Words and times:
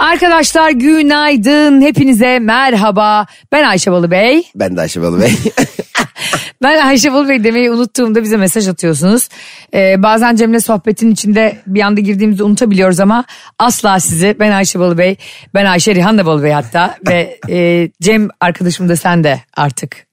Arkadaşlar 0.00 0.70
günaydın. 0.70 1.80
Hepinize 1.80 2.38
merhaba. 2.38 3.26
Ben 3.52 3.64
Ayşe 3.64 3.92
Balıbey. 3.92 4.42
Ben 4.54 4.76
de 4.76 4.80
Ayşe 4.80 5.02
Balı 5.02 5.20
Bey. 5.20 5.32
Ben 6.62 6.86
Ayşe 6.86 7.12
Balıbey 7.12 7.44
demeyi 7.44 7.70
unuttuğumda 7.70 8.22
bize 8.22 8.36
mesaj 8.36 8.68
atıyorsunuz. 8.68 9.28
Ee, 9.74 10.02
bazen 10.02 10.36
Cem'le 10.36 10.58
sohbetin 10.58 11.10
içinde 11.10 11.58
bir 11.66 11.80
anda 11.80 12.00
girdiğimizi 12.00 12.42
unutabiliyoruz 12.42 13.00
ama 13.00 13.24
asla 13.58 14.00
sizi 14.00 14.36
ben 14.40 14.50
Ayşe 14.50 14.80
Balıbey, 14.80 15.16
ben 15.54 15.64
Ayşe 15.64 15.94
Rihanna 15.94 16.26
Balıbey 16.26 16.52
hatta 16.52 16.96
ve 17.08 17.38
e, 17.48 17.88
Cem 18.02 18.28
arkadaşım 18.40 18.88
da 18.88 18.96
sen 18.96 19.24
de 19.24 19.40
artık 19.56 20.06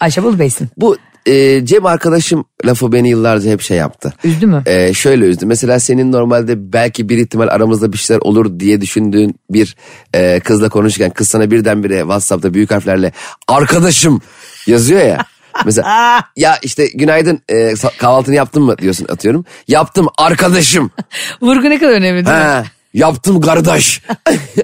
Ayşe 0.00 0.24
Balıbey'sin. 0.24 0.68
Bu 0.76 0.96
e, 1.26 1.66
Cem 1.66 1.86
arkadaşım 1.86 2.44
lafı 2.64 2.92
beni 2.92 3.08
yıllarca 3.08 3.50
hep 3.50 3.60
şey 3.60 3.76
yaptı. 3.76 4.12
Üzdü 4.24 4.46
mü? 4.46 4.62
E, 4.66 4.94
şöyle 4.94 5.24
üzdü. 5.24 5.46
Mesela 5.46 5.80
senin 5.80 6.12
normalde 6.12 6.72
belki 6.72 7.08
bir 7.08 7.18
ihtimal 7.18 7.48
aramızda 7.48 7.92
bir 7.92 7.98
şeyler 7.98 8.20
olur 8.20 8.60
diye 8.60 8.80
düşündüğün 8.80 9.34
bir 9.50 9.76
e, 10.14 10.40
kızla 10.40 10.68
konuşurken 10.68 11.10
kız 11.10 11.28
sana 11.28 11.50
birdenbire 11.50 12.00
WhatsApp'ta 12.00 12.54
büyük 12.54 12.70
harflerle 12.70 13.12
arkadaşım 13.48 14.20
yazıyor 14.66 15.00
ya. 15.00 15.18
Mesela 15.64 16.22
ya 16.36 16.58
işte 16.62 16.86
günaydın 16.94 17.40
e, 17.48 17.74
kahvaltını 17.98 18.34
yaptın 18.34 18.62
mı 18.62 18.78
diyorsun 18.78 19.06
atıyorum. 19.08 19.44
Yaptım 19.68 20.06
arkadaşım. 20.18 20.90
Vurgu 21.42 21.70
ne 21.70 21.78
kadar 21.78 21.92
önemli 21.92 22.26
değil 22.26 22.36
mi? 22.36 22.42
Ha, 22.42 22.64
yaptım 22.94 23.40
kardeş. 23.40 24.02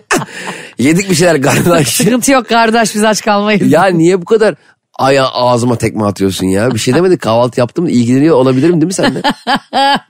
Yedik 0.79 1.11
bir 1.11 1.15
şeyler 1.15 1.43
kardeş. 1.43 1.89
Sıkıntı 1.89 2.33
yok 2.33 2.49
kardeş 2.49 2.95
biz 2.95 3.05
aç 3.05 3.23
kalmayız. 3.23 3.73
Ya 3.73 3.87
niye 3.87 4.23
bu 4.23 4.25
kadar 4.25 4.55
aya 5.01 5.29
ağzıma 5.29 5.77
tekme 5.77 6.05
atıyorsun 6.05 6.47
ya? 6.47 6.75
Bir 6.75 6.79
şey 6.79 6.95
demedi 6.95 7.19
kahvaltı 7.19 7.61
yaptım 7.61 7.89
ilgileniyor 7.89 8.37
olabilirim 8.37 8.75
değil 8.75 8.87
mi 8.87 8.95
sen 8.95 9.15
de? 9.15 9.23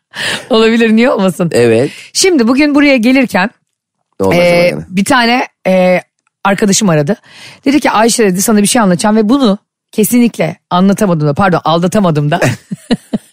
Olabilir 0.50 0.96
niye 0.96 1.10
olmasın? 1.10 1.50
Evet. 1.52 1.90
Şimdi 2.12 2.48
bugün 2.48 2.74
buraya 2.74 2.96
gelirken 2.96 3.50
gene? 4.30 4.84
bir 4.88 5.04
tane 5.04 5.46
e, 5.66 6.00
arkadaşım 6.44 6.88
aradı. 6.88 7.16
Dedi 7.64 7.80
ki 7.80 7.90
Ayşe 7.90 8.24
dedi 8.24 8.42
sana 8.42 8.62
bir 8.62 8.66
şey 8.66 8.82
anlatacağım 8.82 9.16
ve 9.16 9.28
bunu 9.28 9.58
kesinlikle 9.92 10.56
anlatamadım 10.70 11.28
da 11.28 11.34
pardon 11.34 11.60
aldatamadım 11.64 12.30
da 12.30 12.40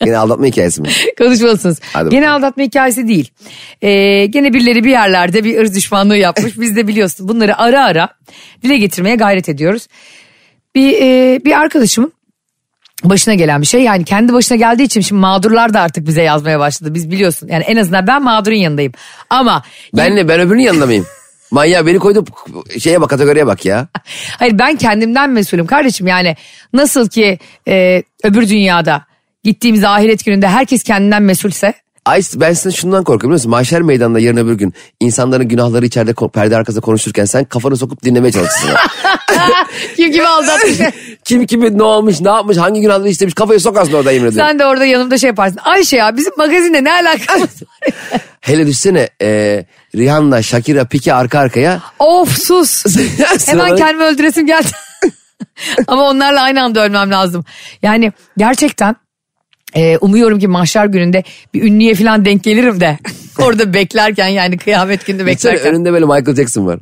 Gene 0.06 0.18
aldatma 0.18 0.46
hikayesi 0.46 0.82
mi? 0.82 0.90
konuşmalısınız. 1.18 1.80
Hadi 1.94 2.10
Gene 2.10 2.22
bakalım. 2.22 2.44
aldatma 2.44 2.64
hikayesi 2.64 3.08
değil. 3.08 3.32
Ee, 3.82 4.26
gene 4.26 4.54
birileri 4.54 4.84
bir 4.84 4.90
yerlerde 4.90 5.44
bir 5.44 5.60
ırz 5.60 5.76
düşmanlığı 5.76 6.18
yapmış. 6.18 6.60
Biz 6.60 6.76
de 6.76 6.88
biliyorsun 6.88 7.28
bunları 7.28 7.58
ara 7.58 7.86
ara 7.86 8.10
dile 8.64 8.78
getirmeye 8.78 9.16
gayret 9.16 9.50
ediyoruz. 9.50 9.88
Bir, 10.78 10.98
e, 11.02 11.46
bir 11.46 11.60
arkadaşımın 11.60 12.14
başına 13.04 13.34
gelen 13.34 13.62
bir 13.62 13.68
şey 13.68 13.82
yani 13.82 14.04
kendi 14.06 14.34
başına 14.34 14.58
geldiği 14.58 14.84
için 14.84 15.02
şimdi 15.02 15.20
mağdurlar 15.20 15.74
da 15.74 15.82
artık 15.82 16.08
bize 16.08 16.22
yazmaya 16.22 16.60
başladı. 16.60 16.94
Biz 16.94 17.12
biliyorsun 17.12 17.48
yani 17.48 17.64
en 17.64 17.78
azından 17.78 18.08
ben 18.08 18.24
mağdurun 18.24 18.56
yanındayım. 18.56 18.92
Ama 19.30 19.64
Ben 19.94 20.16
ne 20.16 20.28
ben 20.28 20.40
öbürünün 20.40 20.64
yanında 20.64 20.86
mıyım? 20.86 21.06
Manyak 21.52 21.86
beni 21.86 22.00
koydu 22.00 22.26
şeye 22.80 23.02
bak 23.02 23.10
kategoriye 23.10 23.48
bak 23.48 23.66
ya. 23.66 23.88
Hayır 24.40 24.60
ben 24.60 24.76
kendimden 24.76 25.30
mesulüm 25.30 25.66
kardeşim 25.66 26.08
yani 26.08 26.36
nasıl 26.74 27.10
ki 27.10 27.40
e, 27.68 28.04
öbür 28.24 28.50
dünyada 28.50 29.06
gittiğimiz 29.44 29.84
ahiret 29.84 30.26
gününde 30.26 30.48
herkes 30.48 30.84
kendinden 30.84 31.24
mesulse 31.24 31.74
Ay 32.08 32.22
ben 32.36 32.54
sana 32.54 32.74
şundan 32.74 33.04
korkuyorum 33.04 33.22
biliyor 33.30 33.34
musun? 33.34 33.52
Mahşer 33.52 33.82
meydanında 33.82 34.20
yarın 34.20 34.38
öbür 34.38 34.54
gün 34.54 34.74
insanların 35.00 35.48
günahları 35.48 35.86
içeride 35.86 36.14
perde 36.34 36.58
arkasında 36.58 36.82
konuşurken 36.82 37.26
sen 37.26 37.46
kafanı 37.46 37.78
sokup 37.78 38.04
dinlemeye 38.04 38.32
çalışırsın. 38.32 38.70
kim 39.96 40.12
kimi 40.12 40.28
aldatmış 40.28 40.78
Kim 41.26 41.46
kimi 41.46 41.78
ne 41.78 41.84
olmuş 41.84 42.22
ne 42.22 42.30
yapmış 42.30 42.58
hangi 42.58 42.82
günahları 42.82 43.10
istemiş 43.10 43.34
kafayı 43.34 43.60
sokarsın 43.60 43.94
orada 43.94 44.12
yemin 44.12 44.28
ediyorum. 44.28 44.50
sen 44.50 44.60
de 44.60 44.66
orada 44.66 44.86
yanımda 44.86 45.18
şey 45.18 45.28
yaparsın 45.28 45.60
Ayşe 45.64 45.98
ya 45.98 46.18
bizim 46.18 46.34
magazinle 46.38 46.84
ne 46.84 46.92
alakamız 46.92 47.42
var 47.42 47.94
Hele 48.42 48.68
düşsene 48.68 49.10
e, 49.22 49.66
Rihanna, 49.96 50.42
Shakira, 50.42 50.86
Pique 50.86 51.14
arka 51.14 51.40
arkaya. 51.40 51.82
of 52.00 52.38
sus 52.38 52.86
hemen 53.48 53.76
kendimi 53.76 54.04
öldüresim 54.04 54.46
geldi 54.46 54.68
ama 55.88 56.10
onlarla 56.10 56.42
aynı 56.42 56.64
anda 56.64 56.86
ölmem 56.86 57.12
lazım 57.12 57.46
yani 57.82 58.12
gerçekten 58.38 58.96
e, 59.74 59.98
umuyorum 59.98 60.40
ki 60.40 60.48
mahşer 60.48 60.86
gününde 60.86 61.24
bir 61.54 61.64
ünlüye 61.64 61.96
falan 61.96 62.26
denk 62.26 62.44
gelirim 62.44 62.80
de 62.80 63.00
orada 63.40 63.74
beklerken 63.74 64.28
yani 64.28 64.58
kıyamet 64.58 65.06
günü 65.06 65.26
beklerken 65.26 65.74
önünde 65.74 65.94
böyle 65.94 66.06
Michael 66.06 66.36
Jackson 66.36 66.66
var. 66.66 66.80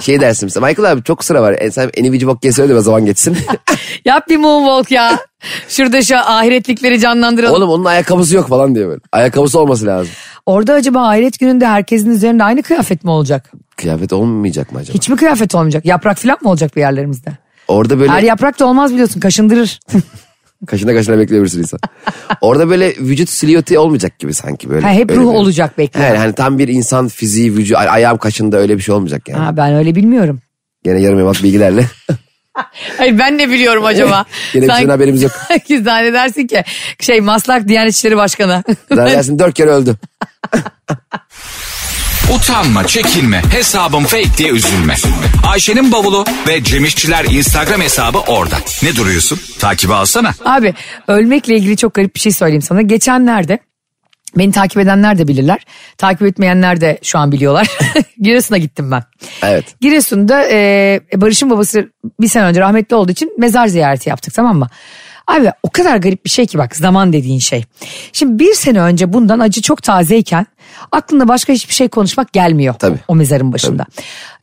Şey 0.00 0.20
dersin 0.20 0.46
mesela 0.46 0.66
Michael 0.66 0.92
abi 0.92 1.02
çok 1.02 1.24
sıra 1.24 1.42
var. 1.42 1.56
E, 1.58 1.70
sen 1.70 1.90
Eni 1.94 2.12
Vici 2.12 2.26
Bok 2.26 2.38
söyle 2.52 2.74
de 2.74 2.80
zaman 2.80 3.06
geçsin. 3.06 3.36
Yap 4.04 4.28
bir 4.28 4.36
moonwalk 4.36 4.90
ya. 4.90 5.18
Şurada 5.68 6.02
şu 6.02 6.16
ahiretlikleri 6.16 7.00
canlandıralım. 7.00 7.54
Oğlum 7.54 7.70
onun 7.70 7.84
ayakkabısı 7.84 8.36
yok 8.36 8.48
falan 8.48 8.74
diyor 8.74 8.88
böyle. 8.88 9.00
Ayakkabısı 9.12 9.60
olması 9.60 9.86
lazım. 9.86 10.12
Orada 10.46 10.72
acaba 10.72 11.08
ahiret 11.08 11.38
gününde 11.38 11.66
herkesin 11.66 12.10
üzerinde 12.10 12.44
aynı 12.44 12.62
kıyafet 12.62 13.04
mi 13.04 13.10
olacak? 13.10 13.52
Kıyafet 13.76 14.12
olmayacak 14.12 14.72
mı 14.72 14.78
acaba? 14.78 14.94
Hiç 14.94 15.08
mi 15.08 15.16
kıyafet 15.16 15.54
olmayacak? 15.54 15.86
Yaprak 15.86 16.18
falan 16.18 16.38
mı 16.42 16.50
olacak 16.50 16.76
bir 16.76 16.80
yerlerimizde? 16.80 17.30
Orada 17.68 17.98
böyle 18.00 18.12
Her 18.12 18.22
yaprak 18.22 18.58
da 18.58 18.66
olmaz 18.66 18.92
biliyorsun 18.92 19.20
kaşındırır. 19.20 19.80
kaşına 20.66 20.94
kaşına 20.94 21.18
bekleyebilirsin 21.18 21.58
insan. 21.58 21.80
Orada 22.40 22.68
böyle 22.70 22.96
vücut 22.96 23.28
silüeti 23.28 23.78
olmayacak 23.78 24.18
gibi 24.18 24.34
sanki 24.34 24.70
böyle. 24.70 24.86
Ha, 24.86 24.92
hep 24.92 25.10
ruh 25.10 25.16
bir- 25.20 25.24
olacak 25.38 25.78
bekliyor. 25.78 26.06
He, 26.08 26.16
hani 26.16 26.32
tam 26.32 26.58
bir 26.58 26.68
insan 26.68 27.08
fiziği, 27.08 27.52
vücudu, 27.52 27.78
ay- 27.78 27.88
ayağım 27.88 28.18
kaşında 28.18 28.56
öyle 28.56 28.76
bir 28.76 28.82
şey 28.82 28.94
olmayacak 28.94 29.28
yani. 29.28 29.40
Ha, 29.44 29.56
ben 29.56 29.74
öyle 29.74 29.94
bilmiyorum. 29.94 30.40
Gene 30.84 31.00
yarım 31.00 31.18
yamalak 31.18 31.42
bilgilerle. 31.42 31.86
Hayır 32.98 33.18
ben 33.18 33.38
ne 33.38 33.50
biliyorum 33.50 33.84
acaba? 33.84 34.24
Bir 34.54 34.60
şeyden 34.60 34.88
haberimiz 34.88 35.22
yok. 35.22 35.32
Sanki 35.48 35.82
zannedersin 35.82 36.46
ki 36.46 36.64
şey 37.00 37.20
Maslak 37.20 37.68
Diyanet 37.68 37.94
İşleri 37.94 38.16
Başkanı. 38.16 38.64
Zannedersin 38.92 39.38
dört 39.38 39.54
kere 39.54 39.70
öldü. 39.70 39.96
Utanma, 42.34 42.86
çekinme, 42.86 43.42
hesabım 43.50 44.04
fake 44.04 44.36
diye 44.38 44.50
üzülme. 44.50 44.94
Ayşe'nin 45.46 45.92
bavulu 45.92 46.24
ve 46.48 46.64
Cemişçiler 46.64 47.24
Instagram 47.24 47.80
hesabı 47.80 48.18
orada. 48.18 48.56
Ne 48.82 48.96
duruyorsun? 48.96 49.40
Takibi 49.58 49.94
alsana. 49.94 50.32
Abi 50.44 50.74
ölmekle 51.08 51.56
ilgili 51.56 51.76
çok 51.76 51.94
garip 51.94 52.14
bir 52.14 52.20
şey 52.20 52.32
söyleyeyim 52.32 52.62
sana. 52.62 52.82
Geçenlerde 52.82 53.58
beni 54.36 54.52
takip 54.52 54.78
edenler 54.78 55.18
de 55.18 55.28
bilirler. 55.28 55.66
Takip 55.98 56.22
etmeyenler 56.22 56.80
de 56.80 56.98
şu 57.02 57.18
an 57.18 57.32
biliyorlar. 57.32 57.68
Giresun'a 58.20 58.58
gittim 58.58 58.90
ben. 58.90 59.02
Evet. 59.42 59.64
Giresun'da 59.80 60.48
e, 60.50 61.00
Barış'ın 61.14 61.50
babası 61.50 61.90
bir 62.20 62.28
sene 62.28 62.44
önce 62.44 62.60
rahmetli 62.60 62.96
olduğu 62.96 63.12
için 63.12 63.32
mezar 63.38 63.66
ziyareti 63.66 64.08
yaptık 64.08 64.34
tamam 64.34 64.58
mı? 64.58 64.68
Abi 65.26 65.50
o 65.62 65.70
kadar 65.70 65.96
garip 65.96 66.24
bir 66.24 66.30
şey 66.30 66.46
ki 66.46 66.58
bak 66.58 66.76
zaman 66.76 67.12
dediğin 67.12 67.38
şey. 67.38 67.64
Şimdi 68.12 68.38
bir 68.44 68.54
sene 68.54 68.80
önce 68.80 69.12
bundan 69.12 69.40
acı 69.40 69.62
çok 69.62 69.82
tazeyken 69.82 70.46
aklına 70.92 71.28
başka 71.28 71.52
hiçbir 71.52 71.74
şey 71.74 71.88
konuşmak 71.88 72.32
gelmiyor. 72.32 72.74
Tabii. 72.74 72.98
O 73.08 73.14
mezarın 73.14 73.52
başında. 73.52 73.86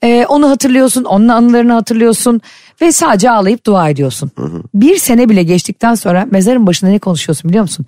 E, 0.04 0.26
onu 0.26 0.50
hatırlıyorsun, 0.50 1.04
onun 1.04 1.28
anılarını 1.28 1.74
hatırlıyorsun 1.74 2.42
ve 2.82 2.92
sadece 2.92 3.32
ağlayıp 3.32 3.66
dua 3.66 3.90
ediyorsun. 3.90 4.32
Bir 4.74 4.98
sene 4.98 5.30
bile 5.30 5.44
geçtikten 5.44 5.96
sonra 5.96 6.28
mezarın 6.32 6.68
başında 6.68 6.92
ne 6.92 7.00
konuşuyorsun 7.00 7.50
biliyor 7.50 7.62
musun? 7.62 7.86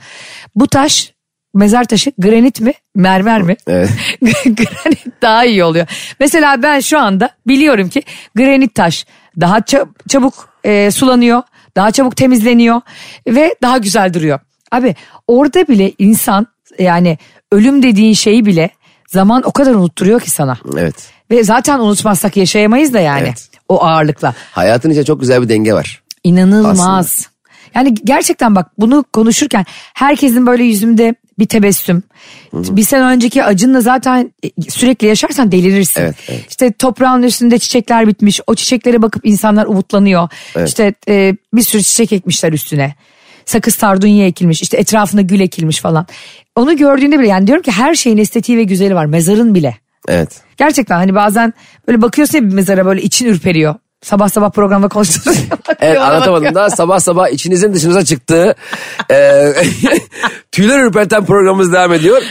Bu 0.56 0.68
taş 0.68 1.14
mezar 1.54 1.84
taşı 1.84 2.12
granit 2.20 2.62
mi 2.62 2.74
mermer 2.96 3.42
mi? 3.42 3.56
Evet. 3.68 3.90
granit 4.46 5.22
daha 5.22 5.46
iyi 5.46 5.64
oluyor. 5.64 5.88
Mesela 6.20 6.64
ben 6.64 6.80
şu 6.80 7.00
anda 7.00 7.30
biliyorum 7.48 7.90
ki 7.90 8.04
granit 8.36 8.76
taş 8.76 9.06
daha 9.42 9.58
ça- 9.58 9.88
çabuk 10.10 10.50
e, 10.64 10.92
sulanıyor, 10.92 11.42
daha 11.76 11.92
çabuk 11.92 12.16
temizleniyor 12.16 12.82
ve 13.28 13.56
daha 13.62 13.78
güzel 13.78 14.14
duruyor. 14.14 14.40
Abi 14.72 14.96
orada 15.28 15.68
bile 15.68 15.92
insan 15.98 16.48
yani 16.80 17.18
ölüm 17.52 17.84
dediğin 17.84 18.14
şeyi 18.14 18.46
bile 18.46 18.70
zaman 19.08 19.42
o 19.46 19.52
kadar 19.52 19.74
unutturuyor 19.74 20.20
ki 20.22 20.32
sana. 20.32 20.58
Evet. 20.78 20.96
Ve 21.32 21.44
zaten 21.44 21.80
unutmazsak 21.80 22.38
yaşayamayız 22.38 22.94
da 22.94 23.00
yani 23.00 23.24
Evet. 23.28 23.50
o 23.70 23.84
ağırlıkla. 23.84 24.34
Hayatın 24.52 24.90
içinde 24.90 25.06
çok 25.06 25.20
güzel 25.20 25.42
bir 25.42 25.50
denge 25.50 25.74
var. 25.74 26.02
İnanılmaz. 26.24 27.28
Yani 27.76 27.94
gerçekten 28.04 28.56
bak 28.56 28.72
bunu 28.78 29.06
konuşurken 29.14 29.66
herkesin 29.94 30.48
böyle 30.48 30.64
yüzümde 30.64 31.16
bir 31.40 31.46
tebessüm. 31.46 32.04
Bir 32.54 32.84
sene 32.84 33.04
önceki 33.04 33.44
acınla 33.44 33.82
zaten 33.82 34.34
sürekli 34.70 35.08
yaşarsan 35.08 35.52
delirirsin. 35.52 36.02
Evet, 36.02 36.16
evet. 36.28 36.46
İşte 36.50 36.72
toprağın 36.72 37.24
üstünde 37.24 37.60
çiçekler 37.60 38.08
bitmiş. 38.08 38.42
O 38.48 38.56
çiçeklere 38.56 39.02
bakıp 39.02 39.26
insanlar 39.26 39.66
umutlanıyor. 39.66 40.30
İşte 40.66 40.94
e, 41.08 41.36
bir 41.54 41.62
sürü 41.62 41.84
çiçek 41.84 42.14
ekmişler 42.14 42.54
üstüne. 42.54 42.96
Sakız 43.46 43.76
tardunya 43.76 44.26
ekilmiş. 44.26 44.62
işte 44.62 44.78
etrafında 44.78 45.22
gül 45.22 45.40
ekilmiş 45.40 45.80
falan. 45.80 46.08
Onu 46.56 46.78
gördüğünde 46.78 47.20
bile 47.20 47.28
yani 47.28 47.48
diyorum 47.48 47.64
ki 47.64 47.72
her 47.72 47.96
şeyin 47.96 48.18
estetiği 48.18 48.58
ve 48.58 48.64
güzeli 48.64 48.96
var. 48.96 49.06
Mezarın 49.06 49.56
bile. 49.56 49.78
Evet. 50.08 50.30
Gerçekten 50.58 50.96
hani 50.96 51.16
bazen 51.16 51.54
böyle 51.88 52.02
bakıyorsun 52.02 52.38
ya 52.38 52.44
bir 52.44 52.54
mezara 52.54 52.86
böyle 52.86 53.02
için 53.02 53.26
ürperiyor. 53.26 53.76
Sabah 54.04 54.30
sabah 54.30 54.52
programda 54.52 54.88
konuştuğumuz. 54.88 55.40
Evet 55.80 56.00
anlatamadım 56.00 56.56
da 56.56 56.70
sabah 56.70 57.00
sabah 57.00 57.30
içinizin 57.30 57.74
dışınıza 57.74 58.06
çıktığı 58.06 58.56
e, 59.12 59.54
tüyler 60.52 60.80
ürperten 60.84 61.26
programımız 61.26 61.74
devam 61.74 61.94
ediyor. 61.94 62.22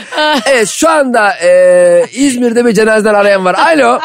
Evet 0.46 0.68
şu 0.68 0.90
anda 0.90 1.32
e, 1.32 2.06
İzmir'de 2.12 2.64
bir 2.66 2.72
cenazeden 2.72 3.14
arayan 3.14 3.44
var. 3.44 3.54
Alo. 3.54 3.98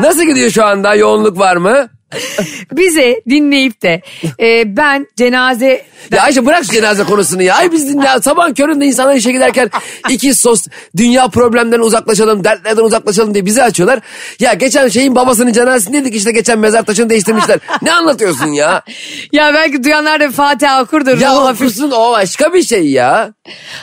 Nasıl 0.00 0.22
gidiyor 0.22 0.50
şu 0.50 0.64
anda? 0.64 0.94
Yoğunluk 0.94 1.38
var 1.38 1.56
mı? 1.56 1.88
Bize 2.72 3.22
dinleyip 3.30 3.82
de 3.82 4.02
e, 4.40 4.76
ben 4.76 5.06
cenaze 5.16 5.84
Ya 6.10 6.22
Ayşe 6.22 6.46
bırak 6.46 6.64
şu 6.64 6.72
cenaze 6.72 7.04
konusunu 7.04 7.42
ya. 7.42 7.54
Ay 7.54 7.72
biz 7.72 7.88
dinle. 7.88 8.08
Sabah 8.22 8.54
köründe 8.54 8.86
insanlar 8.86 9.14
işe 9.14 9.32
giderken 9.32 9.70
iki 10.10 10.34
sos 10.34 10.66
dünya 10.96 11.28
problemlerinden 11.28 11.80
uzaklaşalım, 11.80 12.44
dertlerden 12.44 12.82
uzaklaşalım 12.82 13.34
diye 13.34 13.46
bizi 13.46 13.62
açıyorlar. 13.62 14.00
Ya 14.40 14.54
geçen 14.54 14.88
şeyin 14.88 15.14
babasının 15.14 15.52
cenazesindeydik 15.52 16.14
işte 16.14 16.32
geçen 16.32 16.58
mezar 16.58 16.82
taşını 16.82 17.10
değiştirmişler. 17.10 17.58
ne 17.82 17.92
anlatıyorsun 17.92 18.46
ya? 18.46 18.82
ya 19.32 19.54
belki 19.54 19.84
duyanlar 19.84 20.20
da 20.20 20.30
Fatiha 20.30 20.82
okurdur. 20.82 21.18
Ya 21.18 21.36
okusun 21.36 21.90
o 21.90 22.12
başka 22.12 22.54
bir 22.54 22.62
şey 22.62 22.90
ya. 22.90 23.32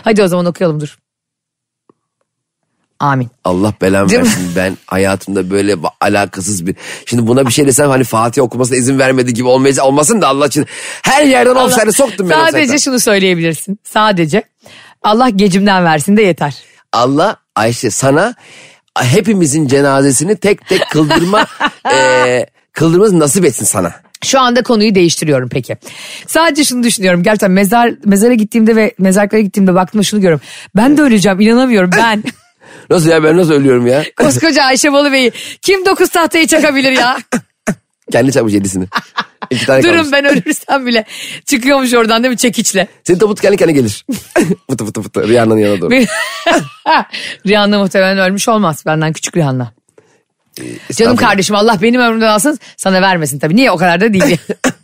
Hadi 0.04 0.24
o 0.24 0.27
zaman 0.27 0.45
okuyalım 0.45 0.80
dur. 0.80 0.98
Amin. 3.01 3.30
Allah 3.44 3.74
belamı 3.81 4.09
Değil 4.09 4.21
mi? 4.21 4.27
versin 4.27 4.51
ben 4.56 4.77
hayatımda 4.86 5.50
böyle 5.50 5.75
alakasız 6.01 6.68
bir... 6.68 6.75
Şimdi 7.06 7.27
buna 7.27 7.48
bir 7.48 7.51
şey 7.51 7.68
desem 7.68 7.89
hani 7.89 8.03
Fatih 8.03 8.42
okumasına 8.42 8.77
izin 8.77 9.00
vermedi 9.00 9.33
gibi 9.33 9.48
olmayacak 9.48 9.86
olmasın 9.86 10.21
da 10.21 10.27
Allah 10.27 10.48
için. 10.48 10.65
Her 11.01 11.24
yerden 11.24 11.56
offside'e 11.56 11.92
soktum 11.92 12.30
ben 12.30 12.36
Sadece 12.36 12.57
offside'e. 12.57 12.80
şunu 12.80 13.00
söyleyebilirsin. 13.00 13.80
Sadece 13.83 14.44
Allah 15.03 15.30
gecimden 15.30 15.86
versin 15.86 16.18
de 16.18 16.21
yeter. 16.21 16.56
Allah 16.94 17.36
Ayşe 17.56 17.89
sana 17.92 18.36
hepimizin 19.00 19.68
cenazesini 19.68 20.36
tek 20.36 20.68
tek 20.68 20.89
kıldırma 20.89 21.45
eee 21.92 22.45
kıldırması 22.74 23.19
nasip 23.19 23.45
etsin 23.45 23.65
sana. 23.65 23.94
Şu 24.24 24.39
anda 24.39 24.63
konuyu 24.63 24.95
değiştiriyorum 24.95 25.50
peki. 25.50 25.77
Sadece 26.27 26.63
şunu 26.63 26.83
düşünüyorum. 26.83 27.24
Gerçekten 27.24 27.51
mezar 27.51 27.92
mezara 28.06 28.33
gittiğimde 28.33 28.75
ve 28.75 28.94
mezarlıklara 29.00 29.42
gittiğimde 29.42 29.75
baktığımda 29.75 30.03
şunu 30.03 30.21
görüyorum. 30.21 30.45
Ben 30.75 30.98
de 30.98 31.01
öleceğim 31.01 31.39
inanamıyorum 31.39 31.89
ben. 31.98 32.24
Nasıl 32.91 33.09
ya 33.09 33.23
ben 33.23 33.38
nasıl 33.38 33.53
ölüyorum 33.53 33.88
ya? 33.88 34.03
Koskoca 34.15 34.63
Ayşe 34.63 34.93
Balı 34.93 35.11
Bey'i 35.11 35.31
kim 35.61 35.85
dokuz 35.85 36.09
tahtayı 36.09 36.47
çakabilir 36.47 36.91
ya? 36.91 37.17
Kendi 38.11 38.31
çarpmış 38.31 38.53
yedisini. 38.53 38.85
İki 39.49 39.65
tane 39.65 39.81
kalmış. 39.81 39.99
Durun 39.99 40.11
ben 40.11 40.25
ölürsem 40.25 40.85
bile 40.85 41.05
çıkıyormuş 41.45 41.93
oradan 41.93 42.23
değil 42.23 42.31
mi 42.31 42.38
çekiçle. 42.38 42.88
Senin 43.03 43.19
tabut 43.19 43.41
kendi 43.41 43.57
kendine 43.57 43.77
gelir. 43.77 44.05
fıtı 44.69 44.85
fıtı 44.85 45.01
fıtı 45.01 45.27
Rihanna'nın 45.27 45.59
yanına 45.59 45.81
doğru. 45.81 45.93
Rihanna 47.47 47.79
muhtemelen 47.79 48.17
ölmüş 48.17 48.47
olmaz 48.47 48.83
benden 48.85 49.13
küçük 49.13 49.38
Rihanna. 49.38 49.73
Canım 50.95 51.15
kardeşim 51.15 51.55
Allah 51.55 51.81
benim 51.81 52.01
ömrümden 52.01 52.27
alsın 52.27 52.59
sana 52.77 53.01
vermesin 53.01 53.39
tabii. 53.39 53.55
Niye 53.55 53.71
o 53.71 53.77
kadar 53.77 54.01
da 54.01 54.13
değil. 54.13 54.38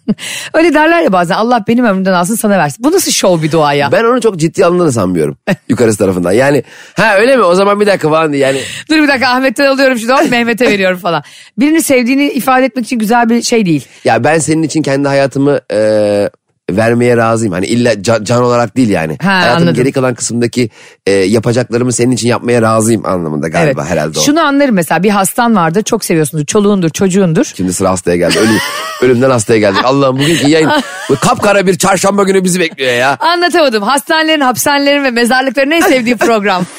Öyle 0.53 0.73
derler 0.73 1.01
ya 1.01 1.11
bazen 1.13 1.35
Allah 1.35 1.63
benim 1.67 1.85
ömrümden 1.85 2.13
alsın 2.13 2.35
sana 2.35 2.57
versin. 2.57 2.83
Bu 2.83 2.91
nasıl 2.91 3.11
şov 3.11 3.41
bir 3.41 3.51
dua 3.51 3.73
ya? 3.73 3.91
Ben 3.91 4.03
onu 4.03 4.21
çok 4.21 4.37
ciddi 4.37 4.65
alındığını 4.65 4.91
sanmıyorum. 4.91 5.37
Yukarısı 5.69 5.97
tarafından. 5.97 6.31
Yani 6.31 6.63
ha 6.95 7.15
öyle 7.17 7.37
mi 7.37 7.43
o 7.43 7.55
zaman 7.55 7.79
bir 7.79 7.87
dakika 7.87 8.09
falan 8.09 8.33
diye. 8.33 8.41
Yani 8.47 8.59
Dur 8.89 8.95
bir 8.95 9.07
dakika 9.07 9.27
Ahmet'ten 9.27 9.65
alıyorum 9.65 9.97
şunu 9.97 10.29
Mehmet'e 10.29 10.65
veriyorum 10.71 10.99
falan. 10.99 11.23
Birini 11.59 11.81
sevdiğini 11.81 12.29
ifade 12.29 12.65
etmek 12.65 12.85
için 12.85 12.99
güzel 12.99 13.29
bir 13.29 13.41
şey 13.41 13.65
değil. 13.65 13.85
ya 14.03 14.23
ben 14.23 14.37
senin 14.39 14.63
için 14.63 14.81
kendi 14.81 15.07
hayatımı 15.07 15.59
eee, 15.71 16.29
vermeye 16.71 17.17
razıyım. 17.17 17.53
Hani 17.53 17.65
illa 17.65 17.93
ca- 17.93 18.25
can, 18.25 18.43
olarak 18.43 18.77
değil 18.77 18.89
yani. 18.89 19.17
Ha, 19.21 19.31
Hayatımın 19.33 19.61
anladım. 19.61 19.83
geri 19.83 19.91
kalan 19.91 20.13
kısımdaki 20.15 20.69
eee, 21.07 21.13
yapacaklarımı 21.13 21.93
senin 21.93 22.11
için 22.11 22.27
yapmaya 22.27 22.61
razıyım 22.61 23.05
anlamında 23.05 23.47
galiba 23.47 23.85
herhalde 23.85 24.19
o. 24.19 24.21
Şunu 24.21 24.41
anlarım 24.41 24.75
mesela 24.75 25.03
bir 25.03 25.09
hastan 25.09 25.55
vardır 25.55 25.83
çok 25.83 26.05
seviyorsundur. 26.05 26.45
Çoluğundur 26.45 26.89
çocuğundur. 26.89 27.51
Şimdi 27.57 27.73
sıra 27.73 27.89
hastaya 27.89 28.17
geldi. 28.17 28.39
Ölüm, 28.39 28.57
ölümden 29.01 29.29
hastaya 29.29 29.59
geldik. 29.59 29.81
Allah'ım 29.83 30.19
bugünkü 30.19 30.47
yayın 30.49 30.71
bu 31.09 31.15
kapkara 31.15 31.67
bir 31.67 31.77
çarşamba 31.77 32.23
günü 32.23 32.43
bizi 32.43 32.59
bekliyor 32.59 32.93
ya. 32.93 33.17
Anlatamadım. 33.19 33.83
Hastanelerin, 33.83 34.41
hapishanelerin 34.41 35.03
ve 35.03 35.11
mezarlıkların 35.11 35.71
en 35.71 35.81
sevdiği 35.81 36.17
program. 36.17 36.63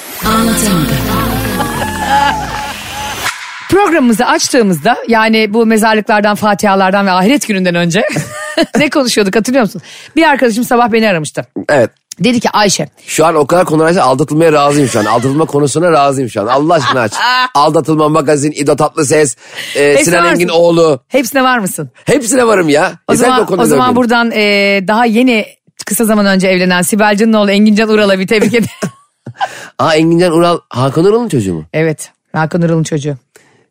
Programımızı 3.71 4.27
açtığımızda 4.27 4.97
yani 5.09 5.55
bu 5.55 5.67
mezarlıklardan, 5.67 6.35
fatihalardan 6.35 7.07
ve 7.07 7.11
ahiret 7.11 7.49
gününden 7.49 7.75
önce 7.75 8.03
ne 8.79 8.91
konuşuyorduk 8.91 9.37
hatırlıyor 9.37 9.65
musun? 9.65 9.83
Bir 10.17 10.23
arkadaşım 10.23 10.65
sabah 10.65 10.93
beni 10.93 11.09
aramıştı. 11.09 11.47
Evet. 11.69 11.91
Dedi 12.21 12.41
ki 12.41 12.51
Ayşe 12.51 12.89
Şu 13.07 13.27
an 13.27 13.35
o 13.35 13.47
kadar 13.47 13.65
konularsa 13.65 14.03
aldatılmaya 14.03 14.53
razıyım 14.53 14.89
şu 14.89 15.01
an. 15.01 15.05
Aldatılma 15.05 15.45
konusuna 15.45 15.93
razıyım 15.93 16.31
şu 16.31 16.41
an. 16.41 16.47
Allah 16.47 16.75
aşkına 16.75 17.01
aç. 17.01 17.13
Aldatılma 17.55 18.09
magazin, 18.09 18.53
İdo 18.53 18.77
Tatlıses, 18.77 19.37
e, 19.75 20.05
Sinan. 20.05 20.27
Engin 20.27 20.49
oğlu. 20.49 21.01
hepsine 21.09 21.43
var 21.43 21.59
mısın? 21.59 21.91
Hepsine 22.05 22.47
varım 22.47 22.69
ya. 22.69 22.93
O 23.09 23.13
Yeter 23.13 23.27
zaman, 23.27 23.47
konuda 23.47 23.63
o 23.63 23.67
zaman 23.67 23.97
buradan 23.97 24.31
e, 24.31 24.41
daha 24.89 25.05
yeni 25.05 25.47
kısa 25.87 26.05
zaman 26.05 26.27
önce 26.27 26.49
evlenen 26.49 26.83
Sibel 26.83 27.17
Can'ın 27.17 27.49
Engincan 27.49 27.89
Ural'a 27.89 28.19
bir 28.19 28.27
tebrik 28.27 28.55
ederim. 28.55 28.71
Aa 29.79 29.95
Engincan 29.95 30.33
Ural, 30.33 30.59
Hakan 30.69 31.05
Ural'ın 31.05 31.29
çocuğu 31.29 31.55
mu? 31.55 31.65
evet 31.73 32.11
Hakan 32.33 32.63
Ural'ın 32.63 32.83
çocuğu. 32.83 33.17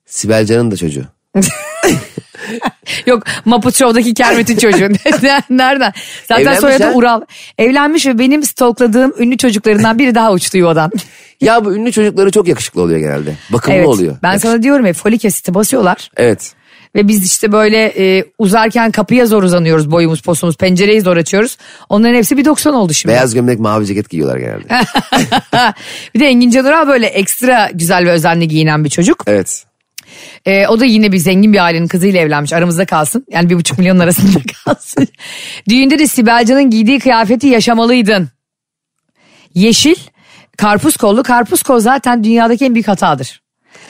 Sibel 0.06 0.46
Can'ın 0.46 0.72
da 0.72 0.76
çocuğu. 0.76 1.04
Yok 3.06 3.24
Muppet 3.46 3.76
Show'daki 3.76 4.14
Kermit'in 4.14 4.58
çocuğu. 4.58 4.90
Nereden? 5.50 5.94
Zaten 6.28 6.42
Evlenmiş 6.42 6.60
soyadı 6.60 6.84
ha? 6.84 6.92
Ural. 6.94 7.22
Evlenmiş 7.58 8.06
ve 8.06 8.20
benim 8.20 8.44
stalkladığım 8.44 9.14
ünlü 9.20 9.38
çocuklarından 9.38 10.00
biri 10.00 10.16
daha 10.16 10.32
uçtu 10.32 10.58
yuvadan. 10.58 10.92
Ya 11.42 11.66
bu 11.66 11.76
ünlü 11.76 11.92
çocukları 11.92 12.32
çok 12.32 12.48
yakışıklı 12.48 12.82
oluyor 12.82 13.00
genelde. 13.00 13.36
Bakımlı 13.50 13.78
evet. 13.78 13.88
oluyor. 13.88 14.16
Ben 14.24 14.32
Yakış- 14.32 14.42
sana 14.42 14.64
diyorum 14.64 14.86
ya 14.86 14.94
folik 14.94 15.26
asiti 15.26 15.54
basıyorlar. 15.54 16.12
Evet. 16.18 16.54
Ve 16.96 17.08
biz 17.08 17.26
işte 17.26 17.52
böyle 17.52 17.94
e, 17.98 18.26
uzarken 18.38 18.92
kapıya 18.92 19.26
zor 19.26 19.44
uzanıyoruz 19.44 19.92
boyumuz 19.92 20.22
posumuz 20.22 20.58
pencereyi 20.58 21.02
zor 21.02 21.18
açıyoruz. 21.18 21.58
Onların 21.90 22.16
hepsi 22.16 22.38
bir 22.38 22.46
90 22.46 22.74
oldu 22.74 22.94
şimdi. 22.94 23.14
Beyaz 23.14 23.34
gömlek 23.34 23.60
mavi 23.60 23.86
ceket 23.86 24.10
giyiyorlar 24.10 24.38
genelde. 24.38 24.64
bir 26.16 26.20
de 26.20 26.28
Engin 26.28 26.52
Can 26.52 26.66
Ural 26.66 26.88
böyle 26.88 27.06
ekstra 27.06 27.70
güzel 27.74 28.06
ve 28.06 28.12
özenli 28.12 28.48
giyinen 28.48 28.84
bir 28.84 28.90
çocuk. 28.90 29.24
evet. 29.28 29.64
Ee, 30.46 30.68
o 30.68 30.80
da 30.80 30.86
yine 30.86 31.12
bir 31.12 31.18
zengin 31.18 31.54
bir 31.54 31.64
ailenin 31.64 31.88
kızıyla 31.88 32.20
evlenmiş. 32.20 32.54
Aramızda 32.54 32.86
kalsın. 32.86 33.26
Yani 33.30 33.50
bir 33.50 33.56
buçuk 33.56 33.78
milyonun 33.78 34.00
arasında 34.00 34.40
kalsın. 34.66 35.08
Düğünde 35.70 36.00
de 36.00 36.08
Sibel 36.08 36.46
Can'ın 36.46 36.70
giydiği 36.70 37.00
kıyafeti 37.00 37.48
yaşamalıydın. 37.48 38.30
Yeşil, 39.54 39.96
karpuz 40.58 40.98
kollu. 40.98 41.24
Karpuz 41.24 41.64
kol 41.64 41.80
zaten 41.80 42.24
dünyadaki 42.24 42.66
en 42.66 42.74
büyük 42.74 42.88
hatadır. 42.88 43.42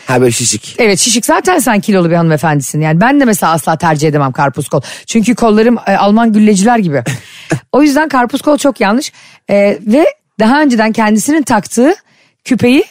Ha 0.07 0.21
böyle 0.21 0.31
şişik. 0.31 0.75
Evet 0.77 0.99
şişik 0.99 1.25
zaten 1.25 1.59
sen 1.59 1.79
kilolu 1.79 2.09
bir 2.09 2.15
hanımefendisin. 2.15 2.81
Yani 2.81 3.01
ben 3.01 3.19
de 3.19 3.25
mesela 3.25 3.51
asla 3.51 3.77
tercih 3.77 4.07
edemem 4.07 4.31
karpuz 4.31 4.69
kol. 4.69 4.81
Çünkü 5.05 5.35
kollarım 5.35 5.77
e, 5.87 5.97
Alman 5.97 6.33
gülleciler 6.33 6.77
gibi. 6.77 7.03
o 7.71 7.81
yüzden 7.81 8.09
karpuz 8.09 8.41
kol 8.41 8.57
çok 8.57 8.81
yanlış. 8.81 9.11
E, 9.49 9.79
ve 9.81 10.05
daha 10.39 10.61
önceden 10.61 10.91
kendisinin 10.91 11.41
taktığı 11.41 11.95
küpeyi 12.43 12.83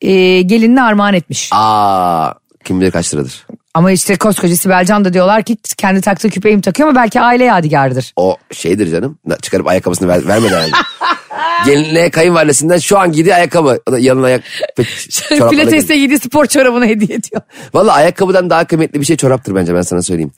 e, 0.00 0.42
gelinine 0.42 0.82
armağan 0.82 1.14
etmiş. 1.14 1.50
Aa 1.52 2.32
kim 2.68 2.80
bilir 2.80 2.90
kaç 2.90 3.14
liradır. 3.14 3.46
Ama 3.74 3.92
işte 3.92 4.16
koskoca 4.16 4.56
Sibel 4.56 4.84
Can 4.84 5.04
da 5.04 5.12
diyorlar 5.12 5.42
ki 5.42 5.56
kendi 5.76 6.00
taktığı 6.00 6.30
küpeyi 6.30 6.56
mi 6.56 6.62
takıyor 6.62 6.88
ama 6.88 7.00
belki 7.00 7.20
aile 7.20 7.44
yadigarıdır. 7.44 8.12
O 8.16 8.36
şeydir 8.52 8.90
canım. 8.90 9.18
Çıkarıp 9.42 9.66
ayakkabısını 9.66 10.08
ver, 10.08 10.26
vermeden 10.28 10.56
herhalde. 10.56 10.72
Gelinliğe 11.66 12.10
kayınvalidesinden 12.10 12.78
şu 12.78 12.98
an 12.98 13.12
giydiği 13.12 13.34
ayakkabı. 13.34 13.80
Yanına 13.98 14.26
ayak... 14.26 14.42
Pilates'te 15.50 15.96
giydiği 15.98 16.18
spor 16.18 16.46
çorabını 16.46 16.86
hediye 16.86 17.18
ediyor. 17.18 17.42
Valla 17.74 17.92
ayakkabıdan 17.92 18.50
daha 18.50 18.64
kıymetli 18.64 19.00
bir 19.00 19.04
şey 19.04 19.16
çoraptır 19.16 19.54
bence 19.54 19.74
ben 19.74 19.82
sana 19.82 20.02
söyleyeyim. 20.02 20.32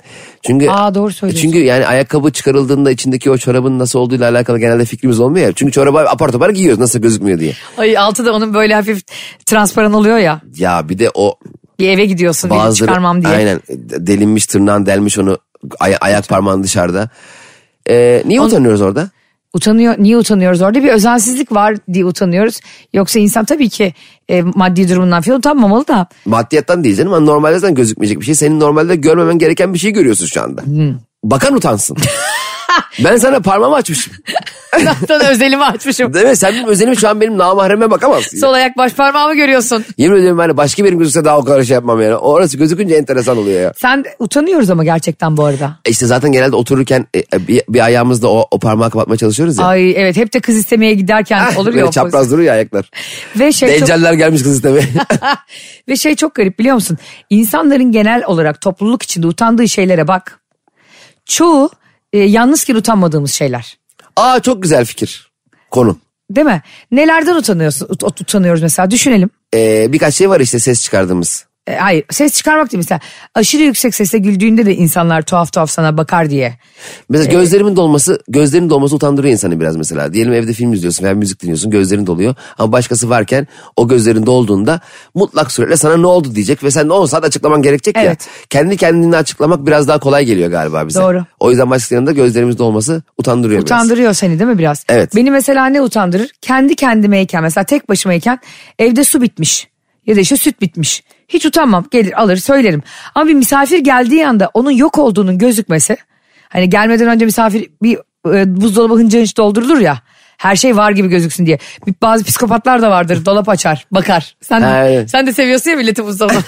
Çünkü 0.46 0.70
Aa, 0.70 0.94
doğru 0.94 1.12
söylüyorsun. 1.12 1.42
Çünkü 1.42 1.64
yani 1.64 1.86
ayakkabı 1.86 2.30
çıkarıldığında 2.32 2.90
içindeki 2.90 3.30
o 3.30 3.38
çorabın 3.38 3.78
nasıl 3.78 3.98
olduğuyla 3.98 4.30
alakalı 4.30 4.58
genelde 4.58 4.84
fikrimiz 4.84 5.20
olmuyor 5.20 5.46
ya. 5.46 5.52
Çünkü 5.52 5.72
çorabı 5.72 5.98
apar 5.98 6.32
topar 6.32 6.50
giyiyoruz 6.50 6.80
nasıl 6.80 6.98
gözükmüyor 6.98 7.38
diye. 7.38 7.52
Ay 7.78 7.98
altı 7.98 8.26
da 8.26 8.32
onun 8.32 8.54
böyle 8.54 8.74
hafif 8.74 9.02
transparan 9.46 9.92
oluyor 9.92 10.18
ya. 10.18 10.40
Ya 10.56 10.88
bir 10.88 10.98
de 10.98 11.10
o 11.14 11.38
Bir 11.80 11.88
eve 11.88 12.04
gidiyorsun 12.04 12.50
bir 12.50 12.56
bazıları 12.56 12.88
çıkarmam 12.88 13.22
diye. 13.24 13.32
aynen 13.34 13.60
delinmiş 14.06 14.46
tırnağın 14.46 14.86
delmiş 14.86 15.18
onu 15.18 15.38
ay- 15.80 15.96
ayak 16.00 16.28
parmağın 16.28 16.62
dışarıda. 16.62 17.08
Ee, 17.90 18.22
niye 18.26 18.40
utanıyoruz 18.40 18.80
orada? 18.80 19.10
Utanıyor, 19.54 19.94
niye 19.98 20.16
utanıyoruz 20.16 20.62
orada? 20.62 20.82
Bir 20.82 20.88
özensizlik 20.88 21.52
var 21.52 21.76
diye 21.92 22.04
utanıyoruz. 22.04 22.60
Yoksa 22.92 23.18
insan 23.18 23.44
tabii 23.44 23.68
ki 23.68 23.94
e, 24.30 24.42
maddi 24.42 24.88
durumundan 24.88 25.22
falan 25.22 25.38
utanmamalı 25.38 25.88
da. 25.88 26.06
Maddiyattan 26.24 26.84
değil 26.84 26.96
canım 26.96 27.12
ama 27.12 27.26
normalde 27.26 27.58
zaten 27.58 27.74
gözükmeyecek 27.74 28.20
bir 28.20 28.24
şey. 28.24 28.34
Senin 28.34 28.60
normalde 28.60 28.96
görmemen 28.96 29.38
gereken 29.38 29.74
bir 29.74 29.78
şey 29.78 29.90
görüyorsun 29.90 30.26
şu 30.26 30.42
anda. 30.42 30.62
Bakan 31.24 31.54
utansın. 31.54 31.96
ben 33.04 33.16
sana 33.16 33.40
parmağımı 33.40 33.74
açmışım. 33.74 34.12
Zaten 34.84 35.30
özelimi 35.30 35.64
açmışım. 35.64 36.12
Evet 36.16 36.38
sen 36.38 36.52
benim 36.54 36.68
özelimi 36.68 36.96
şu 36.96 37.08
an 37.08 37.20
benim 37.20 37.38
namahreme 37.38 37.90
bakamazsın. 37.90 38.38
Sol 38.38 38.52
ayak 38.52 38.76
baş 38.76 38.92
parmağımı 38.92 39.34
görüyorsun. 39.34 39.84
Yemin 39.96 40.16
ediyorum 40.16 40.38
hani 40.38 40.56
başka 40.56 40.84
birim 40.84 40.98
gözükse 40.98 41.24
daha 41.24 41.38
o 41.38 41.44
kadar 41.44 41.62
şey 41.62 41.74
yapmam 41.74 42.00
yani. 42.02 42.16
Orası 42.16 42.56
gözükünce 42.58 42.94
enteresan 42.94 43.38
oluyor 43.38 43.60
ya. 43.60 43.72
Sen 43.76 44.04
utanıyoruz 44.18 44.70
ama 44.70 44.84
gerçekten 44.84 45.36
bu 45.36 45.44
arada. 45.44 45.76
E 45.84 45.90
İşte 45.90 46.06
zaten 46.06 46.32
genelde 46.32 46.56
otururken 46.56 47.06
e, 47.16 47.48
bir, 47.48 47.62
bir 47.68 47.80
ayağımızla 47.80 48.28
o, 48.28 48.46
o 48.50 48.58
parmağı 48.58 48.90
kapatmaya 48.90 49.16
çalışıyoruz 49.16 49.58
ya. 49.58 49.64
Ay 49.64 49.90
evet 49.90 50.16
hep 50.16 50.32
de 50.32 50.40
kız 50.40 50.56
istemeye 50.56 50.94
giderken 50.94 51.54
olur 51.56 51.74
ya 51.74 51.90
çapraz 51.90 52.12
pozisyon. 52.12 52.32
duruyor 52.32 52.46
ya 52.46 52.54
ayaklar. 52.54 52.90
Ve 53.38 53.52
şey 53.52 53.78
çok, 53.78 53.80
Deccaller 53.80 54.12
gelmiş 54.12 54.42
kız 54.42 54.54
istemeye. 54.54 54.84
ve 55.88 55.96
şey 55.96 56.14
çok 56.16 56.34
garip 56.34 56.58
biliyor 56.58 56.74
musun? 56.74 56.98
İnsanların 57.30 57.92
genel 57.92 58.24
olarak 58.24 58.60
topluluk 58.60 59.02
içinde 59.02 59.26
utandığı 59.26 59.68
şeylere 59.68 60.08
bak. 60.08 60.40
Çoğu 61.26 61.70
e, 62.12 62.18
yalnızken 62.18 62.74
utanmadığımız 62.74 63.30
şeyler. 63.32 63.78
Aa 64.16 64.40
çok 64.40 64.62
güzel 64.62 64.84
fikir. 64.84 65.30
Konu. 65.70 65.98
Değil 66.30 66.46
mi? 66.46 66.62
Nelerden 66.90 67.34
utanıyorsun? 67.34 67.86
Ut- 67.86 68.04
ut- 68.04 68.22
utanıyoruz 68.22 68.62
mesela 68.62 68.90
düşünelim. 68.90 69.30
Ee, 69.54 69.92
birkaç 69.92 70.14
şey 70.14 70.30
var 70.30 70.40
işte 70.40 70.58
ses 70.58 70.82
çıkardığımız. 70.82 71.46
E, 71.66 71.76
hayır 71.76 72.04
ses 72.10 72.34
çıkarmak 72.34 72.72
değil 72.72 72.78
mesela 72.78 73.00
aşırı 73.34 73.62
yüksek 73.62 73.94
sesle 73.94 74.18
güldüğünde 74.18 74.66
de 74.66 74.74
insanlar 74.76 75.22
tuhaf 75.22 75.52
tuhaf 75.52 75.70
sana 75.70 75.96
bakar 75.96 76.30
diye. 76.30 76.58
Mesela 77.08 77.32
gözlerimin 77.32 77.76
dolması, 77.76 78.22
gözlerinin 78.28 78.70
dolması 78.70 78.96
utandırıyor 78.96 79.32
insanı 79.32 79.60
biraz 79.60 79.76
mesela. 79.76 80.12
Diyelim 80.12 80.32
evde 80.32 80.52
film 80.52 80.72
izliyorsun 80.72 81.04
veya 81.04 81.14
müzik 81.14 81.42
dinliyorsun 81.42 81.70
gözlerin 81.70 82.06
doluyor. 82.06 82.34
Ama 82.58 82.72
başkası 82.72 83.10
varken 83.10 83.46
o 83.76 83.88
gözlerin 83.88 84.26
dolduğunda 84.26 84.80
mutlak 85.14 85.52
suretle 85.52 85.76
sana 85.76 85.96
ne 85.96 86.06
oldu 86.06 86.34
diyecek 86.34 86.64
ve 86.64 86.70
sen 86.70 86.88
de 86.88 86.92
10 86.92 87.06
saat 87.06 87.24
açıklaman 87.24 87.62
gerekecek 87.62 87.96
ya. 87.96 88.02
Evet. 88.02 88.28
Kendi 88.50 88.76
kendini 88.76 89.16
açıklamak 89.16 89.66
biraz 89.66 89.88
daha 89.88 89.98
kolay 89.98 90.24
geliyor 90.24 90.50
galiba 90.50 90.88
bize. 90.88 91.00
Doğru. 91.00 91.24
O 91.40 91.50
yüzden 91.50 91.70
başkasının 91.70 91.98
yanında 91.98 92.12
gözlerimiz 92.12 92.58
dolması 92.58 93.02
utandırıyor 93.18 93.60
biraz. 93.60 93.64
Utandırıyor 93.64 94.12
seni 94.12 94.38
değil 94.38 94.50
mi 94.50 94.58
biraz? 94.58 94.84
Evet. 94.88 95.16
Beni 95.16 95.30
mesela 95.30 95.66
ne 95.66 95.82
utandırır? 95.82 96.30
Kendi 96.40 96.76
kendimeyken 96.76 97.42
mesela 97.42 97.64
tek 97.64 97.88
başımayken 97.88 98.38
evde 98.78 99.04
su 99.04 99.22
bitmiş 99.22 99.68
ya 100.06 100.16
da 100.16 100.20
işte 100.20 100.36
süt 100.36 100.60
bitmiş. 100.60 101.02
Hiç 101.30 101.46
utanmam 101.46 101.84
gelir 101.90 102.22
alır 102.22 102.36
söylerim. 102.36 102.82
Ama 103.14 103.28
bir 103.28 103.34
misafir 103.34 103.78
geldiği 103.78 104.26
anda 104.26 104.50
onun 104.54 104.70
yok 104.70 104.98
olduğunun 104.98 105.38
gözükmesi. 105.38 105.96
Hani 106.48 106.70
gelmeden 106.70 107.08
önce 107.08 107.24
misafir 107.24 107.70
bir 107.82 107.98
e, 108.34 108.60
buzdolabı 108.60 108.94
hınca 108.94 109.20
hınç 109.20 109.36
doldurulur 109.36 109.78
ya. 109.78 109.98
Her 110.36 110.56
şey 110.56 110.76
var 110.76 110.90
gibi 110.90 111.08
gözüksün 111.08 111.46
diye. 111.46 111.58
Bir- 111.86 111.94
Bazı 112.02 112.24
psikopatlar 112.24 112.82
da 112.82 112.90
vardır. 112.90 113.24
Dolap 113.26 113.48
açar, 113.48 113.86
bakar. 113.90 114.36
Sen 114.40 114.60
Ha, 114.60 114.86
evet. 114.86 115.10
sen 115.10 115.26
de 115.26 115.32
seviyorsun 115.32 115.70
ya 115.70 115.76
milleti 115.76 116.04
buzdolabı. 116.04 116.34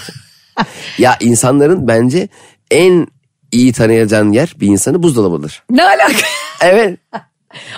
Ya 0.97 1.17
insanların 1.19 1.87
bence 1.87 2.27
en 2.71 3.07
iyi 3.51 3.73
tanıyacağın 3.73 4.31
yer 4.31 4.53
bir 4.59 4.67
insanı 4.67 5.03
buzdolabıdır. 5.03 5.63
ne 5.69 5.83
alaka? 5.83 6.13
Evet. 6.61 6.99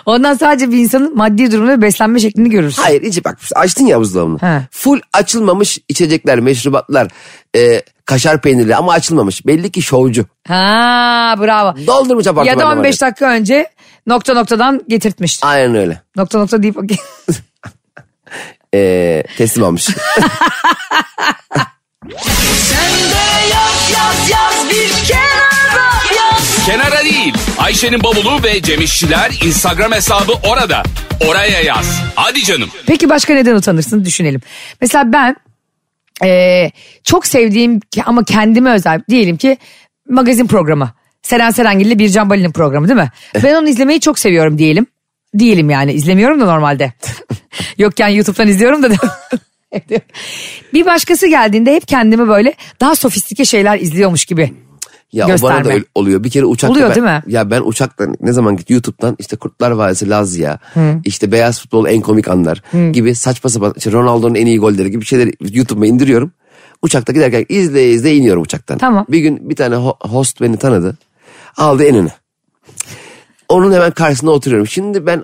Ondan 0.06 0.34
sadece 0.34 0.72
bir 0.72 0.78
insanın 0.78 1.18
maddi 1.18 1.52
durumu 1.52 1.70
ve 1.70 1.82
beslenme 1.82 2.20
şeklini 2.20 2.50
görürsün. 2.50 2.82
Hayır 2.82 3.02
içi 3.02 3.24
bak 3.24 3.38
açtın 3.56 3.86
ya 3.86 4.00
buzdolabını. 4.00 4.40
He. 4.42 4.62
Full 4.72 5.00
açılmamış 5.14 5.80
içecekler, 5.90 6.40
meşrubatlar, 6.40 7.08
e, 7.56 7.82
kaşar 8.06 8.42
peynirli 8.42 8.76
ama 8.76 8.92
açılmamış. 8.92 9.46
Belli 9.46 9.72
ki 9.72 9.82
şovcu. 9.82 10.26
Ha 10.48 11.36
bravo. 11.40 11.76
Doldurmuş 11.88 12.28
apartmanda. 12.28 12.50
Ya 12.50 12.60
da 12.60 12.66
15 12.66 12.78
maalesef. 12.78 13.02
dakika 13.02 13.26
önce 13.26 13.70
nokta 14.08 14.34
noktadan 14.34 14.82
getirtmiş. 14.88 15.40
Aynen 15.44 15.76
öyle. 15.76 16.02
Nokta 16.16 16.40
nokta 16.40 16.64
deyip 16.64 16.76
E, 18.74 19.24
teslim 19.38 19.64
almış. 19.64 19.88
Kenara 25.08 26.25
değil. 26.70 27.34
Ayşe'nin 27.58 28.04
bavulu 28.04 28.44
ve 28.44 28.62
Cemişçiler 28.62 29.32
Instagram 29.46 29.92
hesabı 29.92 30.34
orada. 30.50 30.84
Oraya 31.28 31.62
yaz. 31.62 32.02
Hadi 32.16 32.44
canım. 32.44 32.70
Peki 32.88 33.10
başka 33.10 33.34
neden 33.34 33.56
utanırsın 33.56 34.06
düşünelim. 34.06 34.42
Mesela 34.82 35.14
ben 35.14 35.36
eee, 36.24 36.72
çok 37.04 37.28
sevdiğim 37.28 37.80
ki- 37.80 38.04
ama 38.06 38.24
kendime 38.24 38.72
özel 38.72 39.02
diyelim 39.10 39.38
ki 39.38 39.58
magazin 40.10 40.48
programı. 40.48 40.92
Seren 41.22 41.52
Serengil 41.52 41.86
ile 41.86 42.00
Bircan 42.00 42.30
Bali'nin 42.30 42.52
programı 42.52 42.88
değil 42.88 43.00
mi? 43.00 43.10
Ben 43.44 43.56
onu 43.56 43.70
izlemeyi 43.70 44.00
çok 44.00 44.20
seviyorum 44.20 44.58
diyelim. 44.58 44.86
Diyelim 45.40 45.70
yani 45.70 45.94
izlemiyorum 45.94 46.40
da 46.42 46.46
normalde. 46.46 46.94
Yokken 47.78 48.08
YouTube'dan 48.08 48.48
izliyorum 48.48 48.84
da. 48.84 48.90
bir 50.74 50.86
başkası 50.86 51.28
geldiğinde 51.28 51.76
hep 51.76 51.88
kendimi 51.88 52.28
böyle 52.28 52.54
daha 52.82 52.96
sofistike 52.96 53.46
şeyler 53.46 53.80
izliyormuş 53.80 54.26
gibi. 54.26 54.54
Ya 55.16 55.26
o 55.26 55.28
bana 55.28 55.34
Gösterme. 55.34 55.66
da 55.66 55.74
öyle 55.74 55.86
oluyor. 55.96 56.24
Bir 56.24 56.30
kere 56.30 56.46
uçakta 56.46 56.72
Oluyor 56.72 56.90
ben- 56.90 56.96
değil 56.96 57.06
mi? 57.08 57.24
Ya 57.28 57.52
ben 57.52 57.62
uçakta 57.66 58.08
ne 58.22 58.32
zaman 58.34 58.58
git 58.58 58.70
YouTube'dan 58.70 59.16
işte 59.20 59.36
Kurtlar 59.36 59.72
Vadisi 59.72 60.10
Lazya, 60.10 60.60
işte 61.06 61.32
Beyaz 61.32 61.62
Futbol 61.62 61.86
en 61.88 62.02
komik 62.02 62.28
anlar 62.28 62.62
gibi 62.92 63.16
saçma 63.16 63.50
sapan 63.50 63.74
işte 63.78 63.92
Ronaldo'nun 63.92 64.36
en 64.36 64.46
iyi 64.46 64.60
golleri 64.60 64.92
gibi 64.92 65.06
şeyleri 65.06 65.34
YouTube'uma 65.40 65.86
indiriyorum. 65.88 66.32
Uçakta 66.82 67.14
giderken 67.14 67.46
izle 67.50 67.90
izle 67.90 68.16
iniyorum 68.16 68.44
uçaktan. 68.44 68.78
Tamam. 68.78 69.06
Bir 69.10 69.20
gün 69.20 69.50
bir 69.50 69.56
tane 69.56 69.76
ho- 69.76 70.08
host 70.10 70.42
beni 70.42 70.58
tanıdı. 70.58 70.98
Aldı 71.58 71.84
en 71.84 71.96
öne. 71.96 72.10
Onun 73.50 73.74
hemen 73.74 73.92
karşısında 73.92 74.32
oturuyorum. 74.32 74.68
Şimdi 74.68 75.06
ben 75.06 75.24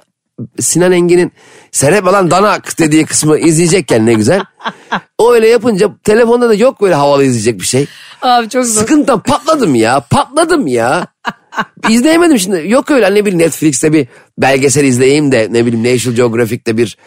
Sinan 0.60 0.92
Engin'in 0.92 1.32
Serep 1.72 2.08
alan 2.08 2.32
danak 2.32 2.80
dediği 2.80 3.06
kısmı 3.06 3.38
izleyecekken 3.40 4.06
ne 4.06 4.14
güzel. 4.14 4.42
O 5.18 5.34
öyle 5.34 5.48
yapınca 5.48 5.90
telefonda 6.04 6.50
da 6.50 6.54
yok 6.54 6.82
böyle 6.82 6.94
havalı 6.94 7.24
izleyecek 7.24 7.60
bir 7.62 7.66
şey. 7.66 7.86
Abi 8.22 8.50
çok 8.50 8.66
zor. 8.66 8.82
Sıkıntıdan 8.82 9.20
patladım 9.24 9.76
ya. 9.76 10.00
Patladım 10.10 10.68
ya. 10.68 11.08
İzleyemedim 11.90 12.40
şimdi. 12.40 12.64
Yok 12.68 12.92
öyle 12.92 13.16
ne 13.16 13.26
bileyim 13.26 13.40
Netflix'te 13.40 13.94
bir 13.94 14.08
belgesel 14.38 14.84
izleyeyim 14.84 15.32
de 15.32 15.48
ne 15.52 15.66
bileyim 15.66 15.96
National 15.96 16.16
Geographic'te 16.16 16.78
bir 16.78 16.98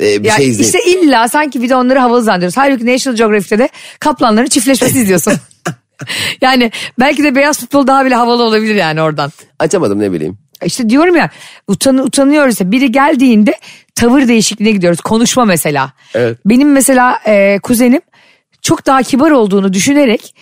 e, 0.00 0.22
bir 0.22 0.28
Ya 0.28 0.36
şey 0.36 0.48
izleyeyim. 0.48 0.76
işte 0.76 0.90
illa 0.90 1.28
sanki 1.28 1.62
bir 1.62 1.68
de 1.68 1.76
onları 1.76 1.98
havalı 1.98 2.22
zannediyoruz. 2.22 2.56
Halbuki 2.56 2.86
National 2.86 3.16
Geographic'te 3.16 3.58
de 3.58 3.68
kaplanların 4.00 4.46
çiftleşmesi 4.46 4.98
izliyorsun. 4.98 5.32
yani 6.40 6.70
belki 7.00 7.24
de 7.24 7.34
beyaz 7.34 7.60
futbol 7.60 7.86
daha 7.86 8.04
bile 8.04 8.14
havalı 8.14 8.42
olabilir 8.42 8.74
yani 8.74 9.02
oradan. 9.02 9.32
Açamadım 9.58 9.98
ne 10.00 10.12
bileyim. 10.12 10.38
İşte 10.64 10.90
diyorum 10.90 11.16
ya 11.16 11.30
utan, 11.68 11.98
utanıyoruz 11.98 12.60
biri 12.60 12.92
geldiğinde 12.92 13.54
tavır 13.94 14.28
değişikliğine 14.28 14.72
gidiyoruz. 14.76 15.00
Konuşma 15.00 15.44
mesela. 15.44 15.92
Evet. 16.14 16.38
Benim 16.46 16.72
mesela 16.72 17.18
e, 17.26 17.58
kuzenim 17.62 18.00
çok 18.62 18.86
daha 18.86 19.02
kibar 19.02 19.30
olduğunu 19.30 19.72
düşünerek 19.72 20.34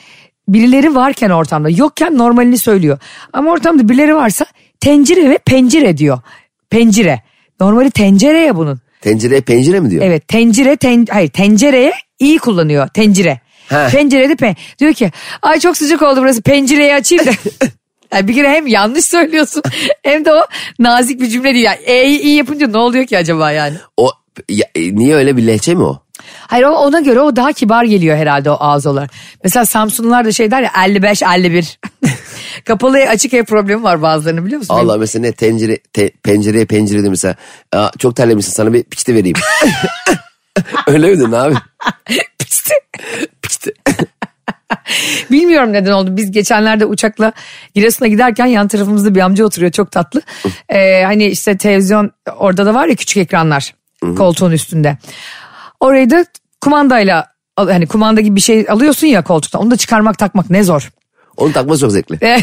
birileri 0.49 0.95
varken 0.95 1.31
ortamda 1.31 1.69
yokken 1.71 2.19
normalini 2.19 2.59
söylüyor. 2.59 2.99
Ama 3.33 3.50
ortamda 3.50 3.88
birileri 3.88 4.14
varsa 4.14 4.47
tencere 4.81 5.31
ve 5.31 5.38
pencere 5.38 5.97
diyor. 5.97 6.21
Pencere. 6.71 7.23
Normali 7.61 7.90
tencere 7.90 8.38
ya 8.40 8.57
bunun. 8.57 8.81
Tencereye 9.00 9.40
pencere 9.40 9.81
mi 9.81 9.90
diyor? 9.90 10.02
Evet 10.04 10.28
tencere 10.28 10.76
ten, 10.76 11.07
hayır 11.11 11.28
tencereye 11.28 11.92
iyi 12.19 12.38
kullanıyor 12.38 12.88
tencere. 12.88 13.40
He. 13.69 13.88
Pencerede 13.92 14.37
pen. 14.37 14.57
Diyor 14.78 14.92
ki 14.92 15.11
ay 15.42 15.61
çok 15.61 15.76
sıcak 15.76 16.02
oldu 16.02 16.21
burası 16.21 16.42
pencereyi 16.42 16.95
açayım 16.95 17.26
da. 17.26 17.31
Yani 18.14 18.28
bir 18.28 18.35
kere 18.35 18.49
hem 18.50 18.66
yanlış 18.66 19.04
söylüyorsun 19.04 19.62
hem 20.02 20.25
de 20.25 20.33
o 20.33 20.40
nazik 20.78 21.21
bir 21.21 21.28
cümle 21.28 21.54
değil. 21.54 21.64
Yani 21.64 21.78
E'yi 21.85 22.19
iyi 22.21 22.37
yapınca 22.37 22.66
ne 22.66 22.78
oluyor 22.78 23.07
ki 23.07 23.19
acaba 23.19 23.50
yani? 23.52 23.76
O 23.97 24.11
ya, 24.49 24.66
e, 24.75 24.95
niye 24.95 25.14
öyle 25.14 25.37
bir 25.37 25.47
lehçe 25.47 25.75
mi 25.75 25.83
o? 25.83 26.02
Hayır 26.47 26.64
o- 26.64 26.76
ona 26.76 27.00
göre 27.00 27.21
o 27.21 27.37
daha 27.37 27.52
kibar 27.52 27.85
geliyor 27.85 28.16
herhalde 28.16 28.50
o 28.50 28.57
ağız 28.61 28.87
olarak. 28.87 29.11
Mesela 29.45 29.66
Samsunlular 29.66 30.25
da 30.25 30.33
şey 30.33 30.50
der 30.50 30.62
ya 30.62 30.71
55 30.87 31.23
51. 31.23 31.78
Kapalı 32.64 32.99
açık 32.99 33.35
ev 33.35 33.45
problemi 33.45 33.83
var 33.83 34.02
bazılarının 34.02 34.45
biliyor 34.47 34.59
musun? 34.59 34.75
Allah 34.75 34.97
mesela 34.99 35.23
ne 35.23 35.33
tencere 35.33 35.78
te, 35.78 36.11
pencereye 36.11 36.64
pencere 36.64 37.04
de 37.04 37.09
mesela 37.09 37.35
Aa, 37.73 37.90
çok 37.99 38.16
terlemişsin 38.16 38.52
sana 38.52 38.73
bir 38.73 38.83
piçte 38.83 39.14
vereyim. 39.14 39.37
öyle 40.87 41.11
mi 41.11 41.19
dedin 41.19 41.33
abi? 41.33 41.54
Pisti. 42.38 42.73
Piçte. 43.42 43.73
Bilmiyorum 45.31 45.73
neden 45.73 45.93
oldu. 45.93 46.17
Biz 46.17 46.31
geçenlerde 46.31 46.87
uçakla 46.87 47.33
Giresun'a 47.75 48.09
giderken 48.09 48.47
yan 48.47 48.69
tarafımızda 48.69 49.14
bir 49.14 49.21
amca 49.21 49.45
oturuyor 49.45 49.73
çok 49.73 49.91
tatlı. 49.91 50.23
Ee, 50.69 51.02
hani 51.02 51.26
işte 51.26 51.57
televizyon 51.57 52.11
orada 52.37 52.67
da 52.67 52.75
var 52.75 52.87
ya 52.87 52.95
küçük 52.95 53.17
ekranlar 53.17 53.75
koltuğun 54.17 54.50
üstünde. 54.50 54.97
Orayı 55.81 56.11
da 56.11 56.26
kumandayla 56.61 57.26
hani 57.57 57.87
kumanda 57.87 58.21
gibi 58.21 58.37
bir 58.37 58.41
şey 58.41 58.67
alıyorsun 58.69 59.07
ya 59.07 59.25
koltuktan. 59.25 59.62
Onu 59.62 59.71
da 59.71 59.76
çıkarmak 59.76 60.19
takmak 60.19 60.50
ne 60.50 60.62
zor. 60.62 60.91
Onu 61.36 61.52
takması 61.52 61.80
çok 61.80 61.92
zevkli. 61.92 62.18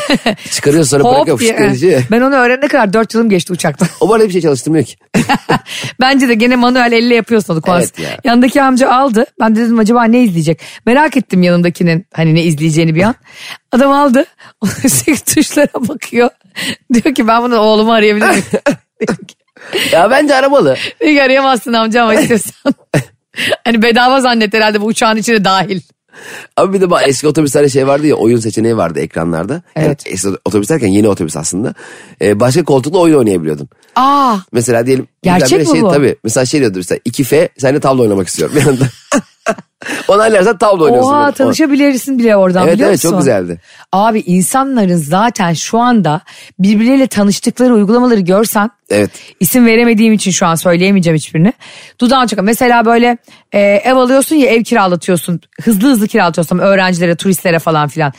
Çıkarıyorsun 0.52 0.90
sonra 0.90 1.04
Hop 1.04 1.16
bırakıyor 1.16 1.38
fışkırıcı. 1.38 2.04
Ben 2.12 2.22
onu 2.22 2.36
öğrenene 2.36 2.68
kadar 2.68 2.94
4 2.94 3.14
yılım 3.14 3.30
geçti 3.30 3.54
uçakta. 3.54 3.88
O 4.00 4.10
bana 4.10 4.24
bir 4.24 4.30
şey 4.30 4.42
çalıştırmıyor 4.42 4.86
ki. 4.86 4.96
Bence 6.02 6.28
de 6.28 6.34
gene 6.34 6.56
manuel 6.56 6.92
elle 6.92 7.16
yapıyorsun 7.16 7.54
onu. 7.54 7.78
Evet 7.78 8.00
ya. 8.00 8.10
Yanındaki 8.24 8.62
amca 8.62 8.92
aldı. 8.92 9.26
Ben 9.40 9.56
de 9.56 9.60
dedim 9.60 9.80
acaba 9.80 10.04
ne 10.04 10.24
izleyecek? 10.24 10.62
Merak 10.86 11.18
ettim 11.18 11.44
yanındakinin 11.44 12.06
hani 12.14 12.36
ne 12.36 12.44
izleyeceğini 12.44 12.96
bir 12.96 13.04
an. 13.04 13.16
Adam 13.72 13.92
aldı. 13.92 14.26
Üstteki 14.84 15.26
tuşlara 15.26 15.88
bakıyor. 15.88 16.30
Diyor 16.94 17.16
ki 17.16 17.28
ben 17.28 17.44
bunu 17.44 17.58
oğlumu 17.58 17.94
arayabilir 17.94 18.30
miyim? 18.30 18.44
Ya 19.92 20.12
bence 20.12 20.36
aramalı. 20.36 20.78
Diyor 21.02 21.14
ki 21.14 21.24
arayamazsın 21.24 21.74
amca 21.74 22.04
ama 22.04 22.14
istiyorsan. 22.14 22.74
hani 23.66 23.82
bedava 23.82 24.22
zannet 24.22 24.54
herhalde 24.54 24.82
bu 24.82 24.86
uçağın 24.86 25.18
içine 25.18 25.44
dahil. 25.44 25.82
Ama 26.56 26.74
bir 26.74 26.82
de 26.82 26.90
bak 26.90 27.04
eski 27.08 27.28
otobüslerde 27.28 27.70
şey 27.70 27.88
vardı 27.88 28.08
ya 28.08 28.16
oyun 28.16 28.40
seçeneği 28.40 28.78
vardı 28.78 29.00
ekranlarda. 29.00 29.54
Yani 29.54 29.86
Evet. 29.88 30.04
eski 30.06 30.28
otobüs 30.46 30.70
derken 30.70 30.88
yeni 30.88 31.08
otobüs 31.08 31.38
aslında. 31.38 31.74
Ee, 32.22 32.40
başka 32.40 32.64
koltukla 32.64 33.00
oyun 33.00 33.18
oynayabiliyordun. 33.18 33.70
Aa 33.96 34.38
Mesela 34.52 34.86
diyelim. 34.86 35.08
Gerçek 35.24 35.60
mi 35.60 35.68
şey, 35.68 35.82
bu? 35.82 35.92
Tabii. 35.92 36.16
Mesela 36.24 36.46
şey 36.46 36.60
diyordu 36.60 36.78
mesela 36.78 37.00
2F 37.10 37.50
sen 37.58 37.76
de 37.76 37.80
tavla 37.80 38.02
oynamak 38.02 38.28
istiyorum 38.28 38.56
bir 38.56 38.68
anda. 38.68 38.84
Onaylarsan 40.08 40.58
tavla 40.58 40.84
oynuyorsun. 40.84 41.10
Oha 41.10 41.24
böyle. 41.24 41.36
tanışabilirsin 41.36 42.20
bile 42.20 42.36
oradan 42.36 42.64
Evet 42.64 42.74
biliyor 42.74 42.90
evet 42.90 42.98
musun? 42.98 43.10
çok 43.10 43.20
güzeldi. 43.20 43.62
Abi 43.92 44.20
insanların 44.20 44.96
zaten 44.96 45.54
şu 45.54 45.80
anda 45.80 46.22
birbirleriyle 46.60 47.08
tanıştıkları 47.08 47.74
uygulamaları 47.74 48.20
görsen 48.20 48.70
Evet. 48.90 49.12
isim 49.40 49.66
veremediğim 49.66 50.14
için 50.14 50.32
şu 50.32 50.46
an 50.46 50.56
söyleyemeyeceğim 50.56 51.18
hiçbirini. 51.18 51.54
Dudağın 52.02 52.28
çıkan 52.28 52.46
mesela 52.46 52.86
böyle 52.86 53.18
e, 53.52 53.60
ev 53.60 53.96
alıyorsun 53.96 54.36
ya 54.36 54.48
ev 54.48 54.64
kiralatıyorsun 54.64 55.42
hızlı 55.62 55.88
hızlı 55.92 56.08
kiralatıyorsun 56.08 56.60
öğrencilere 56.60 57.16
turistlere 57.16 57.60
falan 57.60 57.88
filan 57.88 58.14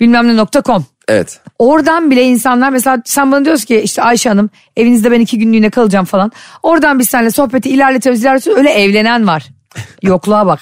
bilmem 0.00 0.28
ne 0.28 0.36
nokta 0.36 0.62
com. 0.62 0.86
Evet. 1.08 1.40
Oradan 1.58 2.10
bile 2.10 2.22
insanlar 2.22 2.70
mesela 2.70 3.02
sen 3.04 3.32
bana 3.32 3.44
diyorsun 3.44 3.66
ki 3.66 3.80
işte 3.80 4.02
Ayşe 4.02 4.28
Hanım 4.28 4.50
evinizde 4.76 5.10
ben 5.10 5.20
iki 5.20 5.38
günlüğüne 5.38 5.70
kalacağım 5.70 6.04
falan. 6.04 6.32
Oradan 6.62 6.98
biz 6.98 7.08
seninle 7.08 7.30
sohbeti 7.30 7.70
ilerletiyoruz 7.70 8.22
ilerletiyoruz 8.22 8.58
öyle 8.58 8.70
evlenen 8.70 9.26
var. 9.26 9.44
Yokluğa 10.02 10.46
bak. 10.46 10.60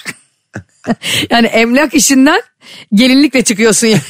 yani 1.31 1.47
emlak 1.47 1.95
işinden 1.95 2.43
Gelinlikle 2.95 3.45
çıkıyorsun 3.45 3.87
yani. 3.87 4.01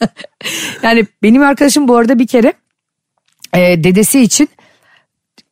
yani 0.82 1.06
benim 1.22 1.42
arkadaşım 1.42 1.88
bu 1.88 1.96
arada 1.96 2.18
bir 2.18 2.26
kere 2.26 2.52
e, 3.54 3.84
dedesi 3.84 4.20
için 4.20 4.48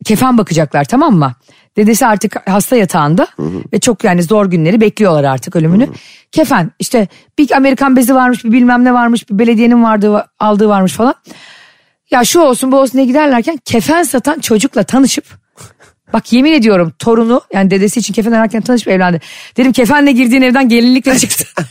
kefen 0.05 0.39
bakacaklar 0.39 0.85
tamam 0.85 1.15
mı? 1.15 1.35
Dedesi 1.77 2.07
artık 2.07 2.49
hasta 2.49 2.77
yatağında 2.77 3.27
ve 3.73 3.81
çok 3.81 4.05
yani 4.05 4.23
zor 4.23 4.47
günleri 4.47 4.81
bekliyorlar 4.81 5.25
artık 5.25 5.57
ölümünü. 5.57 5.89
Kefen 6.33 6.71
işte 6.79 7.09
bir 7.39 7.57
Amerikan 7.57 7.97
bezi 7.97 8.15
varmış 8.15 8.45
bir 8.45 8.53
bilmem 8.53 8.85
ne 8.85 8.95
varmış 8.95 9.31
bir 9.31 9.39
belediyenin 9.39 9.83
vardığı 9.83 10.27
aldığı 10.39 10.69
varmış 10.69 10.93
falan. 10.93 11.15
Ya 12.11 12.25
şu 12.25 12.41
olsun 12.41 12.73
bu 12.73 12.81
olsun 12.81 12.93
diye 12.93 13.07
giderlerken 13.07 13.57
kefen 13.65 14.03
satan 14.03 14.41
çocukla 14.41 14.83
tanışıp 14.83 15.25
bak 16.13 16.33
yemin 16.33 16.53
ediyorum 16.53 16.93
torunu 16.99 17.41
yani 17.53 17.71
dedesi 17.71 18.01
için 18.01 18.15
kefen 18.15 18.33
ararken 18.33 18.61
tanışıp 18.61 18.89
evlendi. 18.89 19.21
Dedim 19.57 19.73
kefenle 19.73 20.13
girdiğin 20.13 20.43
evden 20.43 20.69
gelinlikle 20.69 21.19
çıktı. 21.19 21.45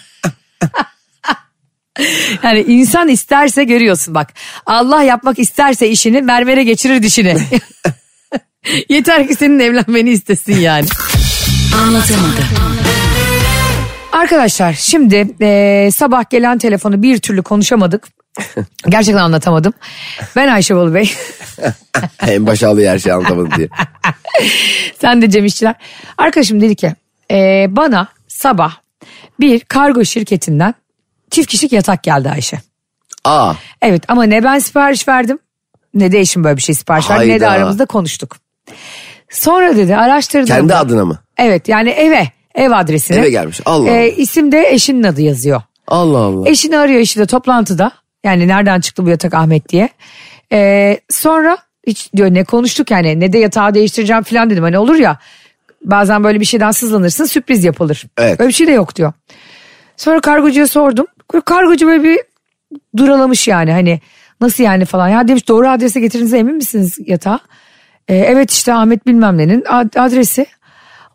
Yani 2.43 2.59
insan 2.59 3.07
isterse 3.07 3.63
görüyorsun 3.63 4.15
bak. 4.15 4.33
Allah 4.65 5.03
yapmak 5.03 5.39
isterse 5.39 5.89
işini 5.89 6.21
mermere 6.21 6.63
geçirir 6.63 7.03
dişini. 7.03 7.37
Yeter 8.89 9.27
ki 9.27 9.35
senin 9.35 9.59
evlenmeni 9.59 10.09
istesin 10.09 10.55
yani. 10.55 10.85
Anlatamadım. 11.81 12.45
Arkadaşlar 14.11 14.73
şimdi 14.73 15.35
e, 15.41 15.89
sabah 15.91 16.29
gelen 16.29 16.57
telefonu 16.57 17.01
bir 17.01 17.17
türlü 17.17 17.41
konuşamadık. 17.41 18.07
Gerçekten 18.89 19.21
anlatamadım. 19.21 19.73
Ben 20.35 20.47
Ayşe 20.47 20.75
Bolu 20.75 20.93
Bey. 20.93 21.13
en 22.27 22.47
başa 22.47 22.69
alıyor 22.69 22.93
her 22.93 22.99
şeyi 22.99 23.13
anlatamadı 23.13 23.49
diye. 23.55 23.67
Sen 25.01 25.21
de 25.21 25.29
Cem 25.29 25.45
İşçiler. 25.45 25.75
Arkadaşım 26.17 26.61
dedi 26.61 26.75
ki 26.75 26.95
e, 27.31 27.67
bana 27.69 28.07
sabah 28.27 28.73
bir 29.39 29.59
kargo 29.59 30.05
şirketinden 30.05 30.73
çift 31.31 31.47
kişilik 31.47 31.73
yatak 31.73 32.03
geldi 32.03 32.29
Ayşe. 32.29 32.61
Aa 33.23 33.53
Evet 33.81 34.03
ama 34.07 34.23
ne 34.23 34.43
ben 34.43 34.59
sipariş 34.59 35.07
verdim 35.07 35.39
ne 35.93 36.11
de 36.11 36.19
eşim 36.19 36.43
böyle 36.43 36.57
bir 36.57 36.61
şey 36.61 36.75
sipariş 36.75 37.09
verdi 37.09 37.29
ne 37.29 37.39
de 37.39 37.47
aramızda 37.47 37.85
konuştuk. 37.85 38.37
Sonra 39.29 39.75
dedi 39.75 39.95
araştırdım. 39.95 40.47
kendi 40.47 40.75
adına 40.75 41.05
mı? 41.05 41.19
Evet 41.37 41.69
yani 41.69 41.89
eve 41.89 42.27
ev 42.55 42.71
adresine. 42.71 43.17
Eve 43.17 43.29
gelmiş. 43.29 43.61
Allah 43.65 43.89
Ee, 43.89 43.91
Allah. 43.91 44.07
isim 44.07 44.51
de 44.51 44.67
eşinin 44.69 45.03
adı 45.03 45.21
yazıyor. 45.21 45.61
Allah 45.87 46.17
Allah. 46.17 46.49
Eşini 46.49 46.77
arıyor 46.77 46.99
eşi 46.99 47.19
de 47.19 47.25
toplantıda. 47.25 47.91
Yani 48.23 48.47
nereden 48.47 48.79
çıktı 48.81 49.05
bu 49.05 49.09
yatak 49.09 49.33
Ahmet 49.33 49.69
diye. 49.69 49.89
Ee, 50.51 50.99
sonra 51.09 51.57
hiç 51.87 52.13
diyor 52.15 52.33
ne 52.33 52.43
konuştuk 52.43 52.91
yani 52.91 53.19
ne 53.19 53.33
de 53.33 53.37
yatağı 53.39 53.73
değiştireceğim 53.73 54.23
falan 54.23 54.49
dedim. 54.49 54.63
Hani 54.63 54.77
olur 54.77 54.95
ya 54.95 55.17
bazen 55.85 56.23
böyle 56.23 56.39
bir 56.39 56.45
şeyden 56.45 56.71
sızlanırsın 56.71 57.25
sürpriz 57.25 57.63
yapılır. 57.63 58.03
Evet. 58.17 58.39
Öyle 58.39 58.47
bir 58.49 58.53
şey 58.53 58.67
de 58.67 58.71
yok 58.71 58.95
diyor. 58.95 59.13
Sonra 59.97 60.19
kargocuya 60.21 60.67
sordum. 60.67 61.05
Kargocu 61.45 61.87
böyle 61.87 62.03
bir 62.03 62.19
duralamış 62.97 63.47
yani 63.47 63.71
hani 63.71 64.01
nasıl 64.41 64.63
yani 64.63 64.85
falan. 64.85 65.09
Ya 65.09 65.27
demiş 65.27 65.47
doğru 65.47 65.69
adrese 65.69 65.99
getirinize 65.99 66.37
emin 66.37 66.55
misiniz 66.55 66.97
yatağı? 67.05 67.39
Ee, 68.07 68.15
evet 68.15 68.51
işte 68.51 68.73
Ahmet 68.73 69.07
bilmem 69.07 69.37
nenin 69.37 69.63
ad- 69.69 69.95
adresi. 69.95 70.45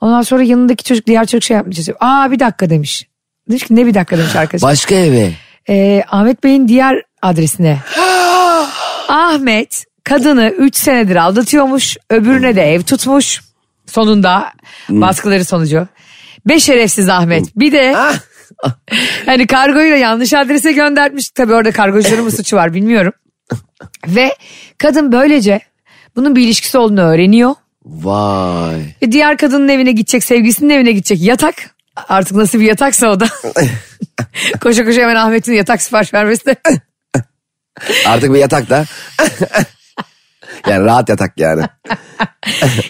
Ondan 0.01 0.23
sonra 0.23 0.43
yanındaki 0.43 0.85
çocuk 0.85 1.07
diğer 1.07 1.27
çocuk 1.27 1.43
şey 1.45 1.57
yapmış. 1.57 1.79
Aa 2.01 2.31
bir 2.31 2.39
dakika 2.39 2.71
demiş. 2.71 3.09
Demiş 3.49 3.63
ki 3.63 3.77
ne 3.77 3.87
bir 3.87 3.95
dakika 3.95 4.19
demiş 4.19 4.37
arkadaş. 4.37 4.63
Başka 4.63 4.95
eve. 4.95 5.33
Ee, 5.69 6.03
Ahmet 6.09 6.45
Bey'in 6.45 6.69
diğer 6.69 7.03
adresine. 7.23 7.79
Ahmet 9.09 9.85
kadını 10.05 10.49
3 10.59 10.77
senedir 10.77 11.17
aldatıyormuş. 11.17 11.97
Öbürüne 12.11 12.57
de 12.57 12.63
ev 12.63 12.83
tutmuş. 12.83 13.41
Sonunda 13.87 14.53
baskıları 14.89 15.45
sonucu. 15.45 15.87
Be 16.49 16.61
şerefsiz 16.61 17.09
Ahmet. 17.09 17.57
Bir 17.57 17.73
de 17.73 17.97
hani 19.27 19.47
kargoyu 19.47 19.93
da 19.93 19.97
yanlış 19.97 20.35
adrese 20.35 20.73
göndermiş. 20.73 21.31
Tabii 21.31 21.55
orada 21.55 21.71
kargocuların 21.71 22.25
mı 22.25 22.31
suçu 22.37 22.57
var 22.57 22.75
bilmiyorum. 22.75 23.13
Ve 24.07 24.37
kadın 24.79 25.13
böylece 25.13 25.61
bunun 26.17 26.37
bir 26.37 26.43
ilişkisi 26.43 26.79
olduğunu 26.79 27.01
öğreniyor. 27.01 27.55
Vay. 27.85 28.95
Ve 29.03 29.13
diğer 29.13 29.37
kadının 29.37 29.69
evine 29.69 29.93
gidecek, 29.93 30.25
sevgilisinin 30.25 30.71
evine 30.71 30.93
gidecek 30.93 31.23
yatak. 31.23 31.55
Artık 32.09 32.37
nasıl 32.37 32.61
bir 32.61 32.65
yataksa 32.65 33.09
o 33.09 33.21
da. 33.21 33.29
koşa 34.61 34.85
koşa 34.85 35.01
hemen 35.01 35.17
Ahmet'in 35.17 35.53
yatak 35.53 35.83
sipariş 35.83 36.15
vermesi 36.15 36.47
de. 36.47 36.57
Artık 38.07 38.35
bir 38.35 38.39
yatak 38.39 38.71
da. 38.71 38.85
yani 40.69 40.85
rahat 40.85 41.09
yatak 41.09 41.33
yani. 41.39 41.65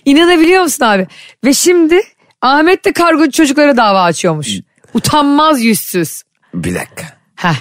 İnanabiliyor 0.05 0.63
musun 0.63 0.85
abi? 0.85 1.07
Ve 1.45 1.55
şimdi 1.55 2.01
Ahmet 2.43 2.85
de 2.85 2.93
kargocu 2.93 3.31
çocuklara 3.31 3.77
dava 3.77 4.03
açıyormuş. 4.03 4.49
Utanmaz 4.95 5.63
yüzsüz. 5.63 6.23
Bir 6.55 6.75
dakika. 6.75 7.07
Heh. 7.37 7.57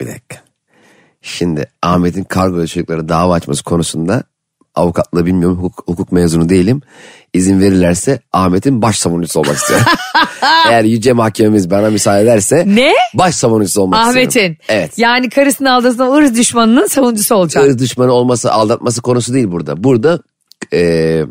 Bir 0.00 0.06
dakika. 0.06 0.36
Şimdi 1.22 1.70
Ahmet'in 1.82 2.24
kargo 2.24 2.66
çocuklara 2.66 3.08
dava 3.08 3.34
açması 3.34 3.64
konusunda 3.64 4.22
avukatlığı 4.76 5.26
bilmiyorum 5.26 5.58
hukuk, 5.62 5.88
hukuk 5.88 6.12
mezunu 6.12 6.48
değilim. 6.48 6.82
İzin 7.32 7.60
verirlerse 7.60 8.20
Ahmet'in 8.32 8.82
baş 8.82 8.98
savunucusu 8.98 9.40
olmak 9.40 9.56
istiyorum. 9.56 9.86
Eğer 10.68 10.84
yüce 10.84 11.12
mahkememiz 11.12 11.70
bana 11.70 11.90
müsaade 11.90 12.22
ederse 12.22 12.64
Ne? 12.66 12.92
baş 13.14 13.34
savunucusu 13.34 13.82
olmak 13.82 14.06
istiyorum. 14.06 14.30
Ahmet'in. 14.30 14.58
Evet. 14.68 14.98
Yani 14.98 15.30
karısını 15.30 15.72
aldatan 15.72 16.12
ırz 16.12 16.36
düşmanının 16.36 16.86
savunucusu 16.86 17.34
olacak. 17.34 17.64
Irz 17.66 17.78
düşmanı 17.78 18.12
olması 18.12 18.52
aldatması 18.52 19.02
konusu 19.02 19.34
değil 19.34 19.50
burada. 19.50 19.84
Burada 19.84 20.20
e, 20.72 21.22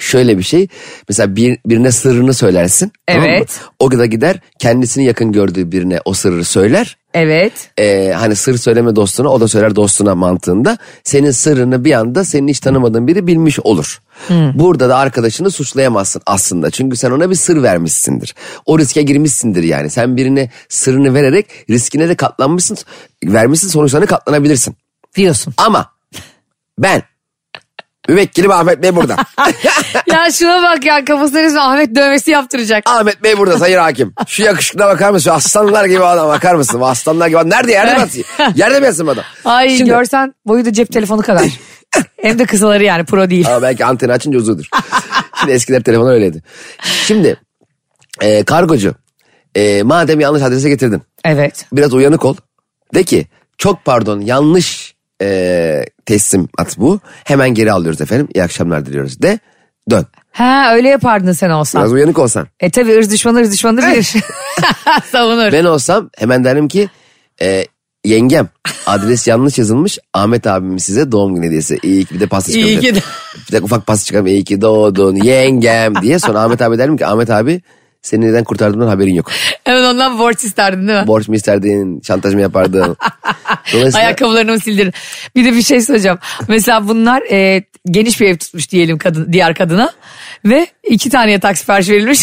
şöyle 0.00 0.38
bir 0.38 0.42
şey. 0.42 0.68
Mesela 1.08 1.36
bir, 1.36 1.58
birine 1.66 1.92
sırrını 1.92 2.34
söylersin. 2.34 2.92
tamam 3.06 3.22
mı? 3.22 3.28
Evet. 3.36 3.60
O 3.78 3.90
da 3.90 4.06
gider 4.06 4.40
kendisini 4.58 5.04
yakın 5.04 5.32
gördüğü 5.32 5.72
birine 5.72 6.00
o 6.04 6.14
sırrı 6.14 6.44
söyler. 6.44 6.96
Evet. 7.14 7.52
e, 7.78 8.12
hani 8.12 8.36
sır 8.36 8.58
söyleme 8.58 8.96
dostuna 8.96 9.28
o 9.28 9.40
da 9.40 9.48
söyler 9.48 9.76
dostuna 9.76 10.14
mantığında 10.14 10.78
senin 11.04 11.30
sırrını 11.30 11.84
bir 11.84 11.92
anda 11.92 12.24
senin 12.24 12.48
hiç 12.48 12.60
tanımadığın 12.60 13.06
biri 13.06 13.26
bilmiş 13.26 13.60
olur. 13.60 14.02
Burada 14.54 14.88
da 14.88 14.96
arkadaşını 14.96 15.50
suçlayamazsın 15.50 16.22
aslında 16.26 16.70
çünkü 16.70 16.96
sen 16.96 17.10
ona 17.10 17.30
bir 17.30 17.34
sır 17.34 17.62
vermişsindir. 17.62 18.34
O 18.66 18.78
riske 18.78 19.02
girmişsindir 19.02 19.62
yani 19.62 19.90
sen 19.90 20.16
birine 20.16 20.50
sırrını 20.68 21.14
vererek 21.14 21.46
riskine 21.70 22.08
de 22.08 22.14
katlanmışsın 22.14 22.78
vermişsin 23.24 23.68
sonuçlarına 23.68 24.06
katlanabilirsin. 24.06 24.76
Diyorsun. 25.16 25.54
Ama 25.56 25.92
ben 26.78 27.02
müvekkilim 28.08 28.50
Ahmet 28.50 28.82
Bey 28.82 28.96
burada. 28.96 29.16
ya 30.06 30.30
şuna 30.32 30.62
bak 30.62 30.84
ya 30.84 31.04
kafasına 31.04 31.42
resmen 31.42 31.60
Ahmet 31.60 31.94
dövmesi 31.94 32.30
yaptıracak. 32.30 32.82
Ahmet 32.88 33.22
Bey 33.22 33.38
burada 33.38 33.58
sayın 33.58 33.78
hakim. 33.78 34.14
Şu 34.26 34.42
yakışıklığa 34.42 34.88
bakar 34.88 35.10
mısın? 35.10 35.30
Aslanlar 35.30 35.84
gibi 35.84 36.04
adam 36.04 36.28
bakar 36.28 36.54
mısın? 36.54 36.80
Aslanlar 36.80 37.28
gibi 37.28 37.38
adam. 37.38 37.50
Nerede 37.50 37.72
yerde 37.72 37.94
mi 37.94 38.00
yatıyor? 38.00 38.24
Yerde 38.54 38.80
mi 38.80 38.86
yatsın 38.86 39.06
adam? 39.06 39.24
Ay 39.44 39.76
Şimdi- 39.76 39.90
görsen 39.90 40.34
boyu 40.46 40.64
da 40.64 40.72
cep 40.72 40.92
telefonu 40.92 41.22
kadar. 41.22 41.44
Hem 42.22 42.38
de 42.38 42.44
kısaları 42.46 42.84
yani 42.84 43.04
pro 43.04 43.30
değil. 43.30 43.48
Ama 43.48 43.62
belki 43.62 43.84
anteni 43.84 44.12
açınca 44.12 44.38
uzudur. 44.38 44.64
Şimdi 45.40 45.52
eskiler 45.52 45.82
telefon 45.82 46.06
öyleydi. 46.06 46.42
Şimdi 47.06 47.36
e, 48.20 48.44
kargocu 48.44 48.94
e, 49.54 49.82
madem 49.82 50.20
yanlış 50.20 50.42
adrese 50.42 50.68
getirdin 50.68 51.02
Evet. 51.24 51.66
biraz 51.72 51.94
uyanık 51.94 52.24
ol. 52.24 52.36
De 52.94 53.02
ki 53.02 53.26
çok 53.58 53.84
pardon 53.84 54.20
yanlış 54.20 54.94
e, 55.22 55.84
teslim 56.06 56.48
at 56.58 56.78
bu. 56.78 57.00
Hemen 57.24 57.54
geri 57.54 57.72
alıyoruz 57.72 58.00
efendim. 58.00 58.28
İyi 58.34 58.42
akşamlar 58.44 58.86
diliyoruz 58.86 59.22
de 59.22 59.38
dön. 59.90 60.06
Ha 60.32 60.72
öyle 60.74 60.88
yapardın 60.88 61.32
sen 61.32 61.50
olsan. 61.50 61.82
Biraz 61.82 61.92
uyanık 61.92 62.18
olsan. 62.18 62.46
E 62.60 62.70
tabi 62.70 62.98
ırz 62.98 63.12
düşmanı 63.12 63.38
ırz 63.38 63.52
düşmanı 63.52 63.78
bilir. 63.78 64.12
Savunur. 65.12 65.52
Ben 65.52 65.64
olsam 65.64 66.10
hemen 66.18 66.44
derim 66.44 66.68
ki 66.68 66.88
e, 67.42 67.64
yengem 68.04 68.48
adres 68.86 69.28
yanlış 69.28 69.58
yazılmış 69.58 69.98
Ahmet 70.14 70.46
abimin 70.46 70.78
size 70.78 71.12
doğum 71.12 71.34
günü 71.34 71.46
hediyesi. 71.46 71.78
İyi 71.82 72.04
ki 72.04 72.14
bir 72.14 72.20
de 72.20 72.26
pasta 72.26 72.52
İyi 72.52 72.66
çıkarım. 72.66 72.80
ki 72.80 72.94
de. 72.94 73.00
Bir 73.48 73.52
de 73.52 73.60
ufak 73.64 73.86
pasta 73.86 74.04
çıkarım. 74.04 74.26
İyi 74.26 74.44
ki 74.44 74.60
doğdun 74.60 75.16
yengem 75.16 75.94
diye. 76.02 76.18
Sonra 76.18 76.40
Ahmet 76.40 76.62
abi 76.62 76.78
derim 76.78 76.96
ki 76.96 77.06
Ahmet 77.06 77.30
abi 77.30 77.60
seni 78.02 78.26
neden 78.26 78.44
kurtardığımdan 78.44 78.88
haberin 78.88 79.14
yok. 79.14 79.30
Hemen 79.64 79.82
ondan 79.82 80.18
borç 80.18 80.44
isterdin 80.44 80.88
değil 80.88 81.00
mi? 81.00 81.06
Borç 81.06 81.28
mu 81.28 81.34
isterdin, 81.34 82.00
şantaj 82.06 82.34
mı 82.34 82.40
yapardın? 82.40 82.96
Dolayısıyla 83.72 84.06
Ayakkabılarını 84.06 84.52
mı 84.52 84.60
sildirin? 84.60 84.92
Bir 85.36 85.44
de 85.44 85.52
bir 85.52 85.62
şey 85.62 85.80
söyleyeceğim. 85.80 86.18
Mesela 86.48 86.88
bunlar 86.88 87.22
e, 87.30 87.64
geniş 87.90 88.20
bir 88.20 88.26
ev 88.26 88.36
tutmuş 88.36 88.70
diyelim 88.70 88.98
kadın, 88.98 89.32
diğer 89.32 89.54
kadına. 89.54 89.92
Ve 90.44 90.66
iki 90.90 91.10
tane 91.10 91.32
yatak 91.32 91.58
sipariş 91.58 91.88
verilmiş. 91.88 92.20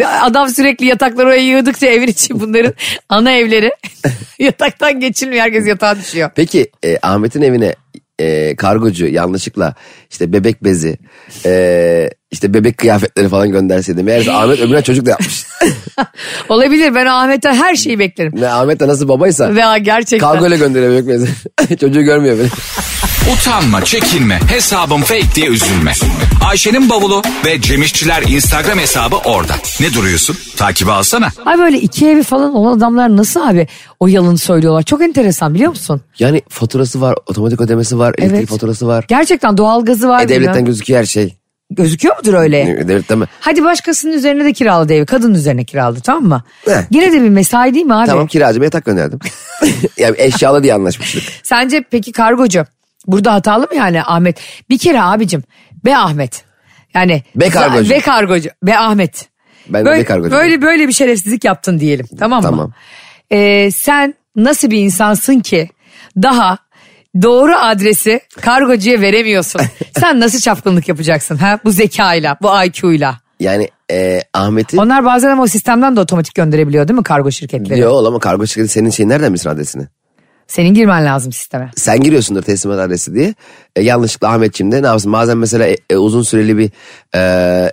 Adam 0.20 0.48
sürekli 0.48 0.86
yatakları 0.86 1.26
oraya 1.26 1.42
yığdıkça 1.42 1.86
evin 1.86 2.06
içi 2.06 2.40
bunların 2.40 2.74
ana 3.08 3.30
evleri. 3.30 3.70
Yataktan 4.38 5.00
geçilmiyor 5.00 5.42
herkes 5.42 5.66
yatağa 5.66 5.96
düşüyor. 5.96 6.30
Peki 6.34 6.70
e, 6.84 6.98
Ahmet'in 7.02 7.42
evine 7.42 7.74
e, 8.18 8.56
kargocu 8.56 9.06
yanlışlıkla 9.06 9.74
işte 10.10 10.32
bebek 10.32 10.64
bezi, 10.64 10.98
e, 11.44 12.10
işte 12.30 12.54
bebek 12.54 12.78
kıyafetleri 12.78 13.28
falan 13.28 13.50
gönderseydi. 13.50 14.02
Meğerse 14.02 14.32
Ahmet 14.32 14.60
öbürüne 14.60 14.82
çocuk 14.82 15.06
da 15.06 15.10
yapmış. 15.10 15.46
Olabilir 16.48 16.94
ben 16.94 17.06
Ahmet'ten 17.06 17.54
her 17.54 17.74
şeyi 17.76 17.98
beklerim. 17.98 18.32
Ve 18.40 18.48
Ahmet 18.48 18.80
de 18.80 18.88
nasıl 18.88 19.08
babaysa 19.08 19.54
Ve 19.54 19.78
gerçekten. 19.78 20.30
kargoyla 20.32 20.56
gönderiyor 20.56 20.92
bebek 20.92 21.08
bezi. 21.08 21.28
Çocuğu 21.80 22.02
görmüyor 22.02 22.38
beni. 22.38 22.48
Utanma, 23.32 23.84
çekinme, 23.84 24.40
hesabım 24.48 25.02
fake 25.02 25.34
diye 25.34 25.46
üzülme. 25.48 25.92
Ayşe'nin 26.44 26.90
bavulu 26.90 27.22
ve 27.46 27.60
Cemişçiler 27.60 28.22
Instagram 28.22 28.78
hesabı 28.78 29.16
orada. 29.16 29.52
Ne 29.80 29.94
duruyorsun? 29.94 30.36
Takibi 30.56 30.90
alsana. 30.90 31.28
Ay 31.44 31.58
böyle 31.58 31.80
iki 31.80 32.08
evi 32.08 32.22
falan 32.22 32.54
olan 32.54 32.76
adamlar 32.76 33.16
nasıl 33.16 33.40
abi 33.40 33.66
o 34.00 34.06
yalanı 34.06 34.38
söylüyorlar. 34.38 34.82
Çok 34.82 35.02
enteresan 35.02 35.54
biliyor 35.54 35.70
musun? 35.70 36.00
Yani 36.18 36.42
faturası 36.48 37.00
var, 37.00 37.16
otomatik 37.26 37.60
ödemesi 37.60 37.98
var, 37.98 38.14
elektrik 38.18 38.48
faturası 38.48 38.86
var. 38.86 39.04
Gerçekten 39.08 39.56
doğalgazı 39.56 40.08
var. 40.08 40.22
E, 40.24 40.28
devletten 40.28 40.54
bilmem. 40.54 40.66
gözüküyor 40.66 41.00
her 41.00 41.06
şey. 41.06 41.36
Gözüküyor 41.70 42.16
mudur 42.18 42.34
öyle? 42.34 42.60
E, 42.60 42.88
Devletten 42.88 43.18
mi? 43.18 43.26
Hadi 43.40 43.64
başkasının 43.64 44.12
üzerine 44.12 44.44
de 44.44 44.52
kiraladı 44.52 44.92
evi. 44.94 45.06
Kadının 45.06 45.34
üzerine 45.34 45.64
kiraladı 45.64 46.00
tamam 46.00 46.24
mı? 46.24 46.42
Heh. 46.64 46.82
Yine 46.90 47.12
de 47.12 47.22
bir 47.22 47.28
mesai 47.28 47.74
değil 47.74 47.86
mi 47.86 47.94
abi? 47.94 48.06
Tamam 48.06 48.26
kiracıma 48.26 48.64
yatak 48.64 48.84
gönderdim. 48.84 49.18
yani 49.98 50.14
eşyalı 50.18 50.62
diye 50.62 50.74
anlaşmıştık. 50.74 51.22
Sence 51.42 51.84
peki 51.90 52.12
kargocu 52.12 52.64
burada 53.06 53.34
hatalı 53.34 53.66
mı 53.66 53.74
yani 53.76 54.02
Ahmet? 54.02 54.40
Bir 54.70 54.78
kere 54.78 55.02
abicim 55.02 55.42
be 55.84 55.96
Ahmet. 55.96 56.44
Yani 56.94 57.22
Be 57.36 57.48
kargocu. 57.48 57.90
Be 57.90 58.00
kargocu. 58.00 58.50
Be 58.62 58.78
Ahmet. 58.78 59.28
Ben 59.68 59.84
böyle, 59.84 60.00
be 60.00 60.04
kargocu. 60.04 60.30
Böyle 60.30 60.62
böyle 60.62 60.88
bir 60.88 60.92
şerefsizlik 60.92 61.44
yaptın 61.44 61.80
diyelim 61.80 62.06
tamam 62.18 62.42
mı? 62.42 62.48
Tamam. 62.50 62.72
Ee, 63.30 63.70
sen 63.70 64.14
nasıl 64.36 64.70
bir 64.70 64.78
insansın 64.78 65.40
ki 65.40 65.68
daha 66.16 66.58
doğru 67.22 67.56
adresi 67.56 68.20
kargocuya 68.40 69.00
veremiyorsun. 69.00 69.60
sen 69.98 70.20
nasıl 70.20 70.40
çapkınlık 70.40 70.88
yapacaksın 70.88 71.36
ha 71.36 71.58
bu 71.64 71.70
zekayla 71.70 72.36
bu 72.42 72.48
IQ'yla? 72.64 73.20
Yani 73.40 73.68
e, 73.90 74.22
Ahmet'i... 74.34 74.80
Onlar 74.80 75.04
bazen 75.04 75.30
ama 75.30 75.42
o 75.42 75.46
sistemden 75.46 75.96
de 75.96 76.00
otomatik 76.00 76.34
gönderebiliyor 76.34 76.88
değil 76.88 76.98
mi 76.98 77.02
kargo 77.04 77.30
şirketleri? 77.30 77.80
Yok 77.80 78.06
ama 78.06 78.18
kargo 78.18 78.46
şirketi 78.46 78.68
senin 78.68 78.90
şeyin 78.90 79.08
nereden 79.08 79.32
bilsin 79.32 79.50
adresini? 79.50 79.86
Senin 80.46 80.74
girmen 80.74 81.04
lazım 81.04 81.32
sisteme. 81.32 81.70
Sen 81.76 82.00
giriyorsundur 82.00 82.42
teslimat 82.42 82.78
adresi 82.78 83.14
diye. 83.14 83.34
E, 83.76 83.82
yanlışlıkla 83.82 84.28
Ahmetciğim 84.28 84.72
de 84.72 84.82
ne 84.82 84.86
yapsın? 84.86 85.12
Bazen 85.12 85.38
mesela 85.38 85.66
e, 85.66 85.76
e, 85.90 85.96
uzun 85.96 86.22
süreli 86.22 86.58
bir 86.58 86.70
e, 87.14 87.72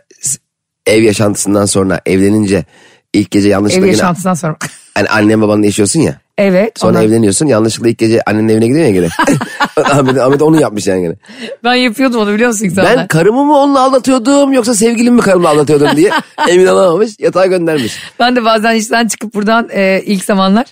ev 0.86 1.03
yaşantısından 1.03 1.65
sonra 1.65 2.01
evlenince 2.05 2.65
ilk 3.13 3.31
gece 3.31 3.47
Ev 3.47 3.51
yanlışlıkla 3.51 3.86
yine 3.86 3.95
yaşantısından 3.95 4.33
sonra. 4.33 4.57
hani 4.95 5.09
annen 5.09 5.41
babanla 5.41 5.65
yaşıyorsun 5.65 5.99
ya. 5.99 6.22
Evet. 6.37 6.79
Sonra 6.79 6.91
onlar- 6.97 7.05
evleniyorsun 7.05 7.45
yanlışlıkla 7.45 7.89
ilk 7.89 7.97
gece 7.97 8.21
annenin 8.21 8.49
evine 8.49 8.67
gidiyor 8.67 8.85
ya 8.85 8.91
gene. 8.91 9.07
Ahmet, 9.83 10.17
Ahmet 10.17 10.41
onu 10.41 10.61
yapmış 10.61 10.87
yani 10.87 11.01
gene. 11.01 11.15
Ben 11.63 11.73
yapıyordum 11.73 12.21
onu 12.21 12.33
biliyor 12.33 12.49
musun 12.49 12.65
insanlar? 12.65 12.97
Ben 12.97 13.07
karımı 13.07 13.45
mı 13.45 13.57
onunla 13.57 13.79
aldatıyordum 13.79 14.53
yoksa 14.53 14.73
sevgilimi 14.73 15.15
mi 15.15 15.21
karımla 15.21 15.49
aldatıyordum 15.49 15.97
diye 15.97 16.11
emin 16.49 16.65
olamamış 16.65 17.11
yatağa 17.19 17.45
göndermiş. 17.45 17.97
Ben 18.19 18.35
de 18.35 18.45
bazen 18.45 18.75
işten 18.75 19.07
çıkıp 19.07 19.33
buradan 19.33 19.69
e, 19.71 20.01
ilk 20.05 20.23
zamanlar 20.23 20.65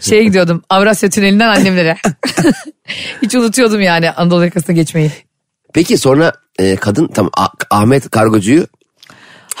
şeye 0.00 0.24
gidiyordum. 0.24 0.62
Avrasya 0.70 1.10
Tüneli'nden 1.10 1.48
annemlere. 1.48 1.96
Hiç 3.22 3.34
unutuyordum 3.34 3.80
yani 3.80 4.10
Anadolu 4.10 4.44
yakasına 4.44 4.74
geçmeyi. 4.74 5.10
Peki 5.74 5.98
sonra 5.98 6.32
e, 6.58 6.76
kadın 6.76 7.06
tam 7.06 7.30
Ahmet 7.70 8.10
kargocuyu 8.10 8.66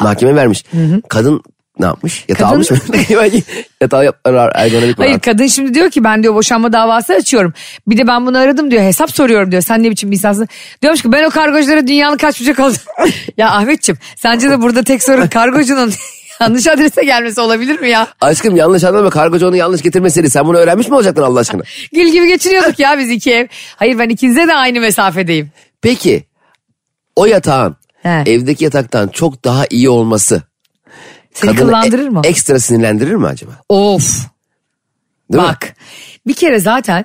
mahkeme 0.00 0.34
vermiş. 0.34 0.64
Kadın 1.08 1.42
ne 1.78 1.86
yapmış? 1.86 2.24
Yatağı 2.28 2.48
Kadın- 2.48 2.54
almış 2.54 2.70
mı? 2.70 2.78
Yatağı 3.80 4.04
yapar 4.04 4.52
ergonomik 4.54 4.98
mi? 4.98 5.04
Hayır 5.04 5.18
kadın 5.18 5.46
şimdi 5.46 5.74
diyor 5.74 5.90
ki 5.90 6.04
ben 6.04 6.22
diyor 6.22 6.34
boşanma 6.34 6.72
davası 6.72 7.12
açıyorum. 7.12 7.52
Bir 7.86 7.98
de 7.98 8.06
ben 8.06 8.26
bunu 8.26 8.38
aradım 8.38 8.70
diyor 8.70 8.82
hesap 8.82 9.10
soruyorum 9.10 9.50
diyor. 9.50 9.62
Sen 9.62 9.82
ne 9.82 9.90
biçim 9.90 10.10
bir 10.10 10.16
insansın? 10.16 10.48
Diyormuş 10.82 11.02
ki 11.02 11.12
ben 11.12 11.24
o 11.24 11.30
kargoculara 11.30 11.86
dünyanın 11.86 12.16
kaç 12.16 12.40
bucak 12.40 12.58
oldu. 12.58 12.76
ya 13.36 13.50
Ahmetçim 13.50 13.98
sence 14.16 14.50
de 14.50 14.60
burada 14.62 14.82
tek 14.82 15.02
sorun 15.02 15.26
kargocunun 15.26 15.92
yanlış 16.40 16.66
adrese 16.66 17.04
gelmesi 17.04 17.40
olabilir 17.40 17.80
mi 17.80 17.88
ya? 17.88 18.08
Aşkım 18.20 18.56
yanlış 18.56 18.84
anlama 18.84 19.10
kargocu 19.10 19.48
onu 19.48 19.56
yanlış 19.56 19.82
getirmeseydi 19.82 20.30
sen 20.30 20.46
bunu 20.46 20.56
öğrenmiş 20.58 20.88
mi 20.88 20.94
olacaktın 20.94 21.22
Allah 21.22 21.40
aşkına? 21.40 21.62
Gül 21.92 22.08
gibi 22.12 22.28
geçiriyorduk 22.28 22.78
ya 22.78 22.98
biz 22.98 23.10
iki 23.10 23.32
ev. 23.32 23.46
Hayır 23.76 23.98
ben 23.98 24.08
ikinize 24.08 24.48
de 24.48 24.54
aynı 24.54 24.80
mesafedeyim. 24.80 25.50
Peki 25.82 26.24
o 27.16 27.26
yatağın 27.26 27.76
He. 28.02 28.22
evdeki 28.26 28.64
yataktan 28.64 29.08
çok 29.08 29.44
daha 29.44 29.64
iyi 29.70 29.88
olması 29.88 30.42
Seni 31.34 31.50
kadını 31.50 31.66
kıllandırır 31.66 32.06
e- 32.06 32.10
mı? 32.10 32.20
ekstra 32.24 32.60
sinirlendirir 32.60 33.14
mi 33.14 33.26
acaba? 33.26 33.52
Of. 33.68 34.26
Değil 35.32 35.42
mi? 35.42 35.48
Bak 35.48 35.74
bir 36.26 36.34
kere 36.34 36.60
zaten 36.60 37.04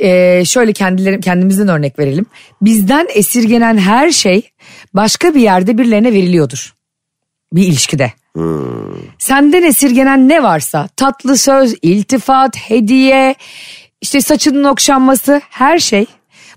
e, 0.00 0.44
şöyle 0.44 0.72
kendilerim 0.72 1.20
kendimizden 1.20 1.68
örnek 1.68 1.98
verelim. 1.98 2.26
Bizden 2.62 3.06
esirgenen 3.14 3.78
her 3.78 4.10
şey 4.10 4.50
başka 4.94 5.34
bir 5.34 5.40
yerde 5.40 5.78
birilerine 5.78 6.12
veriliyordur. 6.12 6.74
Bir 7.52 7.66
ilişkide. 7.66 8.12
Senden 9.18 9.62
esirgenen 9.62 10.28
ne 10.28 10.42
varsa 10.42 10.88
tatlı 10.96 11.38
söz, 11.38 11.74
iltifat, 11.82 12.56
hediye, 12.56 13.34
işte 14.00 14.20
saçının 14.20 14.64
okşanması 14.64 15.40
her 15.50 15.78
şey. 15.78 16.06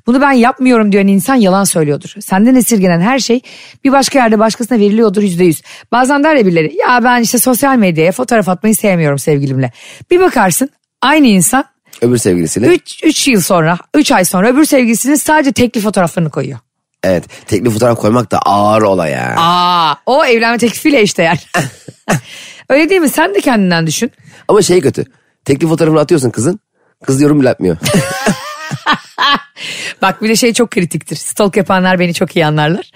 Bunu 0.07 0.21
ben 0.21 0.31
yapmıyorum 0.31 0.91
diyen 0.91 1.07
insan 1.07 1.35
yalan 1.35 1.63
söylüyordur. 1.63 2.13
Senden 2.19 2.55
esirgenen 2.55 3.01
her 3.01 3.19
şey 3.19 3.41
bir 3.83 3.91
başka 3.91 4.19
yerde 4.19 4.39
başkasına 4.39 4.79
veriliyordur 4.79 5.21
yüzde 5.21 5.43
yüz. 5.43 5.61
Bazen 5.91 6.23
der 6.23 6.35
ya 6.35 6.45
birileri 6.45 6.75
ya 6.87 7.03
ben 7.03 7.21
işte 7.21 7.37
sosyal 7.37 7.77
medyaya 7.77 8.11
fotoğraf 8.11 8.49
atmayı 8.49 8.75
sevmiyorum 8.75 9.19
sevgilimle. 9.19 9.71
Bir 10.11 10.19
bakarsın 10.19 10.69
aynı 11.01 11.27
insan 11.27 11.65
Öbür 12.01 12.17
sevgilisiyle. 12.17 12.79
3 13.03 13.27
yıl 13.27 13.41
sonra 13.41 13.77
3 13.93 14.11
ay 14.11 14.25
sonra 14.25 14.49
öbür 14.49 14.65
sevgilisinin 14.65 15.15
sadece 15.15 15.51
tekli 15.51 15.81
fotoğraflarını 15.81 16.29
koyuyor. 16.29 16.59
Evet 17.03 17.23
tekli 17.47 17.69
fotoğraf 17.69 17.99
koymak 17.99 18.31
da 18.31 18.39
ağır 18.39 18.81
olay 18.81 19.11
ya. 19.11 19.35
Aa, 19.37 19.95
o 20.05 20.25
evlenme 20.25 20.57
teklifiyle 20.57 21.03
işte 21.03 21.23
yani. 21.23 21.39
Öyle 22.69 22.89
değil 22.89 23.01
mi? 23.01 23.09
Sen 23.09 23.35
de 23.35 23.39
kendinden 23.41 23.87
düşün. 23.87 24.11
Ama 24.47 24.61
şey 24.61 24.81
kötü. 24.81 25.05
Tekli 25.45 25.67
fotoğrafını 25.67 25.99
atıyorsun 25.99 26.29
kızın. 26.29 26.59
Kız 27.05 27.21
yorum 27.21 27.39
bile 27.39 27.49
atmıyor. 27.49 27.77
Bak 30.01 30.21
bir 30.21 30.29
de 30.29 30.35
şey 30.35 30.53
çok 30.53 30.71
kritiktir. 30.71 31.15
Stalk 31.15 31.57
yapanlar 31.57 31.99
beni 31.99 32.13
çok 32.13 32.35
iyi 32.35 32.45
anlarlar. 32.45 32.91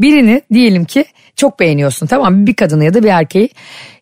Birini 0.00 0.42
diyelim 0.52 0.84
ki 0.84 1.04
çok 1.36 1.60
beğeniyorsun 1.60 2.06
tamam? 2.06 2.46
Bir 2.46 2.54
kadını 2.54 2.84
ya 2.84 2.94
da 2.94 3.02
bir 3.02 3.08
erkeği. 3.08 3.48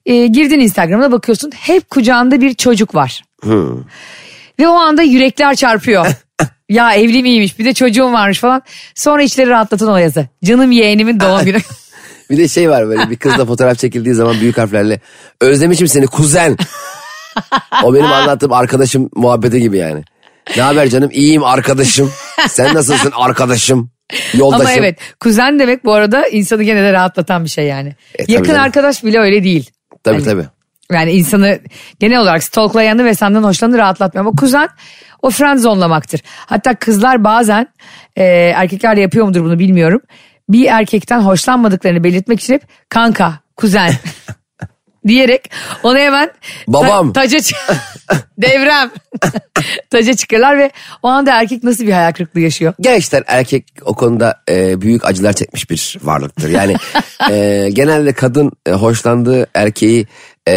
Ee, 0.06 0.26
girdin 0.26 0.60
Instagram'ına 0.60 1.12
bakıyorsun. 1.12 1.50
Hep 1.54 1.90
kucağında 1.90 2.40
bir 2.40 2.54
çocuk 2.54 2.94
var. 2.94 3.22
Ve 4.60 4.68
o 4.68 4.72
anda 4.72 5.02
yürekler 5.02 5.54
çarpıyor. 5.54 6.06
ya 6.68 6.94
evli 6.94 7.22
miymiş 7.22 7.58
bir 7.58 7.64
de 7.64 7.74
çocuğum 7.74 8.12
varmış 8.12 8.38
falan. 8.40 8.62
Sonra 8.94 9.22
içleri 9.22 9.50
rahatlatan 9.50 9.88
o 9.88 9.96
yazı. 9.96 10.28
Canım 10.44 10.72
yeğenimin 10.72 11.20
doğum 11.20 11.40
günü. 11.44 11.58
Bir 12.30 12.38
de 12.38 12.48
şey 12.48 12.70
var 12.70 12.88
böyle 12.88 13.10
bir 13.10 13.16
kızla 13.16 13.46
fotoğraf 13.46 13.78
çekildiği 13.78 14.14
zaman 14.14 14.40
büyük 14.40 14.58
harflerle 14.58 15.00
özlemişim 15.40 15.88
seni 15.88 16.06
kuzen. 16.06 16.56
O 17.82 17.94
benim 17.94 18.12
anlattığım 18.12 18.52
arkadaşım 18.52 19.10
muhabbeti 19.14 19.60
gibi 19.60 19.78
yani. 19.78 20.04
Ne 20.56 20.62
haber 20.62 20.88
canım 20.88 21.10
iyiyim 21.12 21.44
arkadaşım. 21.44 22.12
Sen 22.48 22.74
nasılsın 22.74 23.12
arkadaşım? 23.16 23.90
Yoldaşım. 24.34 24.66
Ama 24.66 24.72
evet 24.72 24.98
kuzen 25.20 25.58
demek 25.58 25.84
bu 25.84 25.92
arada 25.94 26.26
insanı 26.28 26.62
gene 26.62 26.82
de 26.82 26.92
rahatlatan 26.92 27.44
bir 27.44 27.50
şey 27.50 27.66
yani. 27.66 27.94
E, 28.18 28.32
Yakın 28.32 28.48
canım. 28.48 28.62
arkadaş 28.62 29.04
bile 29.04 29.18
öyle 29.18 29.44
değil. 29.44 29.70
Tabii 30.04 30.14
Hani- 30.14 30.24
tabii. 30.24 30.44
Yani 30.92 31.12
insanı 31.12 31.58
genel 32.00 32.18
olarak 32.20 32.42
stalklayanı 32.42 33.04
ve 33.04 33.14
senden 33.14 33.42
hoşlanı 33.42 33.78
rahatlatmıyor. 33.78 34.26
Ama 34.26 34.36
kuzen 34.36 34.68
o 35.22 35.30
friendzonelamaktır. 35.30 36.20
Hatta 36.26 36.74
kızlar 36.74 37.24
bazen 37.24 37.66
e, 38.16 38.24
erkekler 38.56 38.96
yapıyor 38.96 39.26
mudur 39.26 39.44
bunu 39.44 39.58
bilmiyorum. 39.58 40.00
Bir 40.48 40.66
erkekten 40.66 41.20
hoşlanmadıklarını 41.20 42.04
belirtmek 42.04 42.40
için 42.40 42.54
hep 42.54 42.62
kanka, 42.88 43.32
kuzen 43.56 43.92
diyerek 45.08 45.50
onu 45.82 45.98
hemen 45.98 46.26
ta- 46.26 46.34
Babam. 46.72 47.12
taca 47.12 47.38
çı- 47.38 47.74
devrem 48.38 48.90
taca 49.90 50.14
çıkarlar 50.14 50.58
ve 50.58 50.70
o 51.02 51.08
anda 51.08 51.40
erkek 51.40 51.64
nasıl 51.64 51.86
bir 51.86 51.92
hayal 51.92 52.12
kırıklığı 52.12 52.40
yaşıyor? 52.40 52.74
Gerçekten 52.80 53.24
erkek 53.26 53.64
o 53.84 53.94
konuda 53.94 54.42
e, 54.50 54.80
büyük 54.80 55.04
acılar 55.06 55.32
çekmiş 55.32 55.70
bir 55.70 55.98
varlıktır. 56.02 56.48
Yani 56.50 56.76
e, 57.30 57.68
genelde 57.72 58.12
kadın 58.12 58.52
e, 58.66 58.70
hoşlandığı 58.72 59.46
erkeği 59.54 60.06
e, 60.48 60.52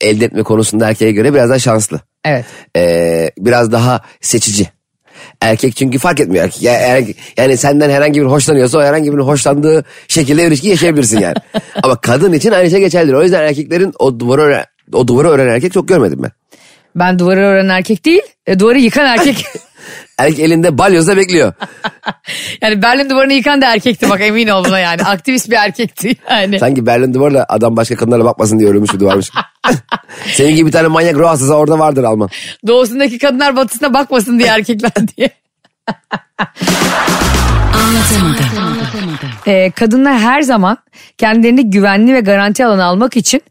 elde 0.00 0.24
etme 0.24 0.42
konusunda 0.42 0.88
erkeğe 0.88 1.12
göre 1.12 1.34
biraz 1.34 1.50
daha 1.50 1.58
şanslı. 1.58 2.00
Evet. 2.24 2.44
E, 2.76 3.30
biraz 3.38 3.72
daha 3.72 4.00
seçici. 4.20 4.70
Erkek 5.42 5.76
çünkü 5.76 5.98
fark 5.98 6.20
etmiyor. 6.20 6.44
Erkek, 6.44 6.62
ya- 6.62 6.72
er- 6.72 7.04
yani 7.36 7.56
senden 7.56 7.90
herhangi 7.90 8.20
bir 8.20 8.26
hoşlanıyorsa 8.26 8.78
o 8.78 8.82
herhangi 8.82 9.10
birinin 9.12 9.22
hoşlandığı 9.26 9.84
şekilde 10.08 10.46
ilişki 10.46 10.68
yaşayabilirsin 10.68 11.20
yani. 11.20 11.34
Ama 11.82 11.96
kadın 11.96 12.32
için 12.32 12.50
aynı 12.52 12.70
şey 12.70 12.80
geçerlidir. 12.80 13.14
O 13.14 13.22
yüzden 13.22 13.42
erkeklerin 13.42 13.92
o 13.98 14.20
duvarı 14.20 14.42
ören, 14.42 14.64
o 14.92 15.08
duvarı 15.08 15.28
ören 15.28 15.48
erkek 15.54 15.72
çok 15.72 15.88
görmedim 15.88 16.20
ben. 16.22 16.30
Ben 16.96 17.18
duvarı 17.18 17.40
öğrenen 17.40 17.68
erkek 17.74 18.04
değil, 18.04 18.22
e, 18.46 18.58
duvarı 18.58 18.78
yıkan 18.78 19.06
erkek. 19.06 19.46
Erkek 20.18 20.38
elinde 20.38 20.78
balyozla 20.78 21.16
bekliyor. 21.16 21.52
yani 22.62 22.82
Berlin 22.82 23.10
duvarını 23.10 23.32
yıkan 23.32 23.62
da 23.62 23.72
erkekti 23.72 24.10
bak 24.10 24.20
emin 24.20 24.48
ol 24.48 24.64
buna 24.64 24.78
yani. 24.78 25.02
Aktivist 25.02 25.50
bir 25.50 25.56
erkekti 25.56 26.16
yani. 26.30 26.58
Sanki 26.58 26.86
Berlin 26.86 27.14
duvarla 27.14 27.46
adam 27.48 27.76
başka 27.76 27.96
kadınlara 27.96 28.24
bakmasın 28.24 28.58
diye 28.58 28.68
örülmüş 28.70 28.94
bir 28.94 29.00
duvarmış. 29.00 29.30
Senin 30.34 30.56
gibi 30.56 30.66
bir 30.66 30.72
tane 30.72 30.88
manyak 30.88 31.14
ruh 31.14 31.28
hastası 31.28 31.54
orada 31.54 31.78
vardır 31.78 32.04
Alman. 32.04 32.28
Doğusundaki 32.66 33.18
kadınlar 33.18 33.56
batısına 33.56 33.94
bakmasın 33.94 34.38
diye 34.38 34.48
erkekler 34.48 34.92
diye. 35.16 35.30
Anlatamadım. 37.74 38.52
Ee, 39.46 39.70
kadınlar 39.70 40.18
her 40.18 40.42
zaman 40.42 40.78
kendilerini 41.18 41.70
güvenli 41.70 42.14
ve 42.14 42.20
garanti 42.20 42.66
alanı 42.66 42.84
almak 42.84 43.16
için 43.16 43.42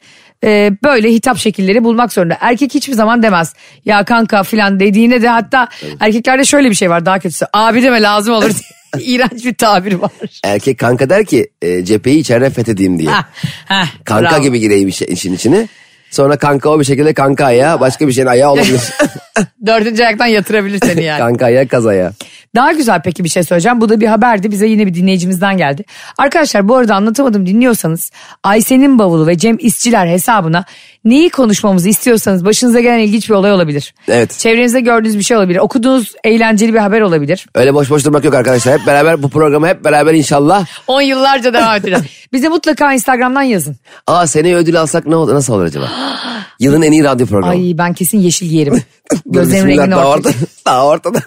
e, 0.44 0.72
böyle 0.84 1.12
hitap 1.12 1.38
şekilleri 1.38 1.84
bulmak 1.84 2.14
zorunda. 2.14 2.38
Erkek 2.40 2.74
hiçbir 2.74 2.94
zaman 2.94 3.24
demez 3.24 3.54
ya 3.86 4.06
kanka 4.06 4.44
filan 4.44 4.80
dediğine 4.80 5.22
de 5.22 5.30
hatta 5.30 5.68
erkeklerde 6.00 6.46
şöyle 6.46 6.70
bir 6.70 6.76
şey 6.76 6.90
var 6.90 7.06
daha 7.06 7.20
kötüsü 7.20 7.46
abi 7.54 7.84
deme 7.84 8.02
lazım 8.02 8.34
olur 8.34 8.50
diye 8.50 8.82
iğrenç 9.00 9.46
bir 9.46 9.54
tabir 9.54 9.94
var. 9.94 10.12
Erkek 10.44 10.78
kanka 10.80 11.10
der 11.10 11.26
ki 11.26 11.48
e, 11.62 11.86
cepheyi 11.86 12.20
içeriden 12.20 12.52
fethedeyim 12.52 13.00
diye. 13.00 13.10
Hah, 13.10 13.24
hah, 13.66 13.88
kanka 14.04 14.32
bravo. 14.32 14.44
gibi 14.44 14.60
gireyim 14.60 14.88
işin 14.88 15.34
içine. 15.34 15.68
Sonra 16.12 16.38
kanka 16.38 16.70
o 16.70 16.80
bir 16.80 16.86
şekilde 16.86 17.14
kanka 17.14 17.46
ayağı 17.46 17.80
başka 17.80 18.08
bir 18.08 18.14
şeyin 18.14 18.28
ayağı 18.28 18.52
olabilir. 18.52 18.82
Dördüncü 19.66 20.04
ayaktan 20.04 20.26
yatırabilir 20.26 20.80
seni 20.84 21.04
yani. 21.04 21.20
kanka 21.20 21.46
ayağı 21.46 21.68
kaz 21.68 21.86
ayağı. 21.86 22.14
Daha 22.56 22.72
güzel 22.72 23.02
peki 23.02 23.24
bir 23.24 23.30
şey 23.30 23.44
söyleyeceğim. 23.44 23.82
Bu 23.82 23.90
da 23.90 24.02
bir 24.02 24.08
haberdi. 24.08 24.52
Bize 24.52 24.68
yine 24.68 24.88
bir 24.88 24.94
dinleyicimizden 24.94 25.58
geldi. 25.58 25.84
Arkadaşlar 26.18 26.68
bu 26.68 26.76
arada 26.76 26.96
anlatamadım 26.96 27.46
dinliyorsanız 27.46 28.12
Ayşe'nin 28.44 29.00
bavulu 29.00 29.28
ve 29.28 29.38
Cem 29.38 29.58
İşçiler 29.60 30.08
hesabına 30.08 30.66
neyi 31.06 31.30
konuşmamızı 31.30 31.90
istiyorsanız 31.90 32.46
başınıza 32.46 32.80
gelen 32.80 33.00
ilginç 33.00 33.30
bir 33.30 33.34
olay 33.34 33.52
olabilir. 33.52 33.94
Evet. 34.08 34.38
Çevrenizde 34.40 34.80
gördüğünüz 34.82 35.18
bir 35.18 35.24
şey 35.24 35.38
olabilir. 35.38 35.60
Okuduğunuz 35.60 36.14
eğlenceli 36.24 36.74
bir 36.74 36.80
haber 36.80 37.02
olabilir. 37.02 37.46
Öyle 37.56 37.74
boş 37.74 37.90
boş 37.90 38.06
durmak 38.06 38.24
yok 38.26 38.34
arkadaşlar. 38.34 38.80
Hep 38.80 38.88
beraber 38.88 39.24
bu 39.24 39.30
programı 39.30 39.68
hep 39.68 39.84
beraber 39.84 40.14
inşallah. 40.14 40.66
10 40.88 41.02
yıllarca 41.02 41.54
devam 41.54 41.76
edeceğiz. 41.76 42.04
Bize 42.34 42.50
mutlaka 42.50 42.94
Instagram'dan 42.94 43.42
yazın. 43.42 43.76
Aa 44.08 44.28
seneye 44.28 44.56
ödül 44.56 44.82
alsak 44.82 45.08
ne 45.08 45.16
olur 45.16 45.36
nasıl 45.36 45.54
olur 45.54 45.64
acaba? 45.64 45.92
Yılın 46.60 46.82
en 46.82 46.92
iyi 46.92 47.04
radyo 47.04 47.28
programı. 47.28 47.52
Ay 47.52 47.74
ben 47.78 47.94
kesin 47.94 48.20
yeşil 48.20 48.50
giyerim. 48.50 48.74
Böyle 49.26 49.46
Gözlerim 49.46 49.68
rengini 49.68 49.92
daha 49.92 50.08
ortada. 50.08 50.34
Daha 50.66 50.86
ortada. 50.88 51.20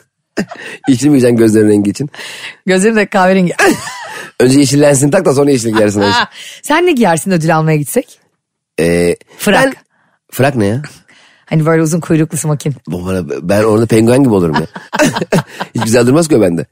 İçilmeyeceksin 0.88 1.37
gözlerin 1.37 1.68
rengi 1.68 1.90
için. 1.90 2.10
Gözlerim 2.66 2.96
de 2.96 3.06
kahverengi. 3.06 3.54
Önce 4.40 4.58
yeşil 4.58 4.80
lensini 4.82 5.10
tak 5.10 5.24
da 5.24 5.34
sonra 5.34 5.50
yeşil 5.50 5.70
giyersin. 5.74 6.04
Sen 6.62 6.87
ne 6.87 6.92
giyersin 6.92 7.30
ödül 7.30 7.56
almaya 7.56 7.76
gitsek? 7.76 8.23
Ee, 8.80 9.16
Frak. 9.38 9.64
Ben, 9.64 9.74
frak 10.30 10.56
ne 10.56 10.66
ya? 10.66 10.82
Hani 11.46 11.66
böyle 11.66 11.82
uzun 11.82 12.00
kuyruklu 12.00 12.38
smokin. 12.38 12.74
Bu 12.87 13.06
bana- 13.06 13.48
Ben 13.48 13.62
orada 13.62 13.87
penguen 13.87 14.22
gibi 14.24 14.34
olurum 14.34 14.54
ya. 14.54 14.66
Hiç 15.74 15.84
güzel 15.84 16.06
durmaz 16.06 16.28
ki 16.28 16.37
o 16.37 16.40
bende. 16.40 16.66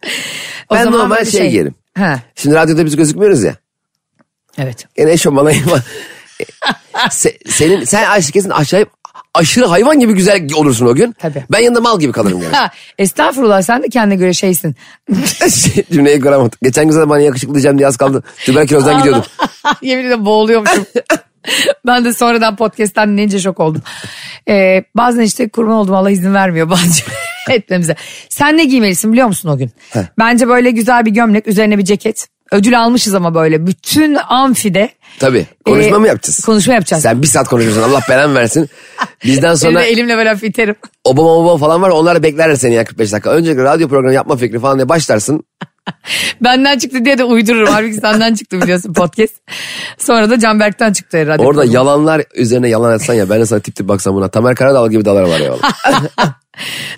O 0.69 0.75
Ben 0.75 0.91
normal 0.93 1.25
şey, 1.25 1.41
şey- 1.41 1.51
giyerim. 1.51 1.75
Ha. 1.97 2.19
Şimdi 2.35 2.55
radyoda 2.57 2.85
biz 2.85 2.97
gözükmüyoruz 2.97 3.43
ya. 3.43 3.55
Evet. 4.59 4.87
Gene 4.97 5.13
eşofman 5.13 5.45
hayvan. 5.45 5.81
Se, 7.11 7.39
senin, 7.49 7.85
sen 7.85 8.05
Ayşe 8.11 8.33
kesin 8.33 8.51
aşağıya 8.51 8.87
aşırı 9.35 9.67
hayvan 9.67 10.01
gibi 10.01 10.13
güzel 10.13 10.53
olursun 10.55 10.87
o 10.87 10.95
gün. 10.95 11.13
Tabii. 11.19 11.45
Ben 11.53 11.59
yanında 11.59 11.81
mal 11.81 12.01
gibi 12.01 12.13
kalırım 12.13 12.43
yani. 12.43 12.69
Estağfurullah 12.99 13.63
sen 13.63 13.83
de 13.83 13.89
kendine 13.89 14.17
göre 14.17 14.33
şeysin. 14.33 14.77
Şey, 15.51 15.85
Cümleyi 15.93 16.21
kuramadım. 16.21 16.59
Geçen 16.63 16.85
gün 16.85 16.93
zaten 16.93 17.11
bana 17.11 17.21
yakışıklı 17.21 17.55
diyeceğim 17.55 17.79
diye 17.79 17.89
az 17.89 17.97
kaldı. 17.97 18.23
Tüberkülozdan 18.45 18.99
gidiyordum. 18.99 19.25
Yemin 19.83 20.05
ederim 20.05 20.25
boğuluyormuşum. 20.25 20.87
ben 21.87 22.05
de 22.05 22.13
sonradan 22.13 22.57
podcast'ten 22.57 23.09
dinleyince 23.13 23.39
şok 23.41 23.61
oldum. 23.61 23.83
Ee, 24.49 24.85
bazen 24.97 25.21
işte 25.23 25.49
kurban 25.49 25.75
oldum 25.75 25.95
Allah 25.95 26.11
izin 26.11 26.35
vermiyor 26.35 26.71
bazı 26.71 27.03
etmemize. 27.51 27.97
Sen 28.29 28.57
ne 28.57 28.65
giymelisin 28.65 29.13
biliyor 29.13 29.27
musun 29.27 29.49
o 29.49 29.57
gün? 29.59 29.71
Bence 30.19 30.49
böyle 30.49 30.71
güzel 30.71 31.07
bir 31.07 31.11
gömlek 31.11 31.47
üzerine 31.49 31.79
bir 31.79 31.85
ceket. 31.85 32.29
Ödül 32.53 32.81
almışız 32.81 33.15
ama 33.15 33.35
böyle 33.35 33.67
bütün 33.67 34.15
amfide. 34.29 34.91
Tabii. 35.19 35.47
Konuşma 35.65 35.97
Ee, 35.97 36.01
mı 36.01 36.07
yapacağız? 36.07 36.41
konuşma 36.45 36.75
yapacağız. 36.75 37.03
Sen 37.03 37.23
bir 37.23 37.27
saat 37.27 37.49
konuşuyorsun 37.49 37.83
Allah 37.83 38.01
belanı 38.09 38.35
versin. 38.35 38.69
Bizden 39.25 39.55
Sonra... 39.55 39.83
elimle 39.83 40.17
böyle 40.17 40.29
hafif 40.29 40.45
iterim. 40.45 40.75
Obama 41.05 41.29
Obama 41.35 41.59
falan 41.59 41.83
var 41.83 41.91
onlar 41.91 42.17
da 42.17 42.23
beklerler 42.23 42.55
seni 42.55 42.75
ya 42.75 42.85
45 42.85 43.13
dakika. 43.13 43.31
Öncelikle 43.31 43.63
radyo 43.65 43.89
programı 43.89 44.15
yapma 44.15 44.37
fikri 44.37 44.59
falan 44.61 44.79
diye 44.79 44.89
başlarsın. 44.89 45.43
Benden 46.41 46.79
çıktı 46.79 47.05
diye 47.05 47.19
de 47.19 47.25
uydururum. 47.25 47.69
Halbuki 47.73 47.95
senden 47.95 48.35
çıktı 48.35 48.61
biliyorsun 48.63 48.93
podcast. 48.93 49.35
Sonra 49.99 50.31
da 50.31 50.39
Canberk'ten 50.39 50.93
çıktı 50.93 51.19
herhalde. 51.19 51.43
Orada 51.43 51.65
yalanlar 51.65 52.23
üzerine 52.35 52.69
yalan 52.69 52.95
etsen 52.95 53.15
ya 53.15 53.31
ben 53.31 53.41
de 53.41 53.47
sana 53.47 53.61
tip 53.61 53.75
tip 53.77 53.89
baksam 53.89 54.15
buna. 54.15 54.29
Tamer 54.29 54.55
Karadağ 54.55 54.87
gibi 54.87 55.05
dalar 55.05 55.23
var 55.23 55.41
ya. 55.41 55.53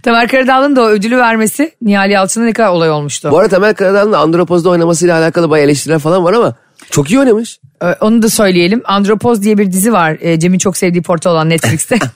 Tamer 0.02 0.28
Karadağlı'nın 0.28 0.76
da 0.76 0.82
o 0.82 0.86
ödülü 0.88 1.16
vermesi 1.18 1.72
Nihal 1.82 2.10
Yalçın'a 2.10 2.44
ne 2.44 2.52
kadar 2.52 2.68
olay 2.68 2.90
olmuştu. 2.90 3.28
Bu 3.30 3.38
arada 3.38 3.48
Tamer 3.48 3.74
Karadağ'ın 3.74 4.12
da 4.12 4.18
Andropoz'da 4.18 4.70
oynamasıyla 4.70 5.18
alakalı 5.18 5.50
bayağı 5.50 5.66
eleştiriler 5.66 5.98
falan 5.98 6.24
var 6.24 6.32
ama 6.32 6.54
çok 6.90 7.10
iyi 7.10 7.18
oynamış. 7.20 7.58
Ee, 7.82 7.86
Onu 8.00 8.22
da 8.22 8.28
söyleyelim. 8.28 8.82
Andropoz 8.84 9.42
diye 9.42 9.58
bir 9.58 9.72
dizi 9.72 9.92
var. 9.92 10.16
Ee, 10.20 10.40
Cem'in 10.40 10.58
çok 10.58 10.76
sevdiği 10.76 11.02
portal 11.02 11.30
olan 11.32 11.50
Netflix'te. 11.50 11.98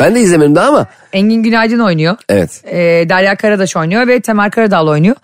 Ben 0.00 0.14
de 0.14 0.20
izlemedim 0.20 0.56
daha 0.56 0.68
ama 0.68 0.86
Engin 1.12 1.42
Günaydın 1.42 1.78
oynuyor. 1.78 2.16
evet. 2.28 2.62
Ee, 2.66 2.76
Derya 3.08 3.36
Karadaş 3.36 3.76
oynuyor 3.76 4.06
ve 4.06 4.20
Temel 4.20 4.50
Karadağlı 4.50 4.90
oynuyor. 4.90 5.16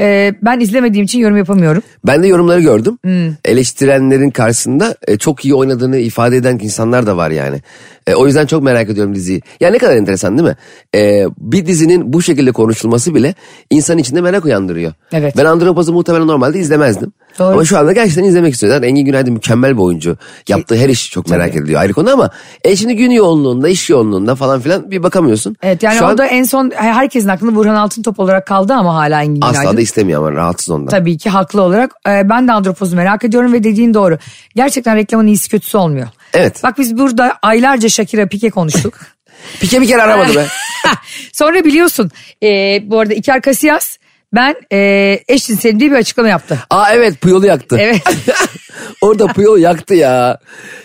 Ee, 0.00 0.34
ben 0.42 0.60
izlemediğim 0.60 1.04
için 1.04 1.18
yorum 1.18 1.36
yapamıyorum. 1.36 1.82
Ben 2.06 2.22
de 2.22 2.26
yorumları 2.26 2.60
gördüm. 2.60 2.98
Eleştirenlerin 3.44 4.30
karşısında 4.30 4.96
e, 5.08 5.18
çok 5.18 5.44
iyi 5.44 5.54
oynadığını 5.54 5.98
ifade 5.98 6.36
eden 6.36 6.58
insanlar 6.62 7.06
da 7.06 7.16
var 7.16 7.30
yani. 7.30 7.62
E, 8.06 8.14
o 8.14 8.26
yüzden 8.26 8.46
çok 8.46 8.62
merak 8.62 8.90
ediyorum 8.90 9.14
diziyi. 9.14 9.42
Ya 9.60 9.70
ne 9.70 9.78
kadar 9.78 9.96
enteresan 9.96 10.38
değil 10.38 10.48
mi? 10.48 10.56
E, 10.94 11.24
bir 11.38 11.66
dizinin 11.66 12.12
bu 12.12 12.22
şekilde 12.22 12.52
konuşulması 12.52 13.14
bile 13.14 13.34
insan 13.70 13.98
içinde 13.98 14.20
merak 14.20 14.44
uyandırıyor. 14.44 14.92
Evet. 15.12 15.34
Ben 15.36 15.44
Andropoz'u 15.44 15.92
muhtemelen 15.92 16.26
normalde 16.26 16.58
izlemezdim. 16.58 17.12
Doğru. 17.38 17.52
Ama 17.52 17.64
şu 17.64 17.78
anda 17.78 17.92
gerçekten 17.92 18.24
izlemek 18.24 18.54
istiyorum. 18.54 18.76
Zaten 18.76 18.88
Engin 18.88 19.04
Günaydın 19.04 19.32
mükemmel 19.32 19.76
bir 19.76 19.82
oyuncu. 19.82 20.16
Yaptığı 20.48 20.76
her 20.76 20.88
iş 20.88 21.10
çok 21.10 21.30
merak 21.30 21.56
ediliyor 21.56 21.80
ayrı 21.80 21.92
konu 21.92 22.12
ama 22.12 22.30
e 22.64 22.76
şimdi 22.76 22.96
gün 22.96 23.10
yoğunluğunda, 23.10 23.68
iş 23.68 23.90
yoğunluğunda 23.90 24.34
falan 24.34 24.60
filan 24.60 24.90
bir 24.90 25.02
bakamıyorsun. 25.02 25.56
Evet 25.62 25.82
yani 25.82 25.98
Şu 25.98 26.04
an 26.04 26.10
orada 26.10 26.26
en 26.26 26.44
son 26.44 26.70
herkesin 26.76 27.28
aklında 27.28 27.54
Burhan 27.54 27.74
Altıntop 27.74 28.20
olarak 28.20 28.46
kaldı 28.46 28.72
ama 28.72 28.94
hala 28.94 29.22
Engin 29.22 29.42
asla 29.42 29.52
Günaydın. 29.60 29.76
da 29.76 29.80
istemiyor 29.80 30.26
ama 30.26 30.36
rahatsız 30.36 30.70
ondan. 30.70 30.88
Tabii 30.88 31.18
ki 31.18 31.30
haklı 31.30 31.62
olarak. 31.62 31.94
Ee, 32.08 32.28
ben 32.28 32.48
de 32.48 32.52
Andropoz'u 32.52 32.96
merak 32.96 33.24
ediyorum 33.24 33.52
ve 33.52 33.64
dediğin 33.64 33.94
doğru. 33.94 34.18
Gerçekten 34.56 34.96
reklamın 34.96 35.26
iyisi 35.26 35.50
kötüsü 35.50 35.78
olmuyor. 35.78 36.08
Evet. 36.34 36.62
Bak 36.62 36.78
biz 36.78 36.98
burada 36.98 37.38
aylarca 37.42 37.88
Shakira 37.88 38.26
Pike 38.26 38.50
konuştuk. 38.50 38.94
Pike 39.60 39.80
bir 39.80 39.86
kere 39.86 40.02
aramadı 40.02 40.34
be. 40.34 40.46
Sonra 41.32 41.64
biliyorsun 41.64 42.10
e, 42.42 42.48
bu 42.90 42.98
arada 43.00 43.14
İker 43.14 43.42
Casillas 43.42 43.98
ben 44.34 44.54
e, 44.72 45.20
eşcinselim 45.28 45.80
diye 45.80 45.90
bir 45.90 45.96
açıklama 45.96 46.28
yaptı. 46.28 46.58
Aa 46.70 46.92
evet 46.92 47.20
Puyol'u 47.20 47.46
yaktı. 47.46 47.76
Evet. 47.80 48.02
Orada 49.00 49.26
Puyol 49.26 49.58
yaktı 49.58 49.94
ya. 49.94 50.38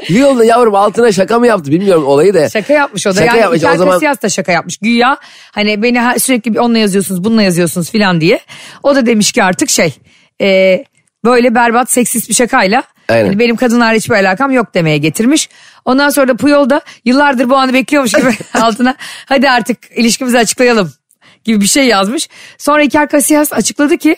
Puyol 0.08 0.40
da 0.40 0.46
yavrum 0.46 0.76
altına 0.76 1.12
şaka 1.12 1.40
mı 1.40 1.48
yaptı 1.48 1.72
bilmiyorum 1.72 2.06
olayı 2.06 2.34
da. 2.34 2.50
Şaka 2.50 2.74
yapmış 2.74 3.08
o 3.08 3.10
da. 3.10 3.14
Şaka 3.14 3.26
yani 3.26 3.42
yapmış, 3.42 3.60
İker 3.60 3.74
o 3.74 3.78
zaman- 3.78 3.94
Casillas 3.94 4.22
da 4.22 4.30
şaka 4.30 4.52
yapmış. 4.52 4.78
Güya 4.78 5.18
hani 5.52 5.84
beni 5.84 6.20
sürekli 6.20 6.54
bir 6.54 6.60
onunla 6.60 6.78
yazıyorsunuz 6.78 7.24
bununla 7.24 7.42
yazıyorsunuz 7.42 7.92
filan 7.92 8.22
diye. 8.22 8.40
O 8.84 8.96
da 8.96 9.06
demiş 9.06 9.32
ki 9.32 9.44
artık 9.44 9.70
şey 9.70 9.96
e, 10.42 10.84
böyle 11.26 11.56
berbat 11.56 11.92
seksist 11.92 12.30
bir 12.30 12.34
şakayla 12.34 12.84
Aynen. 13.10 13.26
hani 13.26 13.40
benim 13.40 13.56
kadınlarla 13.56 13.96
hiçbir 13.96 14.16
alakam 14.16 14.52
yok 14.52 14.74
demeye 14.74 14.98
getirmiş. 14.98 15.50
Ondan 15.86 16.10
sonra 16.10 16.28
da 16.28 16.36
Puyol 16.36 16.70
da 16.70 16.82
yıllardır 17.06 17.50
bu 17.50 17.56
anı 17.56 17.74
bekliyormuş 17.74 18.12
gibi 18.12 18.32
altına 18.62 18.96
hadi 19.26 19.50
artık 19.50 19.78
ilişkimizi 19.96 20.38
açıklayalım 20.38 20.94
gibi 21.44 21.62
bir 21.62 21.68
şey 21.68 21.88
yazmış. 21.88 22.30
Sonra 22.58 22.84
İker 22.84 23.10
Casillas 23.10 23.54
açıkladı 23.54 23.98
ki 23.98 24.16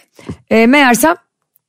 e, 0.50 0.68
meğersem 0.68 1.16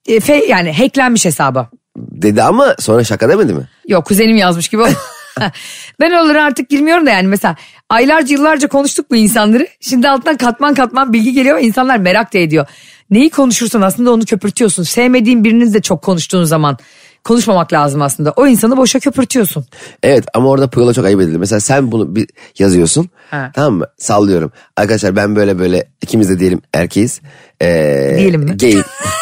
e, 0.07 0.21
fe, 0.21 0.45
yani 0.49 0.73
hacklenmiş 0.73 1.25
hesaba. 1.25 1.71
Dedi 1.97 2.43
ama 2.43 2.75
sonra 2.79 3.05
şaka 3.05 3.29
demedi 3.29 3.53
mi? 3.53 3.69
Yok 3.89 4.07
kuzenim 4.07 4.37
yazmış 4.37 4.69
gibi. 4.69 4.83
ben 6.01 6.11
oralara 6.11 6.45
artık 6.45 6.69
girmiyorum 6.69 7.07
da 7.07 7.11
yani 7.11 7.29
mesela 7.29 7.57
aylarca 7.91 8.35
yıllarca 8.35 8.69
konuştuk 8.69 9.11
bu 9.11 9.17
insanları. 9.17 9.69
Şimdi 9.81 10.09
alttan 10.09 10.37
katman 10.37 10.75
katman 10.75 11.13
bilgi 11.13 11.33
geliyor 11.33 11.59
insanlar 11.59 11.97
merak 11.97 12.35
da 12.35 12.39
ediyor. 12.39 12.67
Neyi 13.11 13.31
konuşursan 13.31 13.83
aslında 13.83 14.13
onu 14.13 14.25
köpürtüyorsun. 14.25 14.83
Sevmediğin 14.83 15.45
birinizle 15.45 15.83
çok 15.83 16.03
konuştuğun 16.03 16.45
zaman 16.45 16.79
konuşmamak 17.27 17.73
lazım 17.73 18.03
aslında. 18.03 18.33
O 18.37 18.47
insanı 18.47 18.77
boşa 18.77 18.99
köpürtüyorsun. 18.99 19.65
Evet 20.03 20.25
ama 20.35 20.49
orada 20.49 20.71
Puyol'a 20.71 20.93
çok 20.93 21.05
ayıp 21.05 21.21
edildi. 21.21 21.39
Mesela 21.39 21.61
sen 21.61 21.93
bunu 21.93 22.17
bir 22.17 22.29
yazıyorsun. 22.59 23.11
Ha. 23.31 23.51
Tamam 23.55 23.75
mı? 23.75 23.87
Sallıyorum. 23.99 24.53
Arkadaşlar 24.77 25.17
ben 25.17 25.37
böyle 25.37 25.59
böyle 25.59 25.89
ikimiz 26.03 26.29
de 26.31 26.39
diyelim 26.41 26.61
erkeğiz. 26.75 27.21
Ee, 27.63 28.15
Diyelim 28.19 28.41
mi? 28.41 28.57
Gay. 28.57 28.75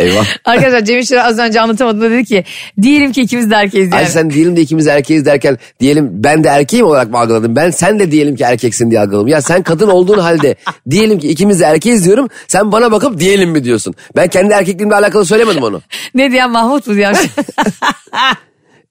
Eyvah. 0.00 0.24
Arkadaşlar 0.44 0.84
Cem 0.84 0.98
İşler 0.98 1.16
az 1.16 1.38
önce 1.38 1.60
anlatamadığında 1.60 2.10
dedi 2.10 2.24
ki 2.24 2.44
diyelim 2.82 3.12
ki 3.12 3.20
ikimiz 3.20 3.50
de 3.50 3.54
erkeğiz 3.54 3.92
yani. 3.92 4.00
Ay 4.00 4.06
sen 4.06 4.30
diyelim 4.30 4.56
de 4.56 4.60
ikimiz 4.60 4.86
erkeğiz 4.86 5.24
derken 5.24 5.58
diyelim 5.80 6.08
ben 6.12 6.44
de 6.44 6.48
erkeğim 6.48 6.86
olarak 6.86 7.10
mı 7.10 7.18
algıladım? 7.18 7.56
Ben 7.56 7.70
sen 7.70 7.98
de 7.98 8.10
diyelim 8.10 8.36
ki 8.36 8.44
erkeksin 8.44 8.90
diye 8.90 9.00
algıladım. 9.00 9.28
Ya 9.28 9.42
sen 9.42 9.62
kadın 9.62 9.88
olduğun 9.88 10.18
halde 10.18 10.56
diyelim 10.90 11.18
ki 11.18 11.28
ikimiz 11.28 11.60
de 11.60 11.64
erkeğiz 11.64 12.04
diyorum. 12.04 12.28
Sen 12.48 12.72
bana 12.72 12.92
bakıp 12.92 13.20
diyelim 13.20 13.50
mi 13.50 13.64
diyorsun? 13.64 13.94
Ben 14.16 14.28
kendi 14.28 14.52
erkekliğimle 14.54 14.94
alakalı 14.94 15.24
söylemedim 15.26 15.62
onu. 15.62 15.82
Ne 16.14 16.30
diyen 16.32 16.50
Mahmut 16.50 16.86
mu 16.86 16.94
diyen? 16.94 17.16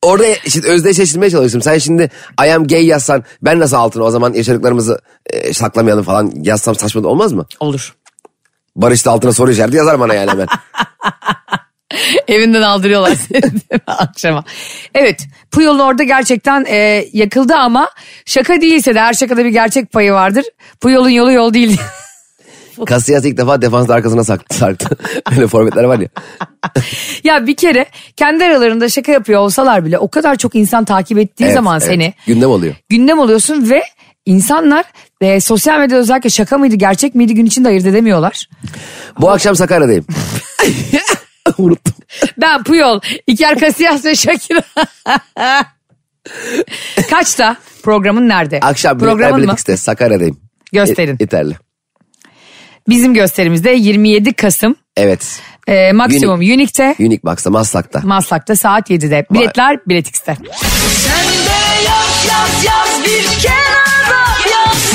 Orada 0.01 0.25
işte 0.45 0.67
özdeşleştirmeye 0.67 1.29
çalıştım. 1.29 1.61
Sen 1.61 1.77
şimdi 1.77 2.09
I 2.45 2.53
am 2.53 2.67
gay 2.67 2.85
yazsan 2.85 3.23
ben 3.41 3.59
nasıl 3.59 3.75
altına 3.75 4.03
o 4.03 4.11
zaman 4.11 4.33
yaşadıklarımızı 4.33 4.99
e, 5.25 5.53
saklamayalım 5.53 6.03
falan 6.03 6.31
yazsam 6.35 6.75
saçma 6.75 7.09
olmaz 7.09 7.33
mı? 7.33 7.45
Olur. 7.59 7.95
Barış 8.75 9.05
da 9.05 9.11
altına 9.11 9.33
soru 9.33 9.51
işareti 9.51 9.77
yazar 9.77 9.99
bana 9.99 10.13
yani 10.13 10.31
hemen. 10.31 10.47
Evinden 12.27 12.61
aldırıyorlar 12.61 13.15
seni 13.27 13.41
akşama. 13.87 14.43
Evet 14.95 15.27
Puyol'un 15.51 15.79
orada 15.79 16.03
gerçekten 16.03 16.65
e, 16.69 17.05
yakıldı 17.13 17.55
ama 17.55 17.89
şaka 18.25 18.61
değilse 18.61 18.95
de 18.95 18.99
her 18.99 19.13
şakada 19.13 19.45
bir 19.45 19.49
gerçek 19.49 19.91
payı 19.91 20.11
vardır. 20.13 20.45
Puyol'un 20.81 21.09
yolu 21.09 21.31
yol 21.31 21.53
değil. 21.53 21.81
Casillas 22.89 23.25
ilk 23.25 23.37
defa 23.37 23.61
defansın 23.61 23.93
arkasına 23.93 24.23
sarktı. 24.51 24.97
Öyle 25.31 25.47
forvetler 25.47 25.83
var 25.83 25.99
ya. 25.99 26.07
Ya 27.23 27.47
bir 27.47 27.55
kere 27.55 27.85
kendi 28.15 28.43
aralarında 28.43 28.89
şaka 28.89 29.11
yapıyor 29.11 29.39
olsalar 29.41 29.85
bile 29.85 29.97
o 29.97 30.09
kadar 30.09 30.35
çok 30.35 30.55
insan 30.55 30.85
takip 30.85 31.17
ettiği 31.17 31.43
Evet, 31.43 31.53
zaman 31.53 31.79
evet. 31.79 31.89
seni 31.91 32.13
Gündem 32.27 32.49
oluyor. 32.49 32.75
gündem 32.89 33.19
oluyorsun 33.19 33.69
ve 33.69 33.83
insanlar 34.25 34.85
e, 35.21 35.39
sosyal 35.41 35.79
medyada 35.79 35.99
özellikle 36.01 36.29
şaka 36.29 36.57
mıydı 36.57 36.75
gerçek 36.75 37.15
miydi 37.15 37.35
gün 37.35 37.45
içinde 37.45 37.67
ayırt 37.67 37.85
edemiyorlar. 37.85 38.49
Bu 39.21 39.31
akşam 39.31 39.55
Sakarya'dayım. 39.55 40.05
Unuttum. 41.57 41.93
Ben 42.37 42.63
Puyol, 42.63 42.99
İker 43.27 43.59
Casillas 43.59 44.05
ve 44.05 44.15
Shakira. 44.15 44.61
Kaçta? 47.09 47.55
Programın 47.83 48.29
nerede? 48.29 48.59
Akşam 48.59 48.99
Programın 48.99 49.35
mı? 49.35 49.43
Biletix'te 49.43 49.77
Sakarya'dayım. 49.77 50.39
Gösterin. 50.73 51.13
E- 51.13 51.17
yeterli. 51.19 51.53
Bizim 52.89 53.13
gösterimizde 53.13 53.69
27 53.71 54.33
Kasım 54.33 54.75
Evet. 54.97 55.41
e, 55.67 55.91
maksimum 55.91 56.39
Unique'te, 56.39 56.95
Unique 56.99 57.23
Box'ta 57.23 57.49
Maslak'ta. 57.49 57.99
Maslak'ta 58.03 58.55
saat 58.55 58.89
7'de. 58.89 59.25
Biletler 59.31 59.79
Biletix'te. 59.87 60.37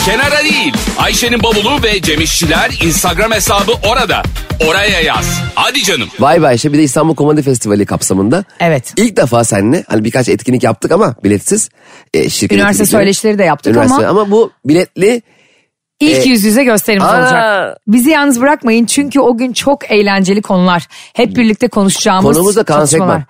Kenara 0.05 0.43
değil. 0.45 0.75
Ayşe'nin 0.99 1.43
bavulu 1.43 1.83
ve 1.83 2.03
Cemişçiler 2.03 2.71
Instagram 2.83 3.33
hesabı 3.33 3.73
orada. 3.91 4.23
Oraya 4.69 5.01
yaz. 5.01 5.41
Hadi 5.55 5.83
canım. 5.83 6.09
Vay 6.21 6.43
be 6.43 6.47
Ayşe 6.47 6.73
bir 6.73 6.79
de 6.79 6.83
İstanbul 6.83 7.15
Komedi 7.15 7.43
Festivali 7.43 7.87
kapsamında. 7.87 8.45
Evet. 8.61 8.93
İlk 8.97 9.17
defa 9.17 9.45
seninle 9.45 9.85
hani 9.89 10.05
birkaç 10.05 10.29
etkinlik 10.29 10.63
yaptık 10.63 10.93
ama 10.93 11.15
biletsiz. 11.25 11.69
E, 12.15 12.29
şirket 12.29 12.59
Üniversite 12.59 12.83
etkinlikleri. 12.83 13.01
söyleşileri 13.03 13.39
de 13.39 13.45
yaptık 13.45 13.73
Üniversite, 13.73 14.07
ama 14.07 14.21
ama 14.21 14.31
bu 14.31 14.53
biletli 14.65 15.23
ilk 16.01 16.27
E, 16.27 16.29
yüz 16.29 16.45
yüze 16.45 16.65
gösterimiz 16.65 17.07
Aa. 17.09 17.19
olacak. 17.21 17.79
Bizi 17.87 18.11
yalnız 18.11 18.41
bırakmayın 18.41 18.87
çünkü 18.87 19.21
o 19.21 19.37
gün 19.37 19.53
çok 19.53 19.91
eğlenceli 19.91 20.43
konular. 20.43 20.87
Hep 21.15 21.37
birlikte 21.37 21.69
konuşacağımız 21.69 22.37
Konuğumuz 22.37 22.57
da 22.57 22.65
Kaan 22.65 22.79
çatışmalar. 22.81 23.23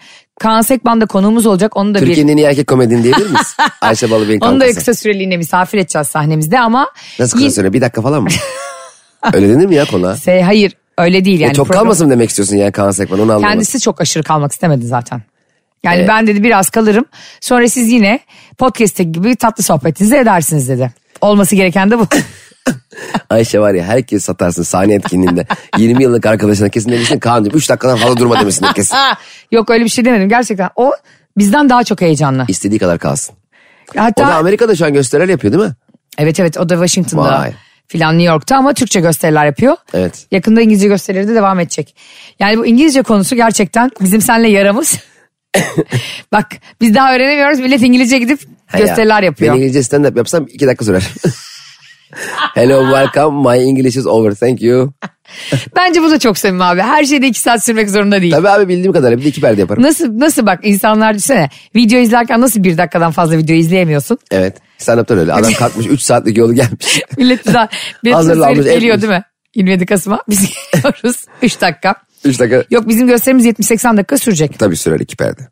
Sekban. 0.44 0.52
Kaan 0.54 0.62
Sekban 0.62 1.00
da 1.00 1.06
konuğumuz 1.06 1.46
olacak. 1.46 1.76
Onu 1.76 1.94
da 1.94 2.00
bir 2.00 2.06
Türkiye'nin 2.06 2.32
en 2.32 2.36
iyi 2.36 2.46
erkek 2.46 2.66
komedini 2.66 3.02
diyebilir 3.04 3.30
miyiz? 3.30 3.56
Ayşe 3.80 4.10
Balıbey'in 4.10 4.40
Onu 4.40 4.54
da 4.54 4.58
kankası. 4.58 4.74
kısa 4.78 4.94
süreliğine 4.94 5.36
misafir 5.36 5.78
edeceğiz 5.78 6.08
sahnemizde 6.08 6.60
ama 6.60 6.90
Nasıl 7.18 7.38
kısa 7.38 7.50
süre? 7.50 7.72
Bir 7.72 7.80
dakika 7.80 8.02
falan 8.02 8.22
mı? 8.22 8.28
Öyle 9.32 9.48
denir 9.48 9.66
mi 9.66 9.74
ya 9.74 9.84
konuğa? 9.84 10.12
Se- 10.12 10.42
hayır 10.42 10.72
öyle 10.98 11.24
değil 11.24 11.40
yani. 11.40 11.50
E, 11.50 11.54
çok 11.54 11.66
program- 11.66 11.78
kalmasın 11.82 12.10
demek 12.10 12.28
istiyorsun 12.30 12.56
yani 12.56 12.72
Kaan 12.72 12.90
Sekman 12.90 13.20
onu 13.20 13.22
anlamadım. 13.32 13.48
Kendisi 13.52 13.80
çok 13.80 14.00
aşırı 14.00 14.22
kalmak 14.22 14.52
istemedi 14.52 14.86
zaten. 14.86 15.22
Yani 15.84 15.96
Evet. 15.96 16.08
ben 16.08 16.26
dedi 16.26 16.42
biraz 16.42 16.70
kalırım. 16.70 17.04
Sonra 17.40 17.68
siz 17.68 17.90
yine 17.92 18.20
podcast'te 18.58 19.04
gibi 19.04 19.36
tatlı 19.36 19.62
sohbetinizi 19.64 20.16
edersiniz 20.16 20.68
dedi. 20.68 20.92
Olması 21.20 21.56
gereken 21.56 21.90
de 21.90 21.98
bu. 21.98 22.06
Ayşe 23.30 23.60
var 23.60 23.74
ya 23.74 23.84
herkes 23.84 24.24
satarsın 24.24 24.62
sahne 24.62 24.94
etkinliğinde. 24.94 25.46
20 25.78 26.02
yıllık 26.02 26.26
arkadaşına 26.26 26.68
kesin 26.68 26.92
demişsin 26.92 27.18
Kaan'cığım 27.18 27.54
3 27.54 27.70
dakikadan 27.70 27.96
fazla 27.96 28.16
durma 28.16 28.40
demesin 28.40 28.66
kesin. 28.74 28.96
Yok 29.52 29.70
öyle 29.70 29.84
bir 29.84 29.88
şey 29.88 30.04
demedim 30.04 30.28
gerçekten. 30.28 30.70
O 30.76 30.92
bizden 31.38 31.68
daha 31.68 31.84
çok 31.84 32.00
heyecanlı. 32.00 32.44
İstediği 32.48 32.78
kadar 32.78 32.98
kalsın. 32.98 33.34
O 33.96 34.00
Hatta 34.00 34.28
da 34.28 34.34
Amerika'da 34.34 34.76
şu 34.76 34.84
an 34.84 34.92
gösteriler 34.92 35.28
yapıyor 35.28 35.52
değil 35.52 35.64
mi? 35.64 35.74
evet 36.18 36.40
evet 36.40 36.58
o 36.58 36.68
da 36.68 36.74
Washington'da 36.74 37.40
Vay. 37.40 37.52
filan 37.86 38.18
New 38.18 38.32
York'ta 38.32 38.56
ama 38.56 38.74
Türkçe 38.74 39.00
gösteriler 39.00 39.46
yapıyor. 39.46 39.76
Evet. 39.94 40.26
Yakında 40.30 40.60
İngilizce 40.60 40.88
gösterileri 40.88 41.28
de 41.28 41.34
devam 41.34 41.60
edecek. 41.60 41.96
Yani 42.40 42.58
bu 42.58 42.66
İngilizce 42.66 43.02
konusu 43.02 43.36
gerçekten 43.36 43.90
bizim 44.00 44.20
seninle 44.20 44.48
yaramız. 44.48 44.98
Bak 46.32 46.46
biz 46.80 46.94
daha 46.94 47.14
öğrenemiyoruz 47.14 47.60
millet 47.60 47.82
İngilizce 47.82 48.18
gidip 48.18 48.40
ya, 48.72 48.80
gösteriler 48.80 49.22
yapıyor. 49.22 49.52
Ben 49.52 49.58
İngilizce 49.58 49.82
stand 49.82 50.04
up 50.04 50.16
yapsam 50.16 50.46
2 50.50 50.66
dakika 50.66 50.84
sürer. 50.84 51.04
Hello 52.54 52.82
welcome 52.82 53.48
my 53.56 53.62
English 53.68 53.96
is 53.96 54.06
over 54.06 54.34
thank 54.34 54.62
you. 54.62 54.92
Bence 55.76 56.02
bu 56.02 56.10
da 56.10 56.18
çok 56.18 56.38
samimi 56.38 56.64
abi. 56.64 56.80
Her 56.80 57.04
şeyde 57.04 57.26
iki 57.26 57.40
saat 57.40 57.64
sürmek 57.64 57.90
zorunda 57.90 58.20
değil. 58.22 58.32
Tabii 58.32 58.48
abi 58.48 58.68
bildiğim 58.68 58.92
kadarıyla 58.92 59.18
bir 59.20 59.24
de 59.24 59.28
iki 59.28 59.40
perde 59.40 59.60
yaparım. 59.60 59.82
Nasıl 59.82 60.18
nasıl 60.20 60.46
bak 60.46 60.60
insanlar 60.62 61.14
düşünsene 61.14 61.48
video 61.74 61.98
izlerken 61.98 62.40
nasıl 62.40 62.64
bir 62.64 62.78
dakikadan 62.78 63.12
fazla 63.12 63.38
video 63.38 63.56
izleyemiyorsun? 63.56 64.18
Evet 64.30 64.56
stand 64.78 64.98
up'tan 65.00 65.18
öyle 65.18 65.32
adam 65.32 65.52
kalkmış 65.52 65.86
3 65.86 66.00
saatlik 66.00 66.36
yolu 66.36 66.54
gelmiş. 66.54 67.00
Millet 67.18 67.44
güzel 67.44 67.68
Hazırlanmış, 68.12 68.64
geliyor 68.64 69.00
değil 69.02 69.12
mi? 69.12 69.22
27 69.54 69.86
Kasım'a 69.86 70.22
biz 70.28 70.40
geliyoruz 70.72 71.24
3 71.42 71.60
dakika. 71.60 71.94
3 72.24 72.40
dakika 72.40 72.64
Yok 72.70 72.88
bizim 72.88 73.06
gösterimiz 73.06 73.46
70-80 73.46 73.96
dakika 73.96 74.18
sürecek. 74.18 74.58
tabii 74.58 74.76
sürer 74.76 75.00
iki 75.00 75.16
perde. 75.16 75.48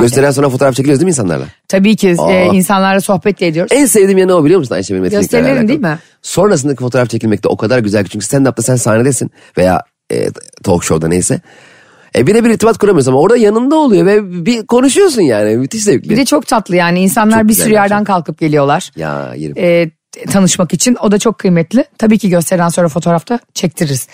Gösteren 0.00 0.30
sonra 0.30 0.48
fotoğraf 0.48 0.74
çekiliyoruz 0.74 1.00
değil 1.00 1.06
mi 1.06 1.10
insanlarla? 1.10 1.44
Tabii 1.68 1.96
ki 1.96 2.14
Aa. 2.18 2.32
e, 2.32 2.46
insanlarla 2.46 3.00
sohbet 3.00 3.40
de 3.40 3.46
ediyoruz. 3.46 3.72
En 3.74 3.86
sevdiğim 3.86 4.18
yanı 4.18 4.34
o 4.34 4.44
biliyor 4.44 4.60
musun 4.60 4.74
Ayşe 4.74 4.94
benim 4.94 5.04
etkinliklerle 5.04 5.42
Gösterilerin 5.42 5.52
alakalı? 5.56 5.68
değil 5.68 5.94
mi? 5.94 5.98
Sonrasındaki 6.22 6.80
fotoğraf 6.80 7.10
çekilmek 7.10 7.44
de 7.44 7.48
o 7.48 7.56
kadar 7.56 7.78
güzel 7.78 8.04
ki 8.04 8.10
çünkü 8.10 8.26
stand-up'ta 8.26 8.62
sen 8.62 8.76
sahnedesin 8.76 9.30
veya 9.58 9.82
e, 10.12 10.28
talk 10.62 10.84
show'da 10.84 11.08
neyse. 11.08 11.40
E 12.16 12.26
birebir 12.26 12.50
irtibat 12.50 12.78
kuramıyorsun 12.78 13.12
ama 13.12 13.20
orada 13.20 13.36
yanında 13.36 13.76
oluyor 13.76 14.06
ve 14.06 14.44
bir 14.46 14.66
konuşuyorsun 14.66 15.22
yani 15.22 15.56
müthiş 15.56 15.82
zevkli. 15.82 16.10
Bir 16.10 16.16
de 16.16 16.24
çok 16.24 16.46
tatlı 16.46 16.76
yani 16.76 17.00
insanlar 17.00 17.36
Çok 17.36 17.42
bir 17.44 17.48
güzel 17.48 17.64
sürü 17.64 17.74
yerden 17.74 17.88
gerçekten. 17.88 18.04
kalkıp 18.04 18.38
geliyorlar. 18.38 18.90
Ya 18.96 19.34
yerim. 19.36 19.54
e, 19.58 19.90
tanışmak 20.26 20.74
için. 20.74 20.96
O 21.02 21.12
da 21.12 21.18
çok 21.18 21.38
kıymetli. 21.38 21.84
Tabii 21.98 22.18
ki 22.18 22.30
gösteriden 22.30 22.68
sonra 22.68 22.88
fotoğrafta 22.88 23.38
çektiririz. 23.54 24.08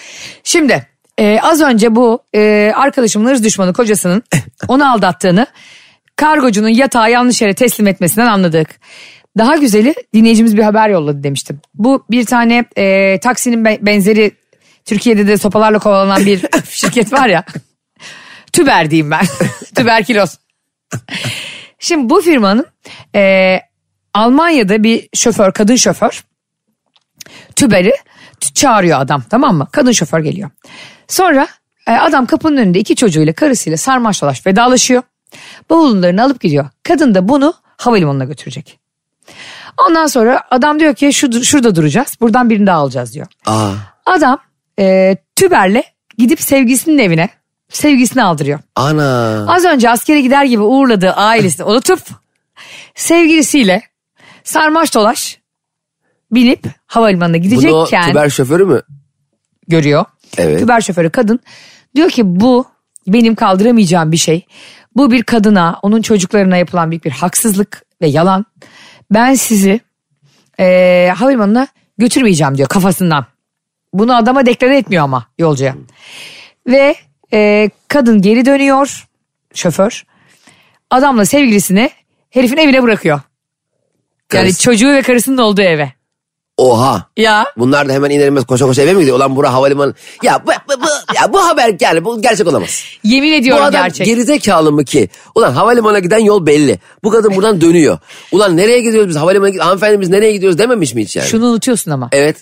Şimdi 0.44 0.86
e, 1.18 1.38
az 1.42 1.60
önce 1.60 1.94
bu 1.94 2.22
e, 2.34 2.72
arkadaşımın 2.76 3.30
hırs 3.30 3.42
düşmanı 3.42 3.72
kocasının 3.72 4.22
onu 4.68 4.92
aldattığını 4.92 5.46
kargocunun 6.16 6.68
yatağı 6.68 7.10
yanlış 7.10 7.42
yere 7.42 7.54
teslim 7.54 7.86
etmesinden 7.86 8.26
anladık. 8.26 8.80
Daha 9.38 9.56
güzeli 9.56 9.94
dinleyicimiz 10.14 10.56
bir 10.56 10.62
haber 10.62 10.88
yolladı 10.88 11.22
demiştim. 11.22 11.60
Bu 11.74 12.04
bir 12.10 12.24
tane 12.24 12.64
e, 12.76 13.18
taksinin 13.20 13.64
be- 13.64 13.78
benzeri 13.82 14.32
Türkiye'de 14.84 15.26
de 15.26 15.36
sopalarla 15.36 15.78
kovalanan 15.78 16.26
bir 16.26 16.40
şirket 16.70 17.12
var 17.12 17.28
ya. 17.28 17.44
Tüber 18.52 18.90
diyeyim 18.90 19.10
ben. 19.10 19.26
Tüberküloz. 19.76 20.38
Şimdi 21.78 22.10
bu 22.10 22.20
firmanın 22.20 22.66
e, 23.14 23.60
Almanya'da 24.14 24.82
bir 24.82 25.08
şoför, 25.14 25.52
kadın 25.52 25.76
şoför 25.76 26.24
tüberi 27.56 27.92
çağırıyor 28.56 29.00
adam 29.00 29.22
tamam 29.30 29.56
mı? 29.56 29.68
Kadın 29.72 29.92
şoför 29.92 30.20
geliyor. 30.20 30.50
Sonra 31.08 31.46
e, 31.86 31.92
adam 31.92 32.26
kapının 32.26 32.56
önünde 32.56 32.78
iki 32.78 32.96
çocuğuyla 32.96 33.32
karısıyla 33.32 33.76
sarmaş 33.76 34.22
dolaş 34.22 34.46
vedalaşıyor. 34.46 35.02
Bavullarını 35.70 36.22
alıp 36.22 36.40
gidiyor. 36.40 36.70
Kadın 36.82 37.14
da 37.14 37.28
bunu 37.28 37.54
havalimanına 37.76 38.24
götürecek. 38.24 38.78
Ondan 39.88 40.06
sonra 40.06 40.42
adam 40.50 40.80
diyor 40.80 40.94
ki 40.94 41.12
şu, 41.12 41.44
şurada 41.44 41.74
duracağız. 41.74 42.16
Buradan 42.20 42.50
birini 42.50 42.66
daha 42.66 42.78
alacağız 42.78 43.14
diyor. 43.14 43.26
Aa, 43.46 43.70
Adam 44.06 44.38
e, 44.78 45.16
tüberle 45.36 45.84
gidip 46.18 46.40
sevgilisinin 46.40 46.98
evine 46.98 47.28
sevgisini 47.68 48.22
aldırıyor. 48.22 48.58
ana. 48.76 49.44
Az 49.48 49.64
önce 49.64 49.90
askere 49.90 50.20
gider 50.20 50.44
gibi 50.44 50.62
uğurladığı 50.62 51.12
ailesini 51.12 51.66
unutup 51.66 52.00
sevgilisiyle 52.94 53.82
sarmaş 54.44 54.94
dolaş 54.94 55.38
binip 56.30 56.66
havalimanına 56.86 57.36
Bunu 57.36 57.42
gidecekken 57.42 58.08
Tüber 58.08 58.28
şoförü 58.30 58.64
mü? 58.64 58.82
görüyor. 59.68 60.04
Evet. 60.38 60.58
Tüber 60.58 60.80
şoförü 60.80 61.10
kadın 61.10 61.40
diyor 61.94 62.10
ki 62.10 62.22
bu 62.40 62.64
benim 63.06 63.34
kaldıramayacağım 63.34 64.12
bir 64.12 64.16
şey. 64.16 64.46
Bu 64.96 65.10
bir 65.10 65.22
kadına 65.22 65.78
onun 65.82 66.02
çocuklarına 66.02 66.56
yapılan 66.56 66.90
büyük 66.90 67.04
bir 67.04 67.10
haksızlık 67.10 67.82
ve 68.02 68.06
yalan. 68.06 68.44
Ben 69.10 69.34
sizi 69.34 69.80
eee 70.58 71.12
havalimanına 71.16 71.66
götürmeyeceğim 71.98 72.56
diyor 72.58 72.68
kafasından. 72.68 73.26
Bunu 73.92 74.16
adama 74.16 74.46
deklare 74.46 74.78
etmiyor 74.78 75.04
ama 75.04 75.26
yolcuya. 75.38 75.74
Ve 76.66 76.94
eee, 77.32 77.70
kadın 77.88 78.22
geri 78.22 78.44
dönüyor 78.46 79.06
şoför. 79.54 80.04
Adamla 80.90 81.24
sevgilisini 81.24 81.90
herifin 82.30 82.56
evine 82.56 82.82
bırakıyor. 82.82 83.20
Yani 84.32 84.42
Karısı. 84.42 84.62
çocuğu 84.62 84.88
ve 84.92 85.02
karısının 85.02 85.38
olduğu 85.38 85.62
eve. 85.62 85.92
Oha. 86.56 87.06
Ya 87.16 87.46
Bunlar 87.56 87.88
da 87.88 87.92
hemen 87.92 88.10
iner 88.10 88.26
inmez 88.26 88.44
koşa 88.44 88.64
koşa 88.66 88.82
eve 88.82 88.92
mi 88.92 89.00
gidiyor? 89.00 89.16
Ulan 89.16 89.36
bura 89.36 89.52
havalimanı. 89.52 89.94
Ya 90.22 90.42
bu, 90.46 90.50
bu, 90.50 90.82
bu- 90.82 91.14
ya 91.22 91.32
bu 91.32 91.46
haber 91.46 91.74
yani 91.80 92.04
bu 92.04 92.22
gerçek 92.22 92.46
olamaz. 92.46 92.84
yemin 93.04 93.30
Bu 93.30 93.34
ediyorum 93.34 93.64
adam 93.64 93.82
gerçek. 93.82 94.06
gerizekalı 94.06 94.72
mı 94.72 94.84
ki? 94.84 95.08
Ulan 95.34 95.52
havalimanına 95.52 95.98
giden 95.98 96.18
yol 96.18 96.46
belli. 96.46 96.78
Bu 97.04 97.10
kadın 97.10 97.36
buradan 97.36 97.60
dönüyor. 97.60 97.98
Ulan 98.32 98.56
nereye 98.56 98.80
gidiyoruz 98.80 99.08
biz? 99.08 99.16
Havalimanına 99.16 99.54
gid- 99.56 99.60
hanımefendi 99.62 100.00
biz 100.00 100.08
nereye 100.08 100.32
gidiyoruz 100.32 100.58
dememiş 100.58 100.94
mi 100.94 101.02
hiç 101.02 101.16
yani? 101.16 101.28
Şunu 101.28 101.46
unutuyorsun 101.46 101.90
ama. 101.90 102.08
Evet. 102.12 102.36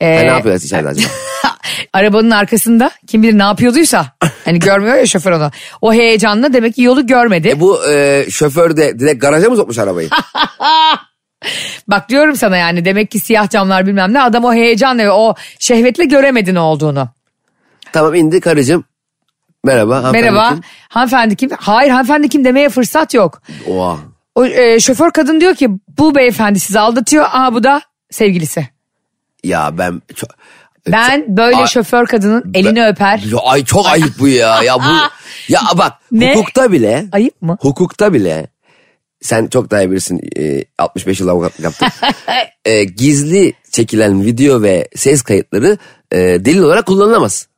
Ee, 0.00 0.06
Ha, 0.16 0.20
ne 0.22 0.26
yapıyorlar 0.26 0.62
içeride 0.64 0.88
acaba? 0.88 1.06
arabanın 1.92 2.30
arkasında 2.30 2.90
kim 3.06 3.22
bilir 3.22 3.38
ne 3.38 3.42
yapıyorduysa 3.42 4.06
hani 4.44 4.58
görmüyor 4.58 4.96
ya 4.96 5.06
şoför 5.06 5.32
onu. 5.32 5.50
O 5.80 5.92
heyecanla 5.92 6.52
demek 6.52 6.74
ki 6.74 6.82
yolu 6.82 7.06
görmedi. 7.06 7.48
E 7.48 7.60
bu 7.60 7.88
e, 7.90 8.26
şoför 8.30 8.76
de 8.76 8.98
direkt 8.98 9.20
garaja 9.22 9.50
mı 9.50 9.56
sokmuş 9.56 9.78
arabayı? 9.78 10.08
Bak 11.88 12.08
diyorum 12.08 12.36
sana 12.36 12.56
yani 12.56 12.84
demek 12.84 13.10
ki 13.10 13.20
siyah 13.20 13.50
camlar 13.50 13.86
bilmem 13.86 14.12
ne 14.12 14.22
adam 14.22 14.44
o 14.44 14.52
heyecanla 14.54 15.02
ve 15.04 15.10
o 15.10 15.34
şehvetle 15.58 16.04
göremedi 16.04 16.54
ne 16.54 16.60
olduğunu. 16.60 17.08
tamam 17.92 18.14
indi 18.14 18.40
karıcığım. 18.40 18.84
Merhaba. 19.64 19.96
hanımefendi 19.96 20.30
Merhaba 20.30 20.48
kim? 20.48 20.60
hanımefendi 20.88 21.36
kim? 21.36 21.50
Hayır 21.58 21.90
hanımefendi 21.90 22.28
kim 22.28 22.44
demeye 22.44 22.68
fırsat 22.68 23.14
yok. 23.14 23.42
Oha. 23.68 23.96
O 24.34 24.46
e, 24.46 24.80
şoför 24.80 25.10
kadın 25.10 25.40
diyor 25.40 25.54
ki 25.54 25.68
bu 25.98 26.14
beyefendi 26.14 26.60
sizi 26.60 26.80
aldatıyor. 26.80 27.24
Aha 27.24 27.54
bu 27.54 27.64
da 27.64 27.82
sevgilisi. 28.10 28.68
Ya 29.44 29.78
ben 29.78 30.02
çok... 30.14 30.30
Ben 30.88 31.24
böyle 31.36 31.56
Ay- 31.56 31.66
şoför 31.66 32.06
kadının 32.06 32.50
elini 32.54 32.86
öper. 32.86 33.18
Ya, 33.18 33.38
ay 33.44 33.64
çok 33.64 33.86
ayıp 33.88 34.18
bu 34.18 34.28
ya. 34.28 34.62
Ya 34.62 34.76
bu 34.78 34.82
ya 35.52 35.60
bak 35.78 35.92
Ne? 36.12 36.34
hukukta 36.34 36.72
bile 36.72 37.06
Ayıp 37.12 37.42
mı? 37.42 37.56
hukukta 37.60 38.12
bile 38.12 38.46
sen 39.24 39.46
çok 39.46 39.70
daha 39.70 39.82
iyi 39.82 39.90
bilirsin 39.90 40.20
e, 40.38 40.64
65 40.78 41.20
yıl 41.20 41.28
avukatlık 41.28 41.64
yaptın. 41.64 41.88
E, 42.64 42.84
gizli 42.84 43.54
çekilen 43.70 44.24
video 44.24 44.62
ve 44.62 44.88
ses 44.96 45.22
kayıtları 45.22 45.78
e, 46.12 46.18
delil 46.18 46.58
olarak 46.58 46.86
kullanılamaz. 46.86 47.48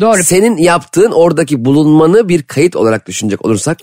Doğru. 0.00 0.22
Senin 0.24 0.56
yaptığın 0.56 1.10
oradaki 1.10 1.64
bulunmanı 1.64 2.28
bir 2.28 2.42
kayıt 2.42 2.76
olarak 2.76 3.06
düşünecek 3.08 3.44
olursak 3.44 3.78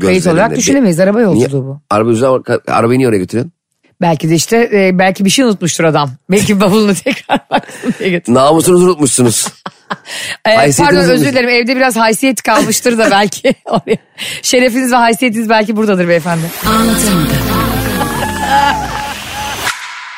Kayıt 0.00 0.26
olarak 0.26 0.56
düşünemeyiz. 0.56 1.00
Araba 1.00 1.20
yolculuğu 1.20 1.64
bu. 1.66 1.80
Araba 1.90 2.10
yüzünden 2.10 2.60
arabayı 2.66 2.98
niye 2.98 3.08
oraya 3.08 3.18
götürüyorsun? 3.18 3.52
Belki 4.00 4.30
de 4.30 4.34
işte 4.34 4.70
e, 4.72 4.98
belki 4.98 5.24
bir 5.24 5.30
şey 5.30 5.44
unutmuştur 5.44 5.84
adam. 5.84 6.10
Belki 6.30 6.60
bavulunu 6.60 6.94
tekrar 7.04 7.40
baksın 7.50 7.94
diye 7.98 8.10
götür. 8.10 8.34
Namusunuzu 8.34 8.84
unutmuşsunuz. 8.84 9.48
Ee, 10.48 10.70
pardon 10.78 10.96
özür 10.96 11.26
dilerim 11.32 11.48
evde 11.48 11.76
biraz 11.76 11.96
haysiyet 11.96 12.42
kalmıştır 12.42 12.98
da 12.98 13.10
belki. 13.10 13.54
Şerefiniz 14.42 14.92
ve 14.92 14.96
haysiyetiniz 14.96 15.48
belki 15.48 15.76
buradadır 15.76 16.08
beyefendi. 16.08 16.42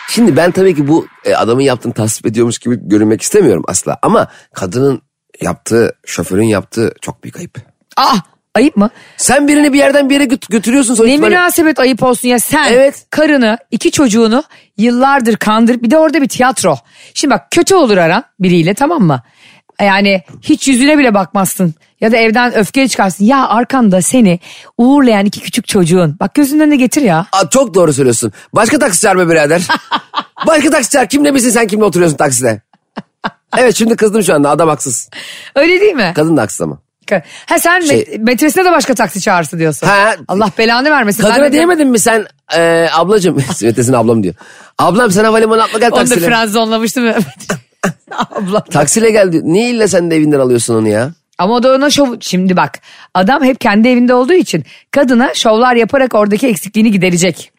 Şimdi 0.09 0.37
ben 0.37 0.51
tabii 0.51 0.75
ki 0.75 0.89
bu 0.89 1.07
e, 1.25 1.35
adamın 1.35 1.63
yaptığını 1.63 1.93
tasvip 1.93 2.27
ediyormuş 2.27 2.59
gibi 2.59 2.79
görünmek 2.83 3.23
istemiyorum 3.23 3.65
asla. 3.69 3.99
Ama 4.03 4.29
kadının 4.55 5.03
yaptığı, 5.43 5.93
şoförün 6.07 6.45
yaptığı 6.47 6.93
çok 7.01 7.25
büyük 7.25 7.37
ayıp. 7.37 7.59
Ah 7.97 8.21
ayıp 8.55 8.77
mı? 8.77 8.91
Sen 9.17 9.49
birini 9.49 9.73
bir 9.73 9.79
yerden 9.79 10.11
bir 10.11 10.15
yere 10.15 10.25
göt- 10.25 10.51
götürüyorsun 10.51 10.95
sonuçta. 10.95 11.17
Ne 11.17 11.23
böyle- 11.23 11.35
münasebet 11.37 11.79
ayıp 11.79 12.03
olsun 12.03 12.29
ya 12.29 12.39
sen 12.39 12.73
Evet. 12.73 13.07
karını 13.11 13.59
iki 13.71 13.91
çocuğunu 13.91 14.45
yıllardır 14.77 15.37
kandır 15.37 15.83
bir 15.83 15.91
de 15.91 15.99
orada 15.99 16.23
bir 16.23 16.29
tiyatro. 16.29 16.77
Şimdi 17.15 17.35
bak 17.35 17.51
kötü 17.51 17.75
olur 17.75 17.97
aran 17.97 18.25
biriyle 18.41 18.75
tamam 18.75 19.03
mı? 19.03 19.23
Yani 19.81 20.23
hiç 20.43 20.69
yüzüne 20.69 20.99
bile 20.99 21.15
bakmazsın 21.15 21.75
ya 22.01 22.13
da 22.13 22.17
evden 22.17 22.55
öfkeli 22.55 22.89
çıkarsın. 22.89 23.25
Ya 23.25 23.49
arkanda 23.49 24.03
seni 24.03 24.41
uğurlayan 24.79 25.27
iki 25.27 25.41
küçük 25.41 25.69
çocuğun 25.69 26.17
bak 26.21 26.35
gözünün 26.35 26.61
önüne 26.61 26.77
getir 26.77 27.03
ya. 27.03 27.27
Aa, 27.33 27.49
çok 27.51 27.75
doğru 27.75 27.93
söylüyorsun. 27.93 28.33
Başka 28.53 28.79
taksi 28.79 29.01
çağırma 29.01 29.29
birader. 29.29 29.63
Başka 30.47 30.71
taksi 30.71 30.91
çağır. 30.91 31.07
Kimle 31.07 31.35
bilsin 31.35 31.51
sen 31.51 31.67
kimle 31.67 31.85
oturuyorsun 31.85 32.17
takside. 32.17 32.63
Evet 33.59 33.77
şimdi 33.77 33.97
kızdım 33.97 34.23
şu 34.23 34.35
anda 34.35 34.51
adam 34.51 34.69
haksız. 34.69 35.11
Öyle 35.55 35.81
değil 35.81 35.95
mi? 35.95 36.13
Kadın 36.17 36.37
da 36.37 36.43
haksız 36.43 36.61
ama. 36.61 36.79
Ha 37.47 37.59
sen 37.59 37.81
Şey- 37.81 38.01
met- 38.01 38.19
metresine 38.19 38.65
de 38.65 38.73
başka 38.73 38.95
taksi 38.95 39.21
çağırsın 39.21 39.59
diyorsun. 39.59 39.87
Ha. 39.87 40.15
Allah 40.29 40.51
belanı 40.59 40.91
vermesin. 40.91 41.23
Kadına 41.23 41.53
diyemedin 41.53 41.89
mi 41.89 41.99
sen 41.99 42.27
e, 42.57 42.89
ablacığım? 42.95 43.41
Svetesine 43.55 43.97
ablam 43.97 44.23
diyor. 44.23 44.35
Ablam 44.79 45.11
sen 45.11 45.25
havalimanı 45.25 45.63
atla 45.63 45.79
gel 45.79 45.89
Onu 45.89 45.97
da 45.97 46.01
taksiyle. 46.01 46.21
frenzonlamıştım. 47.85 48.49
Abla. 48.49 48.65
Taksiyle 48.65 49.11
gel 49.11 49.33
diyor. 49.33 49.43
Niye 49.47 49.71
illa 49.71 49.89
sen 49.89 50.11
de 50.11 50.17
evinden 50.17 50.41
alıyorsun 50.41 50.75
onu 50.75 50.89
ya? 50.89 51.13
Ama 51.39 51.55
o 51.55 51.63
da 51.63 51.75
ona 51.75 51.91
şov... 51.91 52.15
Şimdi 52.21 52.57
bak 52.57 52.79
adam 53.15 53.45
hep 53.45 53.61
kendi 53.61 53.89
evinde 53.89 54.15
olduğu 54.15 54.33
için 54.33 54.65
kadına 54.91 55.35
şovlar 55.35 55.75
yaparak 55.75 56.15
oradaki 56.15 56.47
eksikliğini 56.47 56.91
giderecek. 56.91 57.51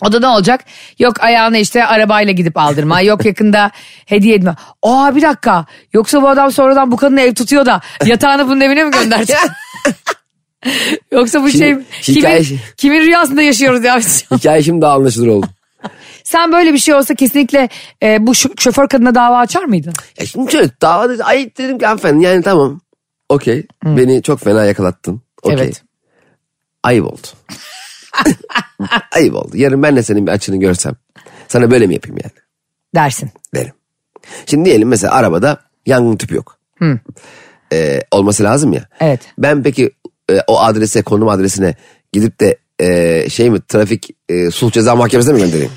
O 0.00 0.12
da 0.12 0.20
ne 0.20 0.26
olacak? 0.26 0.64
Yok 0.98 1.24
ayağına 1.24 1.58
işte 1.58 1.84
arabayla 1.84 2.32
gidip 2.32 2.56
aldırma. 2.56 3.00
Yok 3.10 3.24
yakında 3.24 3.70
hediye 4.06 4.34
etme. 4.34 4.54
Aa 4.82 5.16
bir 5.16 5.22
dakika. 5.22 5.66
Yoksa 5.92 6.22
bu 6.22 6.28
adam 6.28 6.52
sonradan 6.52 6.90
bu 6.90 6.96
kadını 6.96 7.20
ev 7.20 7.34
tutuyor 7.34 7.66
da 7.66 7.80
yatağını 8.04 8.46
bunun 8.46 8.60
evine 8.60 8.84
mi 8.84 8.90
gönderecek? 8.90 9.36
Yoksa 11.12 11.42
bu 11.42 11.50
şey 11.50 11.76
Şimdi 12.00 12.18
hikaye- 12.18 12.42
kimin, 12.42 12.60
kimin 12.76 13.00
rüyasında 13.00 13.42
yaşıyoruz 13.42 13.84
ya? 13.84 14.00
Hikaye 14.36 14.62
şimdi 14.62 14.82
daha 14.82 14.94
anlaşılır 14.94 15.26
oldu. 15.28 15.46
Sen 16.32 16.52
böyle 16.52 16.72
bir 16.72 16.78
şey 16.78 16.94
olsa 16.94 17.14
kesinlikle 17.14 17.68
e, 18.02 18.26
bu 18.26 18.30
şo- 18.30 18.60
şoför 18.60 18.88
kadına 18.88 19.14
dava 19.14 19.38
açar 19.38 19.64
mıydın? 19.64 19.92
Ya 20.20 20.26
şimdi 20.26 20.52
şöyle 20.52 20.70
davada 20.82 21.24
ay 21.24 21.50
dedim 21.58 21.78
ki 21.78 21.86
hanımefendi 21.86 22.24
yani 22.24 22.42
tamam. 22.42 22.80
Okey. 23.28 23.66
Beni 23.84 24.22
çok 24.22 24.40
fena 24.40 24.64
yakalattın. 24.64 25.22
Okey. 25.42 25.56
Evet. 25.64 25.82
Ayıp 26.82 27.06
oldu. 27.06 27.26
Ayıp 29.12 29.34
oldu. 29.34 29.50
Yarın 29.56 29.82
ben 29.82 29.96
de 29.96 30.02
senin 30.02 30.26
bir 30.26 30.32
açını 30.32 30.56
görsem. 30.56 30.94
Sana 31.48 31.70
böyle 31.70 31.86
mi 31.86 31.94
yapayım 31.94 32.18
yani? 32.24 32.32
Dersin. 32.94 33.30
Derim. 33.54 33.72
Şimdi 34.46 34.64
diyelim 34.64 34.88
mesela 34.88 35.12
arabada 35.14 35.60
yangın 35.86 36.16
tüpü 36.16 36.34
yok. 36.34 36.58
Ee, 37.72 38.00
olması 38.10 38.42
lazım 38.44 38.72
ya. 38.72 38.88
Evet. 39.00 39.20
Ben 39.38 39.62
peki 39.62 39.90
e, 40.30 40.40
o 40.46 40.60
adrese 40.60 41.02
konum 41.02 41.28
adresine 41.28 41.74
gidip 42.12 42.40
de 42.40 42.58
e, 42.80 43.30
şey 43.30 43.50
mi 43.50 43.60
trafik 43.68 44.10
e, 44.28 44.50
sulh 44.50 44.72
ceza 44.72 44.96
mahkemesine 44.96 45.32
mi 45.34 45.40
göndereyim? 45.40 45.72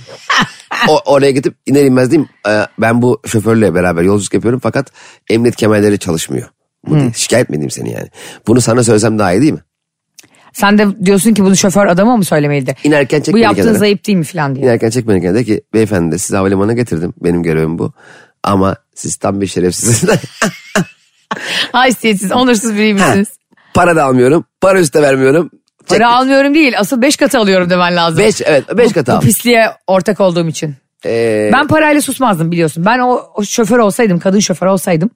O, 0.88 1.00
oraya 1.06 1.32
gidip 1.32 1.56
iner 1.66 1.86
inmez 1.86 2.12
diyeyim 2.12 2.30
e, 2.48 2.68
ben 2.80 3.02
bu 3.02 3.22
şoförle 3.26 3.74
beraber 3.76 4.04
yolculuk 4.04 4.34
yapıyorum 4.34 4.60
fakat 4.64 4.92
emniyet 5.30 5.56
kemerleri 5.56 6.00
çalışmıyor. 6.00 6.50
Bu 6.88 6.96
diye. 6.96 7.12
Şikayet 7.16 7.50
mi 7.50 7.56
edeyim 7.56 7.72
seni 7.72 7.92
yani? 7.92 8.08
Bunu 8.48 8.62
sana 8.62 8.84
söylesem 8.84 9.20
daha 9.20 9.34
iyi 9.34 9.42
değil 9.42 9.54
mi? 9.54 9.64
Sen 10.54 10.78
de 10.78 11.06
diyorsun 11.06 11.34
ki 11.34 11.44
bunu 11.44 11.56
şoför 11.56 11.88
adama 11.88 12.18
mı 12.18 12.26
söylemeliydi? 12.26 12.76
İnerken 12.84 13.22
çek 13.22 13.34
Bu 13.34 13.38
yaptığın 13.38 13.62
kenara. 13.64 13.78
zayıf 13.78 14.06
değil 14.06 14.18
mi 14.18 14.24
falan 14.24 14.56
diye. 14.56 14.66
İnerken 14.66 14.90
çek 14.90 15.08
beni 15.08 15.22
kenara 15.22 15.36
de 15.36 15.44
ki 15.44 15.62
beyefendi 15.74 16.20
sizi 16.20 16.36
havalimanına 16.36 16.74
getirdim. 16.74 17.14
Benim 17.24 17.44
görevim 17.44 17.80
bu. 17.80 17.94
Ama 18.44 18.76
siz 18.96 19.16
tam 19.16 19.42
bir 19.42 19.48
şerefsizsiniz. 19.48 20.20
Haysiyetsiz, 21.72 22.32
onursuz 22.32 22.74
biriymişsiniz. 22.74 23.28
Para 23.74 23.96
da 23.96 24.04
almıyorum. 24.04 24.46
Para 24.62 24.80
üstü 24.80 25.02
vermiyorum. 25.02 25.50
Para 25.88 26.16
almıyorum 26.16 26.54
değil, 26.56 26.80
asıl 26.80 27.02
beş 27.02 27.18
katı 27.18 27.40
alıyorum 27.40 27.70
demen 27.70 27.96
lazım. 27.96 28.20
Beş, 28.20 28.42
evet 28.46 28.64
beş 28.78 28.94
katı 28.94 29.12
Bu 29.12 29.16
al. 29.16 29.22
pisliğe 29.22 29.72
ortak 29.88 30.20
olduğum 30.20 30.48
için. 30.48 30.76
Ee, 31.06 31.50
Ben 31.54 31.68
parayla 31.68 32.02
susmazdım 32.02 32.52
biliyorsun. 32.52 32.86
Ben 32.86 33.00
o, 33.00 33.22
o 33.36 33.44
şoför 33.44 33.80
olsaydım, 33.80 34.20
kadın 34.20 34.40
şoför 34.40 34.68
olsaydım 34.68 35.10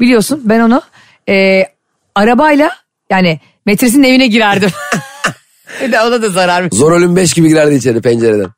biliyorsun 0.00 0.40
ben 0.44 0.60
onu 0.60 0.82
e, 1.28 1.66
arabayla 2.14 2.70
yani 3.10 3.40
metresinin 3.66 4.02
evine 4.02 4.26
girerdim. 4.26 4.70
Ona 6.06 6.22
da 6.22 6.30
zarar. 6.30 6.68
Zor 6.72 6.92
ölüm 6.92 7.16
beş 7.16 7.32
gibi 7.34 7.48
girerdi 7.48 7.74
içeri 7.74 8.00
pencereden. 8.02 8.50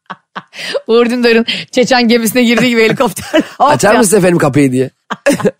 Uğur 0.86 1.10
Dündar'ın 1.10 1.46
Çeçen 1.70 2.08
gemisine 2.08 2.42
girdiği 2.42 2.68
gibi 2.70 2.82
helikopter. 2.84 3.40
Açar 3.58 3.96
mısın 3.96 4.18
efendim 4.18 4.38
kapıyı 4.38 4.72
diye. 4.72 4.90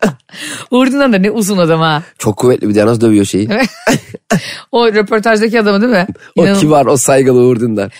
Uğur 0.71 0.87
Dündar 0.87 1.13
da 1.13 1.17
ne 1.17 1.31
uzun 1.31 1.57
adam 1.57 1.79
ha. 1.79 2.03
Çok 2.17 2.37
kuvvetli 2.37 2.69
bir 2.69 2.75
de 2.75 2.85
nasıl 2.85 3.01
dövüyor 3.01 3.25
şeyi. 3.25 3.49
o 4.71 4.87
röportajdaki 4.87 5.59
adamı 5.59 5.81
değil 5.81 5.91
mi? 5.93 6.07
o 6.35 6.41
İnanılmaz. 6.41 6.61
kibar 6.61 6.85
o 6.85 6.97
saygılı 6.97 7.39
Uğur 7.39 7.59
Dündar. 7.59 7.91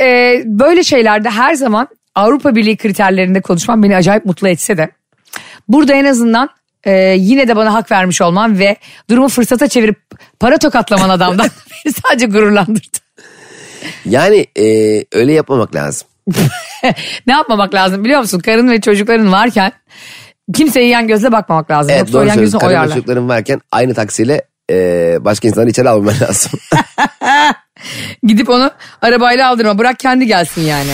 e, 0.00 0.42
böyle 0.46 0.84
şeylerde 0.84 1.30
her 1.30 1.54
zaman 1.54 1.88
Avrupa 2.14 2.54
Birliği 2.54 2.76
kriterlerinde 2.76 3.40
konuşmam 3.40 3.82
beni 3.82 3.96
acayip 3.96 4.24
mutlu 4.24 4.48
etse 4.48 4.76
de 4.76 4.90
burada 5.68 5.94
en 5.94 6.04
azından 6.04 6.48
e, 6.84 6.92
yine 7.18 7.48
de 7.48 7.56
bana 7.56 7.74
hak 7.74 7.90
vermiş 7.90 8.22
olman 8.22 8.58
ve 8.58 8.76
durumu 9.10 9.28
fırsata 9.28 9.68
çevirip 9.68 9.98
para 10.40 10.58
tokatlaman 10.58 11.08
adamdan 11.08 11.50
beni 11.84 11.92
sadece 11.92 12.26
gururlandırdı. 12.26 13.07
Yani 14.04 14.46
e, 14.58 14.64
öyle 15.12 15.32
yapmamak 15.32 15.74
lazım. 15.74 16.08
ne 17.26 17.32
yapmamak 17.32 17.74
lazım 17.74 18.04
biliyor 18.04 18.20
musun? 18.20 18.38
Karın 18.38 18.70
ve 18.70 18.80
çocukların 18.80 19.32
varken 19.32 19.72
kimseye 20.54 20.88
yan 20.88 21.06
gözle 21.08 21.32
bakmamak 21.32 21.70
lazım. 21.70 21.90
Evet 21.90 22.00
Yoksa 22.00 22.12
doğru 22.12 22.26
yan 22.26 22.38
ve 22.38 22.66
oyarlar. 22.66 22.94
çocukların 22.94 23.28
varken 23.28 23.60
aynı 23.72 23.94
taksiyle 23.94 24.42
e, 24.70 24.76
başka 25.20 25.48
insanları 25.48 25.70
içeri 25.70 25.88
almaman 25.88 26.14
lazım. 26.20 26.52
Gidip 28.22 28.50
onu 28.50 28.70
arabayla 29.02 29.48
aldırma 29.48 29.78
bırak 29.78 29.98
kendi 29.98 30.26
gelsin 30.26 30.62
yani. 30.62 30.90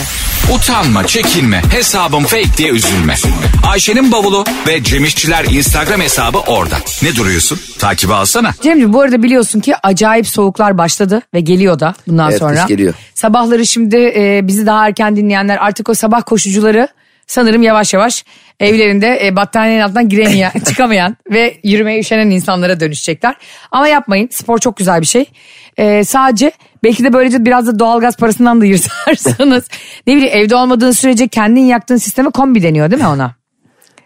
Utanma, 0.53 1.07
çekinme, 1.07 1.61
hesabım 1.71 2.23
fake 2.23 2.57
diye 2.57 2.69
üzülme. 2.69 3.15
Ayşe'nin 3.67 4.11
bavulu 4.11 4.43
ve 4.67 4.83
Cemişçiler 4.83 5.45
Instagram 5.45 6.01
hesabı 6.01 6.37
orada. 6.39 6.75
Ne 7.03 7.15
duruyorsun? 7.15 7.59
Takibi 7.79 8.13
alsana. 8.13 8.51
Cemciğim 8.61 8.93
bu 8.93 9.01
arada 9.01 9.23
biliyorsun 9.23 9.59
ki 9.59 9.73
acayip 9.83 10.27
soğuklar 10.27 10.77
başladı 10.77 11.21
ve 11.33 11.39
geliyor 11.39 11.79
da 11.79 11.93
bundan 12.07 12.29
Evet, 12.29 12.39
sonra. 12.39 12.55
kış 12.55 12.67
geliyor. 12.67 12.93
Sabahları 13.13 13.65
şimdi 13.65 14.13
e, 14.15 14.39
bizi 14.47 14.65
daha 14.65 14.87
erken 14.87 15.15
dinleyenler 15.15 15.57
artık 15.57 15.89
o 15.89 15.93
sabah 15.93 16.21
koşucuları 16.25 16.87
sanırım 17.27 17.63
yavaş 17.63 17.93
yavaş 17.93 18.25
evlerinde 18.59 19.19
e, 19.27 19.35
battaniyenin 19.35 19.81
altından 19.83 20.09
giremeyen, 20.09 20.51
çıkamayan 20.67 21.17
ve 21.31 21.57
yürümeye 21.63 21.99
üşenen 21.99 22.29
insanlara 22.29 22.79
dönüşecekler. 22.79 23.35
Ama 23.71 23.87
yapmayın 23.87 24.29
spor 24.31 24.57
çok 24.57 24.77
güzel 24.77 25.01
bir 25.01 25.05
şey. 25.05 25.25
E, 25.77 26.03
sadece 26.03 26.51
belki 26.85 27.03
de 27.03 27.13
böylece 27.13 27.45
biraz 27.45 27.67
da 27.67 27.79
doğalgaz 27.79 28.17
parasından 28.17 28.61
da 28.61 28.65
yırtarsanız 28.65 29.67
ne 30.07 30.15
bileyim 30.15 30.33
evde 30.37 30.55
olmadığın 30.55 30.91
sürece 30.91 31.27
kendin 31.27 31.61
yaktığın 31.65 31.97
sisteme 31.97 32.29
kombi 32.29 32.63
deniyor 32.63 32.91
değil 32.91 33.01
mi 33.01 33.07
ona? 33.07 33.35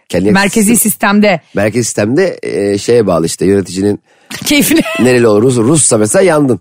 Kendi 0.08 0.30
Merkezi 0.30 0.76
sistemde 0.76 1.40
Merkezi 1.54 1.84
sistemde 1.84 2.38
e, 2.42 2.78
şeye 2.78 3.06
bağlı 3.06 3.26
işte 3.26 3.46
yöneticinin 3.46 4.00
keyfine. 4.44 4.80
nereli 4.98 5.26
olur 5.26 5.42
Rus, 5.42 5.56
Rus'sa 5.56 5.98
mesela 5.98 6.22
yandın. 6.22 6.60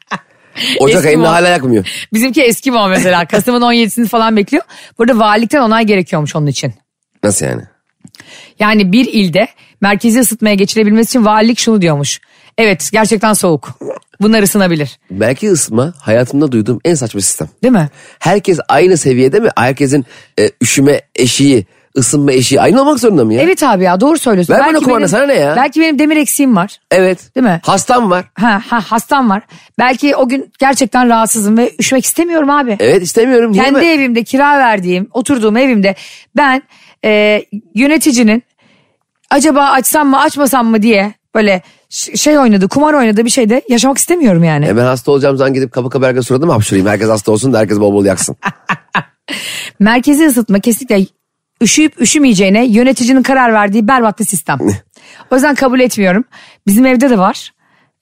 Ocak 0.78 0.96
Eski 0.96 1.08
ayında 1.08 1.32
hala 1.32 1.48
yakmıyor. 1.48 1.86
Bizimki 2.12 2.42
eski 2.42 2.70
mi 2.70 2.78
o 2.78 2.88
mesela? 2.88 3.26
Kasım'ın 3.26 3.60
17'sini 3.60 4.08
falan 4.08 4.36
bekliyor. 4.36 4.64
Burada 4.98 5.18
valilikten 5.18 5.60
onay 5.60 5.84
gerekiyormuş 5.84 6.36
onun 6.36 6.46
için. 6.46 6.74
Nasıl 7.22 7.46
yani? 7.46 7.62
Yani 8.58 8.92
bir 8.92 9.06
ilde 9.12 9.48
merkezi 9.80 10.20
ısıtmaya 10.20 10.54
geçilebilmesi 10.54 11.08
için 11.08 11.24
valilik 11.24 11.58
şunu 11.58 11.82
diyormuş. 11.82 12.20
Evet 12.58 12.88
gerçekten 12.92 13.32
soğuk. 13.32 13.78
Bunlar 14.22 14.42
ısınabilir. 14.42 14.98
Belki 15.10 15.50
ısma 15.50 15.94
hayatımda 15.98 16.52
duyduğum 16.52 16.80
en 16.84 16.94
saçma 16.94 17.20
sistem. 17.20 17.48
Değil 17.62 17.72
mi? 17.72 17.88
Herkes 18.18 18.58
aynı 18.68 18.96
seviyede 18.96 19.40
mi? 19.40 19.48
Herkesin 19.56 20.04
e, 20.38 20.50
üşüme 20.62 21.00
eşiği 21.16 21.66
ısınma 21.98 22.32
eşiği 22.32 22.60
aynı 22.60 22.80
olmak 22.80 23.00
zorunda 23.00 23.24
mı 23.24 23.34
ya? 23.34 23.42
Evet 23.42 23.62
abi 23.62 23.84
ya 23.84 24.00
doğru 24.00 24.18
söylüyorsun. 24.18 24.54
Ver 24.54 24.66
bana 24.66 24.78
kumanda, 24.78 25.08
sana 25.08 25.26
ne 25.26 25.34
ya? 25.34 25.56
Belki 25.56 25.80
benim 25.80 25.98
demir 25.98 26.16
eksiğim 26.16 26.56
var. 26.56 26.78
Evet. 26.90 27.34
Değil 27.36 27.46
mi? 27.46 27.60
Hastam 27.64 28.10
var. 28.10 28.24
Ha, 28.34 28.62
ha 28.68 28.80
hastam 28.80 29.30
var. 29.30 29.42
Belki 29.78 30.16
o 30.16 30.28
gün 30.28 30.52
gerçekten 30.58 31.08
rahatsızım 31.08 31.58
ve 31.58 31.72
üşümek 31.78 32.04
istemiyorum 32.04 32.50
abi. 32.50 32.76
Evet 32.80 33.02
istemiyorum. 33.02 33.52
Kendi 33.52 33.80
ben- 33.80 33.86
evimde 33.86 34.24
kira 34.24 34.58
verdiğim, 34.58 35.08
oturduğum 35.12 35.56
evimde 35.56 35.94
ben 36.36 36.62
e, 37.04 37.42
yöneticinin 37.74 38.42
acaba 39.30 39.64
açsam 39.64 40.08
mı 40.08 40.20
açmasam 40.20 40.66
mı 40.66 40.82
diye 40.82 41.14
böyle 41.34 41.62
şey 41.92 42.38
oynadı, 42.38 42.68
kumar 42.68 42.94
oynadığı 42.94 43.24
bir 43.24 43.30
şeyde 43.30 43.62
yaşamak 43.68 43.98
istemiyorum 43.98 44.44
yani. 44.44 44.66
E 44.68 44.76
ben 44.76 44.84
hasta 44.84 45.12
olacağım 45.12 45.36
zaman 45.36 45.54
gidip 45.54 45.72
kapı 45.72 45.90
kapı 45.90 46.06
herkes 46.06 46.26
suratımı 46.26 46.52
hapşırayım. 46.52 46.86
Herkes 46.86 47.08
hasta 47.08 47.32
olsun 47.32 47.52
da 47.52 47.58
herkes 47.58 47.80
bol 47.80 47.92
bol 47.92 48.04
yaksın. 48.04 48.36
Merkezi 49.80 50.26
ısıtma 50.26 50.58
kesinlikle 50.58 51.06
üşüyüp 51.62 52.00
üşümeyeceğine 52.00 52.66
yöneticinin 52.66 53.22
karar 53.22 53.52
verdiği 53.52 53.88
berbat 53.88 54.18
bir 54.20 54.24
sistem. 54.24 54.58
o 55.30 55.34
yüzden 55.34 55.54
kabul 55.54 55.80
etmiyorum. 55.80 56.24
Bizim 56.66 56.86
evde 56.86 57.10
de 57.10 57.18
var. 57.18 57.52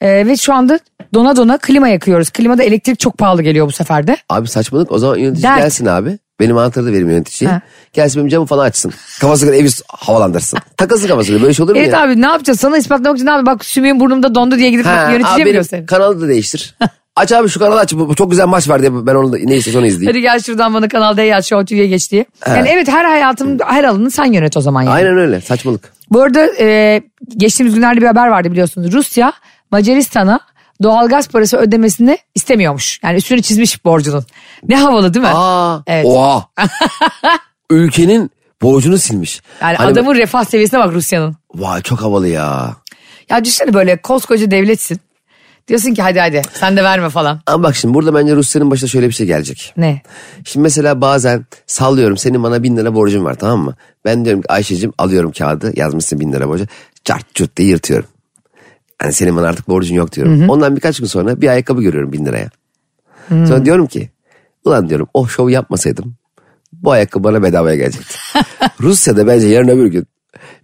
Ee, 0.01 0.27
ve 0.27 0.37
şu 0.37 0.55
anda 0.55 0.79
dona 1.15 1.37
dona 1.37 1.59
klima 1.59 1.89
yakıyoruz. 1.89 2.31
Klimada 2.31 2.63
elektrik 2.63 2.99
çok 2.99 3.19
pahalı 3.19 3.43
geliyor 3.43 3.67
bu 3.67 3.73
sefer 3.73 4.07
de. 4.07 4.17
Abi 4.29 4.49
saçmalık 4.49 4.93
o 4.93 4.99
zaman 4.99 5.17
yönetici 5.17 5.43
Dert. 5.43 5.59
gelsin 5.59 5.87
abi. 5.87 6.19
Benim 6.41 6.57
anahtarı 6.57 6.87
da 6.87 6.93
verim 6.93 7.11
yöneticiye. 7.11 7.51
Ha. 7.51 7.61
Gelsin 7.93 8.19
benim 8.21 8.29
camı 8.29 8.47
falan 8.47 8.65
açsın. 8.65 8.93
Kafasına 9.21 9.55
evi 9.55 9.69
havalandırsın. 9.89 10.59
Takılsın 10.77 11.09
kafasına 11.09 11.43
böyle 11.43 11.55
şey 11.55 11.65
olur 11.65 11.73
mu 11.73 11.79
Evet 11.79 11.93
ya? 11.93 12.03
abi 12.03 12.23
ne 12.23 12.27
yapacağız? 12.27 12.61
Sana 12.61 12.79
ispatlamak 12.79 13.17
için 13.19 13.27
ne 13.27 13.31
yapayım? 13.31 13.47
Bak 13.47 13.65
sümüğün 13.65 14.01
burnumda 14.01 14.35
dondu 14.35 14.59
diye 14.59 14.71
gidip 14.71 14.87
Ha, 14.87 15.11
yöneticiye 15.11 15.35
abi 15.35 15.41
mi 15.41 15.47
benim 15.47 15.57
göstereyim? 15.57 15.87
kanalı 15.87 16.21
da 16.21 16.29
değiştir. 16.29 16.75
aç 17.17 17.33
abi 17.33 17.49
şu 17.49 17.61
kanalı 17.61 17.81
aç. 17.81 17.95
Bu 17.95 18.09
bu 18.09 18.15
çok 18.15 18.31
güzel 18.31 18.47
maç 18.47 18.69
var 18.69 18.81
diye 18.83 19.07
ben 19.07 19.15
onu 19.15 19.33
da 19.33 19.37
neyse 19.45 19.79
onu 19.79 19.87
izleyeyim. 19.87 20.11
Hadi 20.13 20.21
gel 20.21 20.41
şuradan 20.41 20.75
bana 20.75 20.89
Kanal 20.89 21.17
D'ye 21.17 21.37
aç 21.37 21.47
Show 21.49 21.65
TV'ye 21.65 21.87
geç 21.87 22.13
diye. 22.13 22.25
Yani 22.49 22.69
evet 22.69 22.89
her 22.89 23.05
hayatımın 23.05 23.61
her 23.67 23.85
alanını 23.85 24.11
sen 24.11 24.25
yönet 24.33 24.57
o 24.57 24.61
zaman 24.61 24.83
yani. 24.83 24.93
Aynen 24.95 25.19
öyle 25.19 25.41
saçmalık. 25.41 25.93
Bu 26.11 26.23
arada 26.23 26.47
e, 26.61 27.03
geçtiğimiz 27.37 27.75
günlerde 27.75 28.01
bir 28.01 28.07
haber 28.07 28.27
vardı 28.29 28.51
biliyorsunuz. 28.53 28.93
Rusya 28.93 29.33
Macaristan'a 29.71 30.41
doğalgaz 30.83 31.29
parası 31.29 31.57
ödemesini 31.57 32.19
istemiyormuş. 32.35 33.01
Yani 33.05 33.17
üstünü 33.17 33.43
çizmiş 33.43 33.85
borcunun. 33.85 34.25
Ne 34.69 34.77
havalı 34.77 35.15
değil 35.15 35.25
mi? 35.25 35.31
Aa, 35.35 35.83
Evet. 35.87 36.05
oha. 36.09 36.47
Ülkenin 37.71 38.31
borcunu 38.63 38.99
silmiş. 38.99 39.43
yani 39.61 39.77
Hani- 39.77 39.91
adamın 39.93 40.15
refah 40.15 40.45
seviyesine 40.45 40.81
bak 40.81 40.93
Rusya'nın. 40.93 41.37
Vay 41.55 41.83
çok 41.83 42.03
havalı 42.03 42.29
ya. 42.29 42.77
Ya 43.31 43.45
düşünsene 43.45 43.75
böyle 43.75 43.97
koskoca 43.97 44.51
devletsin. 44.51 45.01
Diyorsun 45.69 45.95
ki 45.95 46.03
hadi 46.03 46.21
hadi 46.21 46.43
sen 46.53 46.77
de 46.77 46.85
verme 46.85 47.11
falan. 47.11 47.41
Ama 47.47 47.63
bak 47.63 47.77
şimdi 47.77 47.95
burada 47.95 48.15
bence 48.15 48.37
Rusya'nın 48.37 48.71
başına 48.71 48.89
şöyle 48.89 49.09
bir 49.09 49.13
şey 49.13 49.27
gelecek. 49.27 49.73
Ne? 49.77 50.03
Şimdi 50.45 50.63
mesela 50.63 51.01
bazen 51.01 51.47
sallıyorum 51.67 52.17
senin 52.17 52.43
bana 52.43 52.63
bin 52.63 52.77
lira 52.77 52.95
borcun 52.95 53.25
var 53.25 53.35
tamam 53.35 53.59
mı? 53.61 53.75
Ben 54.05 54.25
diyorum 54.25 54.43
ki 54.43 54.53
Ayşe'cim 54.53 54.93
alıyorum 54.99 55.33
kağıdı 55.33 55.73
yazmışsın 55.77 56.21
bin 56.21 56.33
lira 56.33 56.49
borcu. 56.49 56.67
Çart 57.05 57.35
çut 57.35 57.57
diye 57.57 57.69
yırtıyorum. 57.69 58.09
Yani 59.03 59.13
senin 59.13 59.37
bana 59.37 59.49
artık 59.49 59.69
borcun 59.69 59.95
yok 59.95 60.13
diyorum. 60.13 60.49
Ondan 60.49 60.77
birkaç 60.77 60.99
gün 60.99 61.07
sonra 61.07 61.41
bir 61.41 61.49
ayakkabı 61.49 61.83
görüyorum 61.83 62.13
bin 62.13 62.27
liraya. 62.27 62.51
Sonra 63.29 63.65
diyorum 63.65 63.87
ki 63.87 64.11
ulan 64.65 64.89
diyorum 64.89 65.09
o 65.15 65.29
şovu 65.29 65.51
yapmasaydım 65.51 66.15
bu 66.73 66.91
ayakkabı 66.91 67.25
bana 67.25 67.43
bedavaya 67.43 67.77
gelecekti. 67.77 68.15
Rusya'da 68.81 69.27
bence 69.27 69.47
yarın 69.47 69.69
öbür 69.69 69.87
gün 69.87 70.07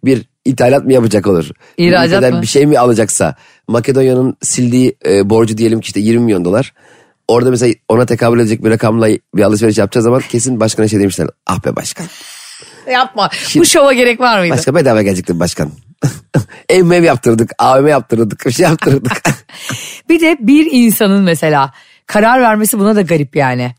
bir 0.05 0.29
ithalat 0.45 0.85
mı 0.85 0.93
yapacak 0.93 1.27
olur? 1.27 1.51
İhracat 1.77 2.19
Ülkeden 2.19 2.35
mı? 2.35 2.43
Bir 2.43 2.47
şey 2.47 2.67
mi 2.67 2.79
alacaksa 2.79 3.35
Makedonya'nın 3.69 4.37
sildiği 4.43 4.97
e, 5.07 5.31
borcu 5.31 5.59
diyelim 5.59 5.81
ki 5.81 5.87
işte 5.87 6.01
20 6.01 6.25
milyon 6.25 6.45
dolar. 6.45 6.75
Orada 7.29 7.51
mesela 7.51 7.75
ona 7.89 8.07
tekabül 8.07 8.41
edecek 8.41 8.65
bir 8.65 8.71
rakamla 8.71 9.09
bir 9.35 9.43
alışveriş 9.43 9.79
yapacağı 9.79 10.03
zaman 10.03 10.21
kesin 10.21 10.61
başkana 10.61 10.89
şey 10.89 11.01
demişler. 11.01 11.29
Ah 11.47 11.65
be 11.65 11.77
başkan. 11.77 12.07
Yapma. 12.93 13.31
Bu 13.57 13.65
şova 13.65 13.93
gerek 13.93 14.21
var 14.21 14.41
mıydı? 14.41 14.55
Başka 14.55 14.75
bedava 14.75 15.03
gelecekti 15.03 15.41
başkan. 15.41 15.71
ev 16.69 16.85
mev 16.85 17.05
yaptırdık, 17.05 17.51
AVM 17.59 17.87
yaptırdık, 17.87 18.47
bir 18.47 18.51
şey 18.51 18.67
yaptırdık. 18.67 19.23
Bir 20.09 20.21
de 20.21 20.37
bir 20.41 20.69
insanın 20.73 21.23
mesela 21.23 21.73
karar 22.07 22.41
vermesi 22.41 22.79
buna 22.79 22.97
da 22.97 23.03
garip 23.03 23.37
yani. 23.37 23.75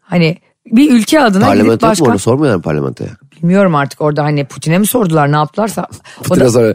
Hani 0.00 0.38
bir 0.66 0.92
ülke 0.92 1.20
adına 1.20 1.30
gidip 1.30 1.46
Parlamento 1.46 1.72
yok 1.72 1.82
mu 1.82 1.88
başkan... 1.88 2.06
orada 2.06 2.18
sormuyorlar 2.18 2.62
parlamentoya. 2.62 3.10
Bilmiyorum 3.36 3.74
artık 3.74 4.00
orada 4.00 4.24
hani 4.24 4.44
Putin'e 4.44 4.78
mi 4.78 4.86
sordular 4.86 5.32
ne 5.32 5.36
yaptılarsa. 5.36 5.86
Putin'e 6.22 6.44
da, 6.44 6.50
sonra. 6.50 6.74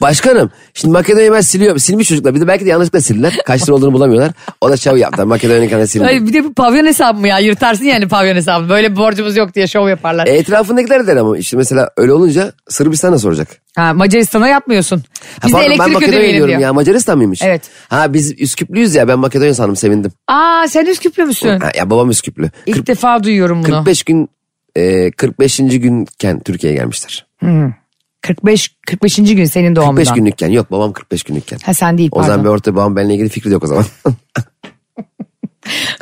Başkanım 0.00 0.50
şimdi 0.74 0.92
Makedonya'yı 0.92 1.32
ben 1.32 1.40
siliyorum. 1.40 1.78
Silmiş 1.78 2.08
çocuklar. 2.08 2.34
Bir 2.34 2.40
de 2.40 2.46
belki 2.48 2.66
de 2.66 2.70
yanlışlıkla 2.70 3.00
sildiler. 3.00 3.38
Kaç 3.46 3.62
lira 3.62 3.74
olduğunu 3.74 3.92
bulamıyorlar. 3.92 4.32
O 4.60 4.70
da 4.70 4.76
şov 4.76 4.96
yaptılar. 4.96 5.24
Makedonya'nın 5.24 5.68
kanalını 5.68 5.86
sildi. 5.88 6.06
Ay 6.06 6.26
bir 6.26 6.32
de 6.32 6.44
bu 6.44 6.54
pavyon 6.54 6.86
hesabı 6.86 7.20
mı 7.20 7.28
ya 7.28 7.38
yırtarsın 7.38 7.84
yani 7.84 8.08
pavyon 8.08 8.36
hesabı. 8.36 8.68
Böyle 8.68 8.92
bir 8.92 8.96
borcumuz 8.96 9.36
yok 9.36 9.54
diye 9.54 9.66
şov 9.66 9.88
yaparlar. 9.88 10.26
E, 10.26 10.30
etrafındakiler 10.30 11.06
der 11.06 11.16
ama 11.16 11.38
işte 11.38 11.56
mesela 11.56 11.90
öyle 11.96 12.12
olunca 12.12 12.52
Sırbistan'a 12.68 13.18
soracak. 13.18 13.48
Ha, 13.76 13.94
Macaristan'a 13.94 14.48
yapmıyorsun. 14.48 14.96
Ha, 14.96 15.02
Biz 15.46 15.52
de 15.52 15.52
pardon, 15.52 15.70
ben 15.70 15.74
elektrik 15.74 15.94
Makedonya 15.94 16.28
diyorum 16.32 16.48
diyor. 16.48 16.60
ya 16.60 16.72
Macaristan 16.72 17.16
mıymış? 17.16 17.42
Evet. 17.42 17.62
Ha 17.88 18.12
biz 18.12 18.40
Üsküplüyüz 18.40 18.94
ya 18.94 19.08
ben 19.08 19.18
Makedonya 19.18 19.54
sandım 19.54 19.76
sevindim. 19.76 20.12
Aa 20.28 20.66
sen 20.68 20.86
Üsküplü 20.86 21.24
müsün? 21.24 21.60
Ha, 21.60 21.70
ya 21.78 21.90
babam 21.90 22.10
Üsküplü. 22.10 22.50
İlk 22.66 22.76
40, 22.76 22.86
defa 22.86 23.22
duyuyorum 23.22 23.64
bunu. 23.64 23.76
45 23.76 24.02
gün 24.02 24.28
e, 24.76 25.10
45. 25.10 25.56
günken 25.56 26.40
Türkiye'ye 26.40 26.78
gelmişler. 26.78 27.26
45 28.26 28.76
45. 28.86 29.16
gün 29.16 29.44
senin 29.44 29.76
doğumundan. 29.76 29.96
45 30.04 30.14
günlükken 30.18 30.48
yok 30.50 30.70
babam 30.70 30.92
45 30.92 31.22
günlükken. 31.22 31.58
Ha 31.64 31.74
sen 31.74 31.98
değil 31.98 32.08
O 32.12 32.22
zaman 32.22 32.38
bir 32.38 32.44
pardon. 32.44 32.54
orta 32.54 32.74
babam 32.74 32.96
benimle 32.96 33.14
ilgili 33.14 33.28
fikri 33.28 33.50
de 33.50 33.54
yok 33.54 33.64
o 33.64 33.66
zaman. 33.66 33.84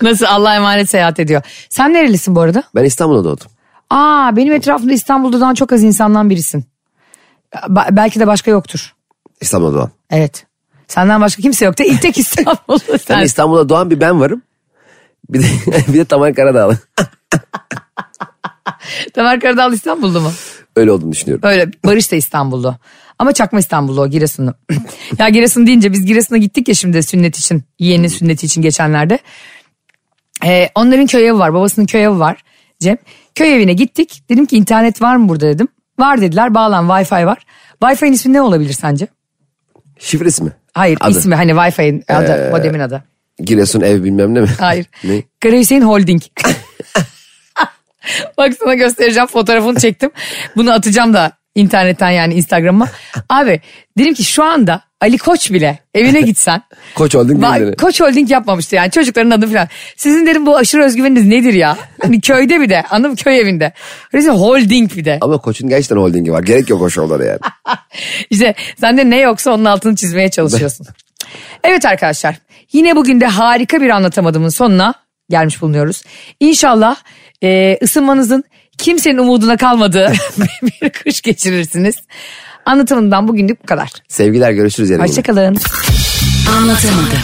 Nasıl 0.02 0.24
Allah'a 0.26 0.54
emanet 0.56 0.90
seyahat 0.90 1.20
ediyor. 1.20 1.42
Sen 1.68 1.92
nerelisin 1.92 2.36
bu 2.36 2.40
arada? 2.40 2.62
ben 2.74 2.84
İstanbul'da 2.84 3.24
doğdum. 3.24 3.46
Aa 3.90 4.36
benim 4.36 4.52
etrafımda 4.52 4.92
İstanbul'dan 4.92 5.54
çok 5.54 5.72
az 5.72 5.82
insandan 5.82 6.30
birisin. 6.30 6.64
Ba- 7.54 7.96
belki 7.96 8.20
de 8.20 8.26
başka 8.26 8.50
yoktur. 8.50 8.94
İstanbul'da 9.40 9.74
doğan. 9.74 9.90
Evet. 10.10 10.46
Senden 10.88 11.20
başka 11.20 11.42
kimse 11.42 11.64
yok 11.64 11.78
da 11.78 11.84
ilk 11.84 12.02
tek 12.02 12.18
İstanbul'da 12.24 12.98
sen. 12.98 13.20
İstanbul'da 13.20 13.68
doğan 13.68 13.90
bir 13.90 14.00
ben 14.00 14.20
varım. 14.20 14.42
Bir 15.28 15.42
de, 15.42 15.46
bir 15.88 15.98
de 15.98 16.04
Tamer 16.04 16.34
Karadağlı. 16.34 16.78
Tamer 19.14 19.40
Karadağlı 19.40 19.74
İstanbul'da 19.74 20.20
mı? 20.20 20.32
Öyle 20.76 20.92
olduğunu 20.92 21.12
düşünüyorum. 21.12 21.48
Öyle 21.48 21.70
Barış 21.84 22.12
da 22.12 22.16
İstanbullu. 22.16 22.76
Ama 23.18 23.32
çakma 23.32 23.58
İstanbullu 23.58 24.00
o 24.00 24.08
Giresunlu. 24.08 24.54
ya 25.18 25.28
Giresun 25.28 25.66
deyince 25.66 25.92
biz 25.92 26.06
Giresun'a 26.06 26.38
gittik 26.38 26.68
ya 26.68 26.74
şimdi 26.74 27.02
sünnet 27.02 27.38
için. 27.38 27.62
Yeğenin 27.78 28.08
sünneti 28.08 28.46
için 28.46 28.62
geçenlerde. 28.62 29.18
Ee, 30.44 30.68
onların 30.74 31.06
köy 31.06 31.28
evi 31.28 31.38
var. 31.38 31.54
Babasının 31.54 31.86
köy 31.86 32.04
evi 32.04 32.18
var 32.18 32.44
Cem. 32.80 32.96
Köy 33.34 33.54
evine 33.56 33.72
gittik. 33.72 34.22
Dedim 34.28 34.46
ki 34.46 34.56
internet 34.56 35.02
var 35.02 35.16
mı 35.16 35.28
burada 35.28 35.46
dedim. 35.46 35.68
Var 35.98 36.20
dediler. 36.20 36.54
Bağlan 36.54 36.84
Wi-Fi 36.86 37.26
var. 37.26 37.38
Wi-Fi'nin 37.82 38.12
ismi 38.12 38.32
ne 38.32 38.42
olabilir 38.42 38.72
sence? 38.72 39.06
Şifresi 39.98 40.44
mi? 40.44 40.52
Hayır 40.74 40.98
Adı. 41.00 41.18
ismi 41.18 41.34
hani 41.34 41.50
Wi-Fi'nin 41.50 42.04
adı. 42.08 42.50
modemin 42.50 42.80
adı. 42.80 43.04
Giresun 43.38 43.80
ev 43.80 44.04
bilmem 44.04 44.34
ne 44.34 44.40
mi? 44.40 44.48
Hayır. 44.60 44.86
ne? 45.04 45.22
Kara 45.40 45.56
Hüseyin 45.56 45.82
Holding. 45.82 46.22
Bak 48.38 48.52
sana 48.60 48.74
göstereceğim 48.74 49.26
fotoğrafını 49.26 49.80
çektim. 49.80 50.10
Bunu 50.56 50.72
atacağım 50.72 51.14
da 51.14 51.32
internetten 51.54 52.10
yani 52.10 52.34
Instagram'ıma. 52.34 52.88
Abi 53.28 53.60
dedim 53.98 54.14
ki 54.14 54.24
şu 54.24 54.44
anda 54.44 54.82
Ali 55.00 55.18
Koç 55.18 55.52
bile 55.52 55.78
evine 55.94 56.20
gitsen. 56.30 56.62
Koç 56.94 57.14
Holding 57.14 57.42
Ba-? 57.44 57.76
Koç 57.76 58.00
Holding 58.00 58.30
yapmamıştı 58.30 58.74
yani 58.76 58.90
çocukların 58.90 59.30
adı 59.30 59.46
falan. 59.52 59.68
Sizin 59.96 60.26
dedim 60.26 60.46
bu 60.46 60.56
aşırı 60.56 60.84
özgüveniniz 60.84 61.26
nedir 61.26 61.52
ya? 61.54 61.76
Hani 62.02 62.20
köyde 62.20 62.60
bir 62.60 62.68
de 62.70 62.82
anladın 62.90 63.10
mı 63.10 63.16
köy 63.16 63.40
evinde. 63.40 63.72
Öyleyse 64.12 64.30
holding 64.30 64.96
bir 64.96 65.04
de. 65.04 65.18
Ama 65.20 65.38
Koç'un 65.38 65.68
gerçekten 65.68 65.96
holdingi 65.96 66.32
var. 66.32 66.42
Gerek 66.42 66.70
yok 66.70 66.82
o 66.82 66.90
şovlara 66.90 67.24
yani. 67.24 67.38
İşte 68.30 68.54
sende 68.80 69.10
ne 69.10 69.18
yoksa 69.20 69.50
onun 69.50 69.64
altını 69.64 69.96
çizmeye 69.96 70.30
çalışıyorsun. 70.30 70.86
evet 71.64 71.84
arkadaşlar 71.86 72.34
yine 72.72 72.96
bugün 72.96 73.20
de 73.20 73.26
harika 73.26 73.80
bir 73.80 73.90
anlatamadığımın 73.90 74.48
sonuna 74.48 74.94
gelmiş 75.30 75.62
bulunuyoruz. 75.62 76.02
İnşallah 76.40 76.96
e, 77.44 77.78
ısınmanızın 77.82 78.44
kimsenin 78.78 79.18
umuduna 79.18 79.56
kalmadığı 79.56 80.12
bir 80.82 80.90
kış 80.90 81.22
geçirirsiniz. 81.22 81.96
Anlatımından 82.66 83.28
bugünlük 83.28 83.62
bu 83.62 83.66
kadar. 83.66 83.90
Sevgiler 84.08 84.50
görüşürüz 84.50 84.90
yarın. 84.90 85.02
Hoşçakalın. 85.02 85.56
Anlatamadım. 86.56 87.18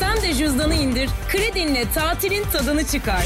Sen 0.00 0.22
de 0.22 0.34
cüzdanı 0.34 0.74
indir, 0.74 1.08
kredinle 1.28 1.84
tatilin 1.94 2.44
tadını 2.52 2.86
çıkar. 2.86 3.24